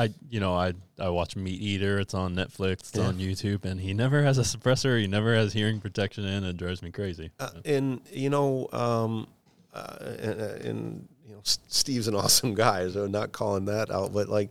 I 0.00 0.08
you 0.30 0.40
know 0.40 0.54
I 0.54 0.72
I 0.98 1.10
watch 1.10 1.36
Meat 1.36 1.60
Eater. 1.60 1.98
It's 1.98 2.14
on 2.14 2.34
Netflix. 2.34 2.72
It's 2.80 2.94
Yeah. 2.96 3.04
on 3.08 3.18
YouTube, 3.18 3.64
and 3.66 3.78
he 3.80 3.92
never 3.92 4.22
has 4.22 4.38
a 4.38 4.42
suppressor. 4.42 4.98
He 4.98 5.06
never 5.06 5.34
has 5.34 5.52
hearing 5.52 5.78
protection 5.80 6.24
in. 6.24 6.42
It 6.44 6.56
drives 6.56 6.82
me 6.82 6.90
crazy. 6.90 7.30
Uh, 7.38 7.50
and 7.64 8.00
you 8.10 8.30
know, 8.30 8.68
um, 8.72 9.26
uh, 9.74 9.96
and, 10.18 10.40
uh, 10.40 10.68
and 10.68 11.08
you 11.28 11.34
know, 11.34 11.40
Steve's 11.44 12.08
an 12.08 12.14
awesome 12.22 12.54
guy. 12.54 12.88
So 12.88 13.04
I'm 13.04 13.12
not 13.12 13.32
calling 13.32 13.66
that 13.66 13.90
out, 13.90 14.12
but 14.14 14.28
like, 14.28 14.50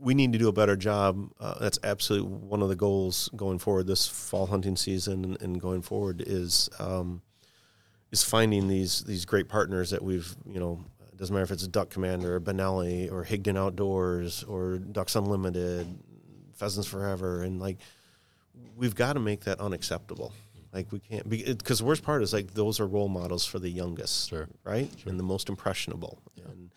we 0.00 0.14
need 0.14 0.32
to 0.32 0.38
do 0.38 0.48
a 0.48 0.52
better 0.52 0.76
job. 0.76 1.30
Uh, 1.38 1.54
that's 1.60 1.78
absolutely 1.84 2.28
one 2.28 2.60
of 2.60 2.68
the 2.68 2.76
goals 2.76 3.30
going 3.36 3.60
forward 3.60 3.86
this 3.86 4.08
fall 4.08 4.46
hunting 4.46 4.74
season 4.76 5.24
and, 5.24 5.42
and 5.42 5.60
going 5.60 5.82
forward 5.82 6.24
is 6.26 6.68
um, 6.80 7.22
is 8.10 8.24
finding 8.24 8.66
these 8.66 9.04
these 9.04 9.24
great 9.24 9.48
partners 9.48 9.90
that 9.90 10.02
we've 10.02 10.34
you 10.44 10.58
know. 10.58 10.84
It 11.16 11.20
doesn't 11.20 11.32
matter 11.32 11.44
if 11.44 11.50
it's 11.50 11.66
Duck 11.66 11.88
Commander 11.88 12.36
or 12.36 12.40
Benelli 12.42 13.10
or 13.10 13.24
Higdon 13.24 13.56
Outdoors 13.56 14.44
or 14.44 14.76
Ducks 14.76 15.16
Unlimited, 15.16 15.86
Pheasants 16.52 16.86
Forever, 16.86 17.42
and 17.42 17.58
like 17.58 17.78
we've 18.76 18.94
got 18.94 19.14
to 19.14 19.20
make 19.20 19.44
that 19.44 19.58
unacceptable. 19.58 20.34
Like 20.74 20.92
we 20.92 20.98
can't 20.98 21.26
because 21.26 21.78
the 21.78 21.86
worst 21.86 22.02
part 22.02 22.22
is 22.22 22.34
like 22.34 22.52
those 22.52 22.80
are 22.80 22.86
role 22.86 23.08
models 23.08 23.46
for 23.46 23.58
the 23.58 23.70
youngest, 23.70 24.28
Sure. 24.28 24.46
right? 24.62 24.90
And 25.06 25.18
the 25.18 25.22
most 25.24 25.48
impressionable. 25.48 26.18
And 26.44 26.70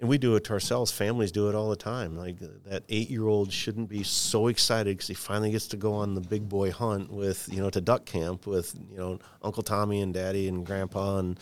and 0.00 0.08
we 0.08 0.16
do 0.16 0.34
it 0.34 0.44
to 0.44 0.54
ourselves. 0.54 0.90
Families 0.90 1.30
do 1.30 1.50
it 1.50 1.54
all 1.54 1.68
the 1.68 1.76
time. 1.76 2.16
Like 2.16 2.38
that 2.64 2.84
eight 2.88 3.10
year 3.10 3.26
old 3.26 3.52
shouldn't 3.52 3.90
be 3.90 4.02
so 4.02 4.46
excited 4.46 4.96
because 4.96 5.08
he 5.08 5.14
finally 5.14 5.50
gets 5.50 5.66
to 5.68 5.76
go 5.76 5.92
on 5.92 6.14
the 6.14 6.22
big 6.22 6.48
boy 6.48 6.70
hunt 6.70 7.12
with 7.12 7.50
you 7.52 7.60
know 7.60 7.68
to 7.68 7.82
duck 7.82 8.06
camp 8.06 8.46
with 8.46 8.74
you 8.90 8.96
know 8.96 9.18
Uncle 9.42 9.62
Tommy 9.62 10.00
and 10.00 10.14
Daddy 10.14 10.48
and 10.48 10.64
Grandpa 10.64 11.18
and 11.18 11.38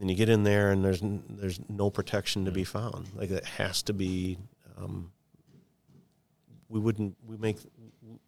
and 0.00 0.10
you 0.10 0.16
get 0.16 0.28
in 0.28 0.42
there 0.42 0.70
and 0.70 0.84
there's 0.84 1.00
there's 1.02 1.60
no 1.68 1.90
protection 1.90 2.44
to 2.44 2.50
be 2.50 2.64
found. 2.64 3.08
Like 3.14 3.30
it 3.30 3.44
has 3.44 3.82
to 3.84 3.92
be. 3.92 4.38
Um, 4.78 5.12
we 6.68 6.80
wouldn't. 6.80 7.16
We 7.26 7.36
make 7.36 7.58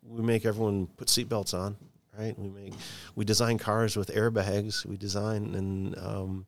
we 0.02 0.22
make 0.22 0.44
everyone 0.44 0.86
put 0.96 1.08
seatbelts 1.08 1.54
on, 1.54 1.76
right? 2.18 2.38
We 2.38 2.48
make 2.48 2.74
we 3.14 3.24
design 3.24 3.58
cars 3.58 3.96
with 3.96 4.14
airbags. 4.14 4.84
We 4.86 4.96
design 4.96 5.54
and 5.54 5.98
um, 5.98 6.46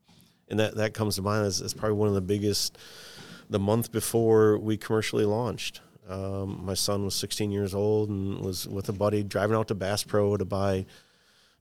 and 0.49 0.61
that 0.61 0.77
that 0.77 0.95
comes 0.95 1.17
to 1.17 1.23
mind 1.23 1.47
as, 1.47 1.61
as 1.61 1.75
probably 1.75 1.97
one 1.97 2.09
of 2.09 2.15
the 2.15 2.21
biggest. 2.21 2.79
The 3.51 3.59
month 3.59 3.91
before 3.91 4.59
we 4.59 4.77
commercially 4.77 5.25
launched, 5.25 5.81
um, 6.07 6.67
my 6.67 6.75
son 6.75 7.07
was 7.07 7.15
16 7.15 7.51
years 7.51 7.75
old 7.75 8.11
and 8.11 8.41
was 8.41 8.69
with 8.69 8.91
a 8.91 8.93
buddy 8.93 9.23
driving 9.23 9.57
out 9.57 9.69
to 9.69 9.75
Bass 9.75 10.05
Pro 10.05 10.37
to 10.37 10.45
buy 10.45 10.85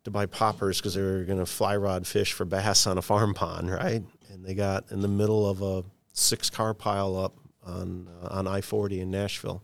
to 0.08 0.12
buy 0.12 0.26
poppers 0.26 0.78
because 0.78 0.94
they 0.94 1.02
were 1.02 1.26
going 1.26 1.38
to 1.38 1.46
fly 1.46 1.76
rod 1.76 2.08
fish 2.08 2.32
for 2.32 2.46
bass 2.46 2.88
on 2.88 2.98
a 2.98 3.02
farm 3.02 3.34
pond, 3.34 3.70
right? 3.70 4.02
And 4.32 4.46
they 4.46 4.54
got 4.54 4.90
in 4.90 5.02
the 5.02 5.08
middle 5.10 5.50
of 5.50 5.62
a 5.62 5.84
six 6.14 6.50
car 6.50 6.74
pile 6.74 7.18
up 7.18 7.36
on 7.66 8.08
uh, 8.24 8.28
on 8.32 8.48
I 8.48 8.62
40 8.62 9.02
in 9.02 9.12
Nashville. 9.12 9.62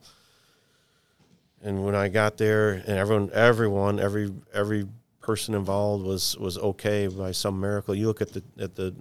And 1.61 1.85
when 1.85 1.95
I 1.95 2.09
got 2.09 2.35
there, 2.35 2.73
and 2.73 2.89
everyone, 2.89 3.29
everyone, 3.33 3.99
every 4.01 4.33
every 4.53 4.85
person 5.21 5.55
involved 5.55 6.05
was 6.05 6.37
was 6.37 6.57
okay 6.57 7.07
by 7.07 7.31
some 7.31 7.57
miracle. 7.61 7.95
You 7.95 8.07
look 8.07 8.21
at 8.21 8.33
the 8.33 8.43
at 8.59 8.75
the 8.75 8.93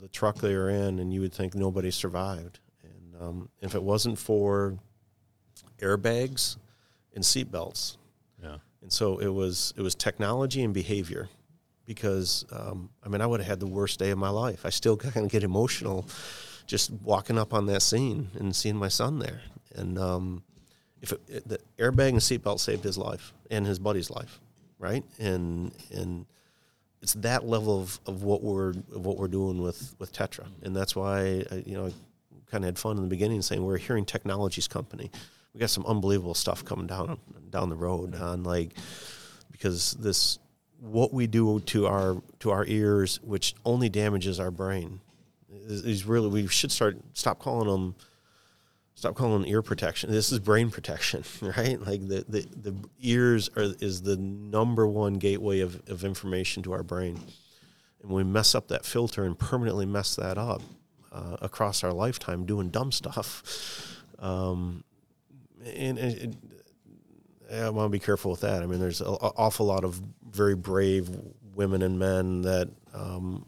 the 0.00 0.08
truck 0.08 0.38
they 0.38 0.56
were 0.56 0.70
in, 0.70 0.98
and 0.98 1.14
you 1.14 1.20
would 1.20 1.32
think 1.32 1.54
nobody 1.54 1.92
survived. 1.92 2.58
And 2.82 3.22
um, 3.22 3.48
if 3.60 3.76
it 3.76 3.82
wasn't 3.84 4.18
for 4.18 4.76
airbags 5.78 6.56
and 7.14 7.22
seatbelts, 7.22 7.98
Yeah. 8.42 8.56
And 8.82 8.92
so 8.92 9.18
it 9.18 9.28
was 9.28 9.74
it 9.76 9.82
was 9.82 9.94
technology 9.94 10.62
and 10.62 10.72
behavior, 10.72 11.28
because 11.84 12.44
um, 12.52 12.90
I 13.04 13.08
mean 13.08 13.20
I 13.20 13.26
would 13.26 13.40
have 13.40 13.48
had 13.48 13.60
the 13.60 13.66
worst 13.66 13.98
day 13.98 14.10
of 14.10 14.18
my 14.18 14.30
life. 14.30 14.64
I 14.64 14.70
still 14.70 14.96
kind 14.96 15.24
of 15.24 15.30
get 15.30 15.42
emotional, 15.42 16.06
just 16.66 16.90
walking 16.90 17.38
up 17.38 17.54
on 17.54 17.66
that 17.66 17.82
scene 17.82 18.28
and 18.38 18.54
seeing 18.54 18.76
my 18.76 18.88
son 18.88 19.18
there. 19.18 19.40
And 19.74 19.98
um, 19.98 20.42
if 21.00 21.12
it, 21.12 21.48
the 21.48 21.58
airbag 21.78 22.10
and 22.10 22.18
seatbelt 22.18 22.60
saved 22.60 22.84
his 22.84 22.98
life 22.98 23.32
and 23.50 23.66
his 23.66 23.78
buddy's 23.78 24.10
life, 24.10 24.40
right? 24.78 25.04
And 25.18 25.72
and 25.92 26.26
it's 27.00 27.14
that 27.14 27.46
level 27.46 27.80
of, 27.80 28.00
of 28.06 28.22
what 28.22 28.42
we're 28.42 28.70
of 28.70 29.06
what 29.06 29.16
we're 29.18 29.28
doing 29.28 29.62
with 29.62 29.94
with 29.98 30.12
Tetra, 30.12 30.46
and 30.62 30.74
that's 30.74 30.96
why 30.96 31.44
I, 31.50 31.62
you 31.64 31.74
know 31.74 31.92
kind 32.50 32.64
of 32.64 32.68
had 32.68 32.78
fun 32.78 32.96
in 32.96 33.02
the 33.02 33.08
beginning 33.08 33.42
saying 33.42 33.62
we're 33.62 33.76
a 33.76 33.78
hearing 33.78 34.06
technologies 34.06 34.66
company. 34.66 35.10
We 35.58 35.60
got 35.62 35.70
some 35.70 35.86
unbelievable 35.86 36.34
stuff 36.34 36.64
coming 36.64 36.86
down 36.86 37.18
down 37.50 37.68
the 37.68 37.74
road 37.74 38.14
on 38.14 38.44
like 38.44 38.74
because 39.50 39.94
this 39.94 40.38
what 40.78 41.12
we 41.12 41.26
do 41.26 41.58
to 41.58 41.88
our 41.88 42.22
to 42.38 42.52
our 42.52 42.64
ears, 42.64 43.18
which 43.24 43.56
only 43.64 43.88
damages 43.88 44.38
our 44.38 44.52
brain, 44.52 45.00
is, 45.50 45.84
is 45.84 46.04
really 46.04 46.28
we 46.28 46.46
should 46.46 46.70
start 46.70 46.98
stop 47.12 47.40
calling 47.40 47.66
them 47.66 47.96
stop 48.94 49.16
calling 49.16 49.42
them 49.42 49.50
ear 49.50 49.60
protection. 49.60 50.12
This 50.12 50.30
is 50.30 50.38
brain 50.38 50.70
protection, 50.70 51.24
right? 51.42 51.80
Like 51.84 52.06
the 52.06 52.24
the, 52.28 52.46
the 52.54 52.76
ears 53.00 53.50
are 53.56 53.74
is 53.80 54.02
the 54.02 54.16
number 54.16 54.86
one 54.86 55.14
gateway 55.14 55.58
of, 55.58 55.82
of 55.88 56.04
information 56.04 56.62
to 56.62 56.72
our 56.72 56.84
brain. 56.84 57.18
And 58.04 58.12
we 58.12 58.22
mess 58.22 58.54
up 58.54 58.68
that 58.68 58.84
filter 58.84 59.24
and 59.24 59.36
permanently 59.36 59.86
mess 59.86 60.14
that 60.14 60.38
up 60.38 60.62
uh, 61.10 61.38
across 61.42 61.82
our 61.82 61.92
lifetime 61.92 62.46
doing 62.46 62.68
dumb 62.68 62.92
stuff, 62.92 63.96
um, 64.20 64.84
and, 65.64 65.98
and 65.98 66.36
I 67.52 67.70
want 67.70 67.86
to 67.86 67.90
be 67.90 67.98
careful 67.98 68.30
with 68.30 68.40
that. 68.40 68.62
I 68.62 68.66
mean, 68.66 68.80
there's 68.80 69.00
an 69.00 69.06
awful 69.08 69.66
lot 69.66 69.84
of 69.84 70.00
very 70.30 70.54
brave 70.54 71.08
women 71.54 71.82
and 71.82 71.98
men 71.98 72.42
that 72.42 72.68
um, 72.94 73.46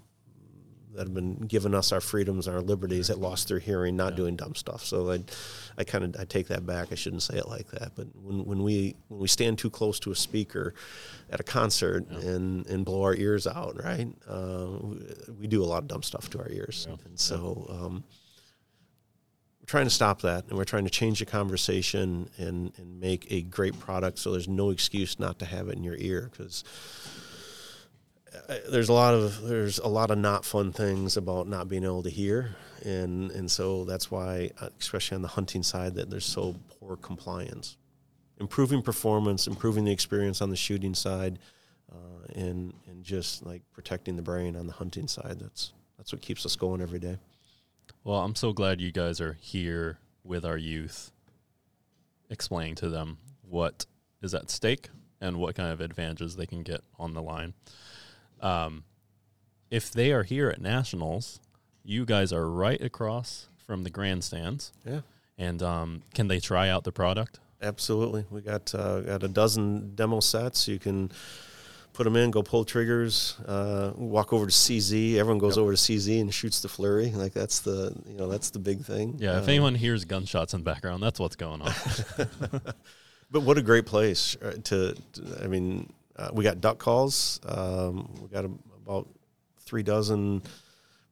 that 0.95 1.07
have 1.07 1.15
been 1.15 1.37
giving 1.37 1.75
us 1.75 1.93
our 1.93 2.01
freedoms 2.01 2.49
our 2.49 2.61
liberties 2.61 3.09
that 3.09 3.19
lost 3.19 3.49
their 3.49 3.59
hearing, 3.59 3.97
not 3.97 4.17
doing 4.17 4.37
dumb 4.37 4.55
stuff. 4.55 4.85
So 4.85 5.13
I, 5.13 5.21
I 5.79 5.85
kind 5.85 6.05
of 6.05 6.21
I 6.21 6.25
take 6.25 6.49
that 6.49 6.67
back. 6.67 6.89
I 6.91 6.95
shouldn't 6.95 7.23
say 7.23 7.37
it 7.37 7.49
like 7.49 7.71
that. 7.71 7.93
But 7.95 8.09
when, 8.17 8.45
when 8.45 8.63
we 8.63 8.97
when 9.09 9.21
we 9.21 9.29
stand 9.29 9.59
too 9.59 9.71
close 9.71 10.01
to 10.01 10.11
a 10.11 10.17
speaker 10.17 10.75
at 11.31 11.41
a 11.41 11.45
concert 11.45 12.09
and, 12.11 12.67
and 12.67 12.85
blow 12.85 13.03
our 13.03 13.15
ears 13.15 13.47
out, 13.47 13.83
right? 13.83 14.09
Uh, 14.29 14.67
we, 14.83 14.99
we 15.41 15.47
do 15.47 15.63
a 15.63 15.67
lot 15.67 15.83
of 15.83 15.89
dumb 15.89 16.03
stuff 16.03 16.29
to 16.31 16.41
our 16.41 16.49
ears, 16.51 16.89
and 17.05 17.19
so. 17.19 17.67
Um, 17.69 18.05
trying 19.71 19.87
to 19.87 19.91
stop 19.91 20.23
that 20.23 20.45
and 20.49 20.59
we're 20.59 20.65
trying 20.65 20.83
to 20.83 20.91
change 20.91 21.21
the 21.21 21.25
conversation 21.25 22.29
and, 22.39 22.73
and 22.77 22.99
make 22.99 23.31
a 23.31 23.41
great 23.43 23.79
product 23.79 24.19
so 24.19 24.33
there's 24.33 24.49
no 24.49 24.71
excuse 24.71 25.21
not 25.21 25.39
to 25.39 25.45
have 25.45 25.69
it 25.69 25.77
in 25.77 25.85
your 25.85 25.95
ear 25.99 26.29
because 26.33 26.65
there's 28.69 28.89
a 28.89 28.93
lot 28.93 29.15
of 29.15 29.43
there's 29.43 29.79
a 29.79 29.87
lot 29.87 30.11
of 30.11 30.19
not 30.19 30.45
fun 30.45 30.73
things 30.73 31.17
about 31.17 31.47
not 31.47 31.69
being 31.69 31.85
able 31.85 32.03
to 32.03 32.11
hear 32.11 32.57
and 32.85 33.31
and 33.31 33.49
so 33.49 33.85
that's 33.85 34.11
why 34.11 34.51
uh, 34.61 34.71
especially 34.81 35.15
on 35.15 35.23
the 35.23 35.29
hunting 35.29 35.63
side 35.63 35.95
that 35.95 36.11
there's 36.11 36.25
so 36.25 36.57
poor 36.81 36.97
compliance. 36.97 37.77
Improving 38.41 38.83
performance 38.83 39.47
improving 39.47 39.85
the 39.85 39.93
experience 39.93 40.41
on 40.41 40.51
the 40.51 40.57
shooting 40.57 40.95
side 40.95 41.39
uh, 41.93 42.27
and 42.35 42.75
and 42.89 43.05
just 43.05 43.47
like 43.47 43.63
protecting 43.73 44.17
the 44.17 44.23
brain 44.23 44.57
on 44.57 44.67
the 44.67 44.73
hunting 44.73 45.07
side 45.07 45.39
that's 45.39 45.73
that's 45.97 46.13
what 46.13 46.21
keeps 46.23 46.45
us 46.45 46.57
going 46.57 46.81
every 46.81 46.99
day 46.99 47.19
Well, 48.05 48.21
I'm 48.21 48.35
so 48.35 48.53
glad 48.53 48.81
you 48.81 48.93
guys 48.93 49.21
are 49.21 49.35
here 49.41 49.99
with 50.25 50.45
our 50.45 50.57
youth, 50.57 51.13
explaining 52.29 52.77
to 52.77 52.89
them 52.89 53.19
what 53.43 53.87
is 54.23 54.35
at 54.35 54.51
stake 54.51 54.89
and 55.21 55.37
what 55.37 55.55
kind 55.55 55.71
of 55.71 55.81
advantages 55.81 56.37
they 56.37 56.47
can 56.47 56.63
get 56.63 56.81
on 56.99 57.15
the 57.15 57.23
line. 57.23 57.55
Um, 58.41 58.85
if 59.71 59.93
they 59.93 60.13
are 60.13 60.23
here 60.23 60.49
at 60.49 60.61
nationals, 60.61 61.41
you 61.85 62.05
guys 62.05 62.33
are 62.33 62.49
right 62.49 62.81
across 62.81 63.49
from 63.67 63.85
the 63.85 63.91
grandstands, 63.91 64.73
yeah 64.85 65.01
and 65.41 65.63
um, 65.63 66.03
can 66.15 66.29
they 66.29 66.39
try 66.39 66.69
out 66.69 66.85
the 66.85 66.93
product? 66.93 67.41
Absolutely, 67.63 68.27
we 68.31 68.43
got 68.43 68.73
uh, 68.75 69.01
got 69.01 69.23
a 69.23 69.29
dozen 69.29 69.95
demo 69.95 70.21
sets. 70.21 70.69
You 70.69 70.79
can 70.79 71.11
put 71.93 72.05
them 72.05 72.17
in, 72.17 72.31
go 72.31 72.43
pull 72.43 72.65
triggers, 72.65 73.37
uh, 73.47 73.93
walk 73.97 74.33
over 74.33 74.47
to 74.47 74.53
CZ. 74.53 75.17
Everyone 75.17 75.39
goes 75.39 75.59
over 75.59 75.73
to 75.73 75.77
CZ 75.77 76.21
and 76.21 76.33
shoots 76.33 76.61
the 76.61 76.69
flurry. 76.69 77.11
Like 77.11 77.33
that's 77.33 77.61
the 77.61 77.95
you 78.09 78.15
know 78.17 78.29
that's 78.29 78.51
the 78.51 78.59
big 78.59 78.85
thing. 78.85 79.17
Yeah, 79.19 79.39
if 79.39 79.45
Uh, 79.45 79.51
anyone 79.53 79.75
hears 79.75 80.05
gunshots 80.05 80.55
in 80.55 80.61
the 80.61 80.65
background, 80.65 81.03
that's 81.03 81.19
what's 81.21 81.37
going 81.37 81.63
on. 81.63 81.73
But 83.33 83.43
what 83.43 83.57
a 83.59 83.63
great 83.63 83.87
place 83.87 84.37
uh, 84.43 84.55
to. 84.65 84.95
to- 84.95 85.45
I 85.45 85.47
mean, 85.47 85.93
uh, 86.17 86.31
we 86.33 86.43
got 86.43 86.61
duck 86.61 86.79
calls. 86.79 87.39
Um, 87.47 88.13
we 88.21 88.27
got 88.29 88.45
a, 88.45 88.51
about 88.85 89.07
three 89.61 89.85
dozen 89.85 90.43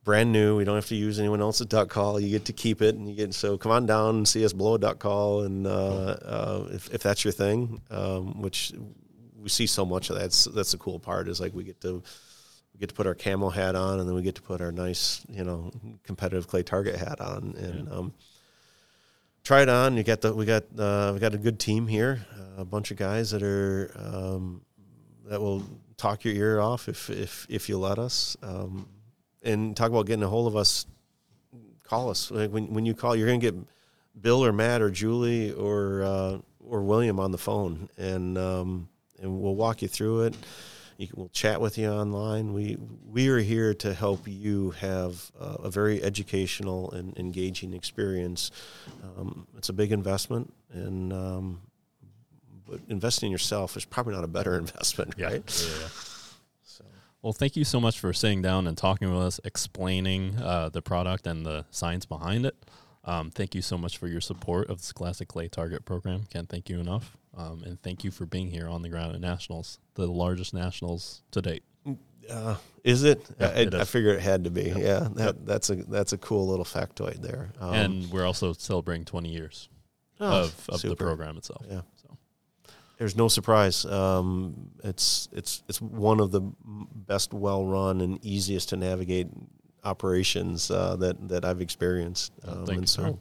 brand 0.02 0.32
new. 0.32 0.56
We 0.56 0.64
don't 0.64 0.74
have 0.74 0.86
to 0.86 0.96
use 0.96 1.20
anyone 1.20 1.40
else's 1.40 1.66
duck 1.68 1.88
call. 1.90 2.18
You 2.18 2.28
get 2.28 2.46
to 2.46 2.52
keep 2.52 2.82
it, 2.82 2.96
and 2.96 3.08
you 3.08 3.14
get 3.14 3.34
so 3.34 3.56
come 3.56 3.70
on 3.70 3.86
down 3.86 4.16
and 4.16 4.26
see 4.28 4.44
us 4.44 4.52
blow 4.52 4.74
a 4.74 4.78
duck 4.80 4.98
call, 4.98 5.42
and 5.44 5.64
uh, 5.64 5.70
uh, 5.70 6.68
if 6.72 6.92
if 6.92 7.04
that's 7.04 7.22
your 7.24 7.30
thing, 7.32 7.80
um, 7.92 8.42
which 8.42 8.72
we 9.40 9.48
see 9.48 9.66
so 9.66 9.84
much 9.86 10.10
of 10.10 10.16
that. 10.16 10.22
That's 10.22 10.44
that's 10.44 10.72
the 10.72 10.78
cool 10.78 10.98
part 10.98 11.28
is 11.28 11.40
like 11.40 11.54
we 11.54 11.64
get 11.64 11.80
to. 11.82 12.02
We 12.74 12.80
get 12.80 12.90
to 12.90 12.94
put 12.94 13.06
our 13.06 13.14
camo 13.14 13.48
hat 13.48 13.74
on, 13.74 13.98
and 13.98 14.08
then 14.08 14.14
we 14.14 14.22
get 14.22 14.36
to 14.36 14.42
put 14.42 14.60
our 14.60 14.70
nice, 14.70 15.24
you 15.28 15.42
know, 15.42 15.72
competitive 16.04 16.46
clay 16.46 16.62
target 16.62 16.96
hat 16.96 17.20
on, 17.20 17.54
and 17.58 17.90
um, 17.90 18.14
try 19.42 19.62
it 19.62 19.68
on. 19.68 19.96
You 19.96 20.04
got 20.04 20.20
the 20.20 20.34
we 20.34 20.44
got 20.44 20.64
uh, 20.78 21.12
we 21.14 21.18
got 21.18 21.34
a 21.34 21.38
good 21.38 21.58
team 21.58 21.86
here, 21.86 22.24
uh, 22.38 22.60
a 22.62 22.64
bunch 22.64 22.90
of 22.90 22.96
guys 22.96 23.30
that 23.30 23.42
are 23.42 23.90
um, 23.96 24.60
that 25.24 25.40
will 25.40 25.62
talk 25.96 26.24
your 26.24 26.34
ear 26.34 26.60
off 26.60 26.88
if 26.88 27.10
if 27.10 27.46
if 27.48 27.68
you 27.68 27.78
let 27.78 27.98
us. 27.98 28.36
Um, 28.42 28.88
and 29.42 29.76
talk 29.76 29.90
about 29.90 30.06
getting 30.06 30.22
a 30.22 30.28
hold 30.28 30.46
of 30.46 30.56
us. 30.56 30.86
Call 31.84 32.10
us 32.10 32.30
Like, 32.30 32.50
when 32.50 32.72
when 32.74 32.84
you 32.84 32.94
call. 32.94 33.16
You're 33.16 33.26
gonna 33.26 33.38
get 33.38 33.56
Bill 34.20 34.44
or 34.44 34.52
Matt 34.52 34.82
or 34.82 34.90
Julie 34.90 35.52
or 35.52 36.02
uh, 36.02 36.38
or 36.60 36.82
William 36.82 37.18
on 37.18 37.32
the 37.32 37.38
phone, 37.38 37.88
and 37.96 38.36
um, 38.36 38.88
and 39.20 39.40
we'll 39.40 39.54
walk 39.54 39.82
you 39.82 39.88
through 39.88 40.22
it. 40.22 40.34
You 40.96 41.06
can, 41.06 41.16
we'll 41.18 41.28
chat 41.28 41.60
with 41.60 41.78
you 41.78 41.88
online. 41.88 42.52
We 42.52 42.76
we 43.08 43.28
are 43.28 43.38
here 43.38 43.72
to 43.74 43.94
help 43.94 44.26
you 44.26 44.70
have 44.72 45.30
uh, 45.40 45.56
a 45.64 45.70
very 45.70 46.02
educational 46.02 46.90
and 46.90 47.16
engaging 47.18 47.72
experience. 47.72 48.50
Um, 49.16 49.46
it's 49.56 49.68
a 49.68 49.72
big 49.72 49.92
investment, 49.92 50.52
and 50.72 51.12
um, 51.12 51.60
but 52.66 52.80
investing 52.88 53.28
in 53.28 53.32
yourself 53.32 53.76
is 53.76 53.84
probably 53.84 54.14
not 54.14 54.24
a 54.24 54.28
better 54.28 54.58
investment, 54.58 55.14
Yeah. 55.16 55.26
right? 55.26 55.62
Yeah, 55.68 55.74
yeah. 55.80 55.88
So, 56.64 56.84
Well, 57.22 57.32
thank 57.32 57.54
you 57.56 57.64
so 57.64 57.80
much 57.80 57.98
for 58.00 58.12
sitting 58.12 58.42
down 58.42 58.66
and 58.66 58.76
talking 58.76 59.08
with 59.12 59.22
us, 59.22 59.40
explaining 59.44 60.36
uh, 60.40 60.68
the 60.68 60.82
product 60.82 61.26
and 61.28 61.46
the 61.46 61.64
science 61.70 62.06
behind 62.06 62.44
it. 62.44 62.56
Um, 63.04 63.30
thank 63.30 63.54
you 63.54 63.62
so 63.62 63.78
much 63.78 63.96
for 63.98 64.06
your 64.08 64.20
support 64.20 64.68
of 64.68 64.78
the 64.78 64.84
Scholastic 64.84 65.28
Clay 65.28 65.48
Target 65.48 65.84
Program. 65.84 66.24
Can't 66.30 66.48
thank 66.48 66.68
you 66.68 66.78
enough. 66.80 67.16
Um, 67.36 67.62
and 67.64 67.80
thank 67.82 68.04
you 68.04 68.10
for 68.10 68.26
being 68.26 68.50
here 68.50 68.68
on 68.68 68.82
the 68.82 68.88
ground 68.88 69.14
at 69.14 69.20
Nationals, 69.20 69.78
the 69.94 70.06
largest 70.06 70.52
Nationals 70.52 71.22
to 71.30 71.40
date. 71.40 71.62
uh, 72.30 72.56
is 72.84 73.04
it? 73.04 73.24
Yeah, 73.40 73.46
I, 73.46 73.50
it 73.60 73.74
I 73.74 73.80
is. 73.82 73.90
figure 73.90 74.12
it 74.12 74.20
had 74.20 74.44
to 74.44 74.50
be. 74.50 74.64
Yep. 74.64 74.76
Yeah, 74.78 75.08
that, 75.14 75.24
Yep. 75.24 75.36
that's 75.44 75.70
a 75.70 75.76
that's 75.76 76.12
a 76.12 76.18
cool 76.18 76.46
little 76.48 76.64
factoid 76.64 77.22
there. 77.22 77.52
Um, 77.60 77.74
and 77.74 78.10
we're 78.10 78.26
also 78.26 78.52
celebrating 78.52 79.04
20 79.04 79.28
years 79.30 79.68
oh, 80.20 80.44
of, 80.44 80.68
of 80.68 80.82
the 80.82 80.96
program 80.96 81.36
itself. 81.36 81.64
Yeah. 81.70 81.82
So 82.02 82.16
There's 82.98 83.16
no 83.16 83.28
surprise. 83.28 83.84
Um, 83.84 84.70
it's 84.82 85.28
it's 85.32 85.62
it's 85.68 85.80
one 85.80 86.18
of 86.20 86.32
the 86.32 86.40
best 86.94 87.32
well 87.32 87.64
run 87.64 88.00
and 88.00 88.22
easiest 88.24 88.70
to 88.70 88.76
navigate 88.76 89.28
operations 89.84 90.70
uh, 90.70 90.96
that 90.96 91.28
that 91.28 91.44
I've 91.44 91.60
experienced. 91.60 92.32
Um, 92.46 92.66
thank 92.66 92.70
and 92.70 92.80
you, 92.82 92.86
so, 92.86 93.18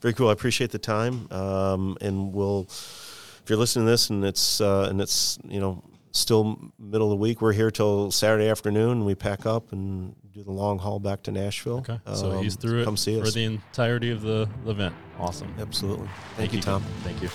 very 0.00 0.14
cool. 0.14 0.28
I 0.28 0.32
appreciate 0.32 0.70
the 0.70 0.78
time. 0.78 1.30
Um, 1.32 1.96
and 2.00 2.32
we'll, 2.32 2.62
if 2.68 3.44
you're 3.48 3.58
listening 3.58 3.86
to 3.86 3.90
this 3.90 4.10
and 4.10 4.24
it's 4.24 4.60
uh, 4.60 4.86
and 4.90 5.00
it's 5.00 5.38
you 5.48 5.60
know 5.60 5.82
still 6.12 6.58
middle 6.78 7.08
of 7.08 7.10
the 7.10 7.16
week, 7.22 7.40
we're 7.40 7.52
here 7.52 7.70
till 7.70 8.10
Saturday 8.10 8.48
afternoon. 8.48 9.04
We 9.04 9.14
pack 9.14 9.46
up 9.46 9.72
and 9.72 10.14
do 10.32 10.42
the 10.42 10.52
long 10.52 10.78
haul 10.78 11.00
back 11.00 11.22
to 11.24 11.32
Nashville. 11.32 11.78
Okay. 11.78 11.98
So 12.14 12.32
Um, 12.32 12.42
he's 12.42 12.56
through 12.56 12.82
it 12.82 12.98
see 12.98 13.18
for 13.20 13.26
us. 13.26 13.34
the 13.34 13.44
entirety 13.44 14.10
of 14.10 14.22
the, 14.22 14.48
event. 14.66 14.94
Awesome. 15.18 15.52
Absolutely. 15.58 16.08
Thank, 16.36 16.52
you, 16.52 16.60
Tom. 16.60 16.84
Thank 17.02 17.22
you. 17.22 17.28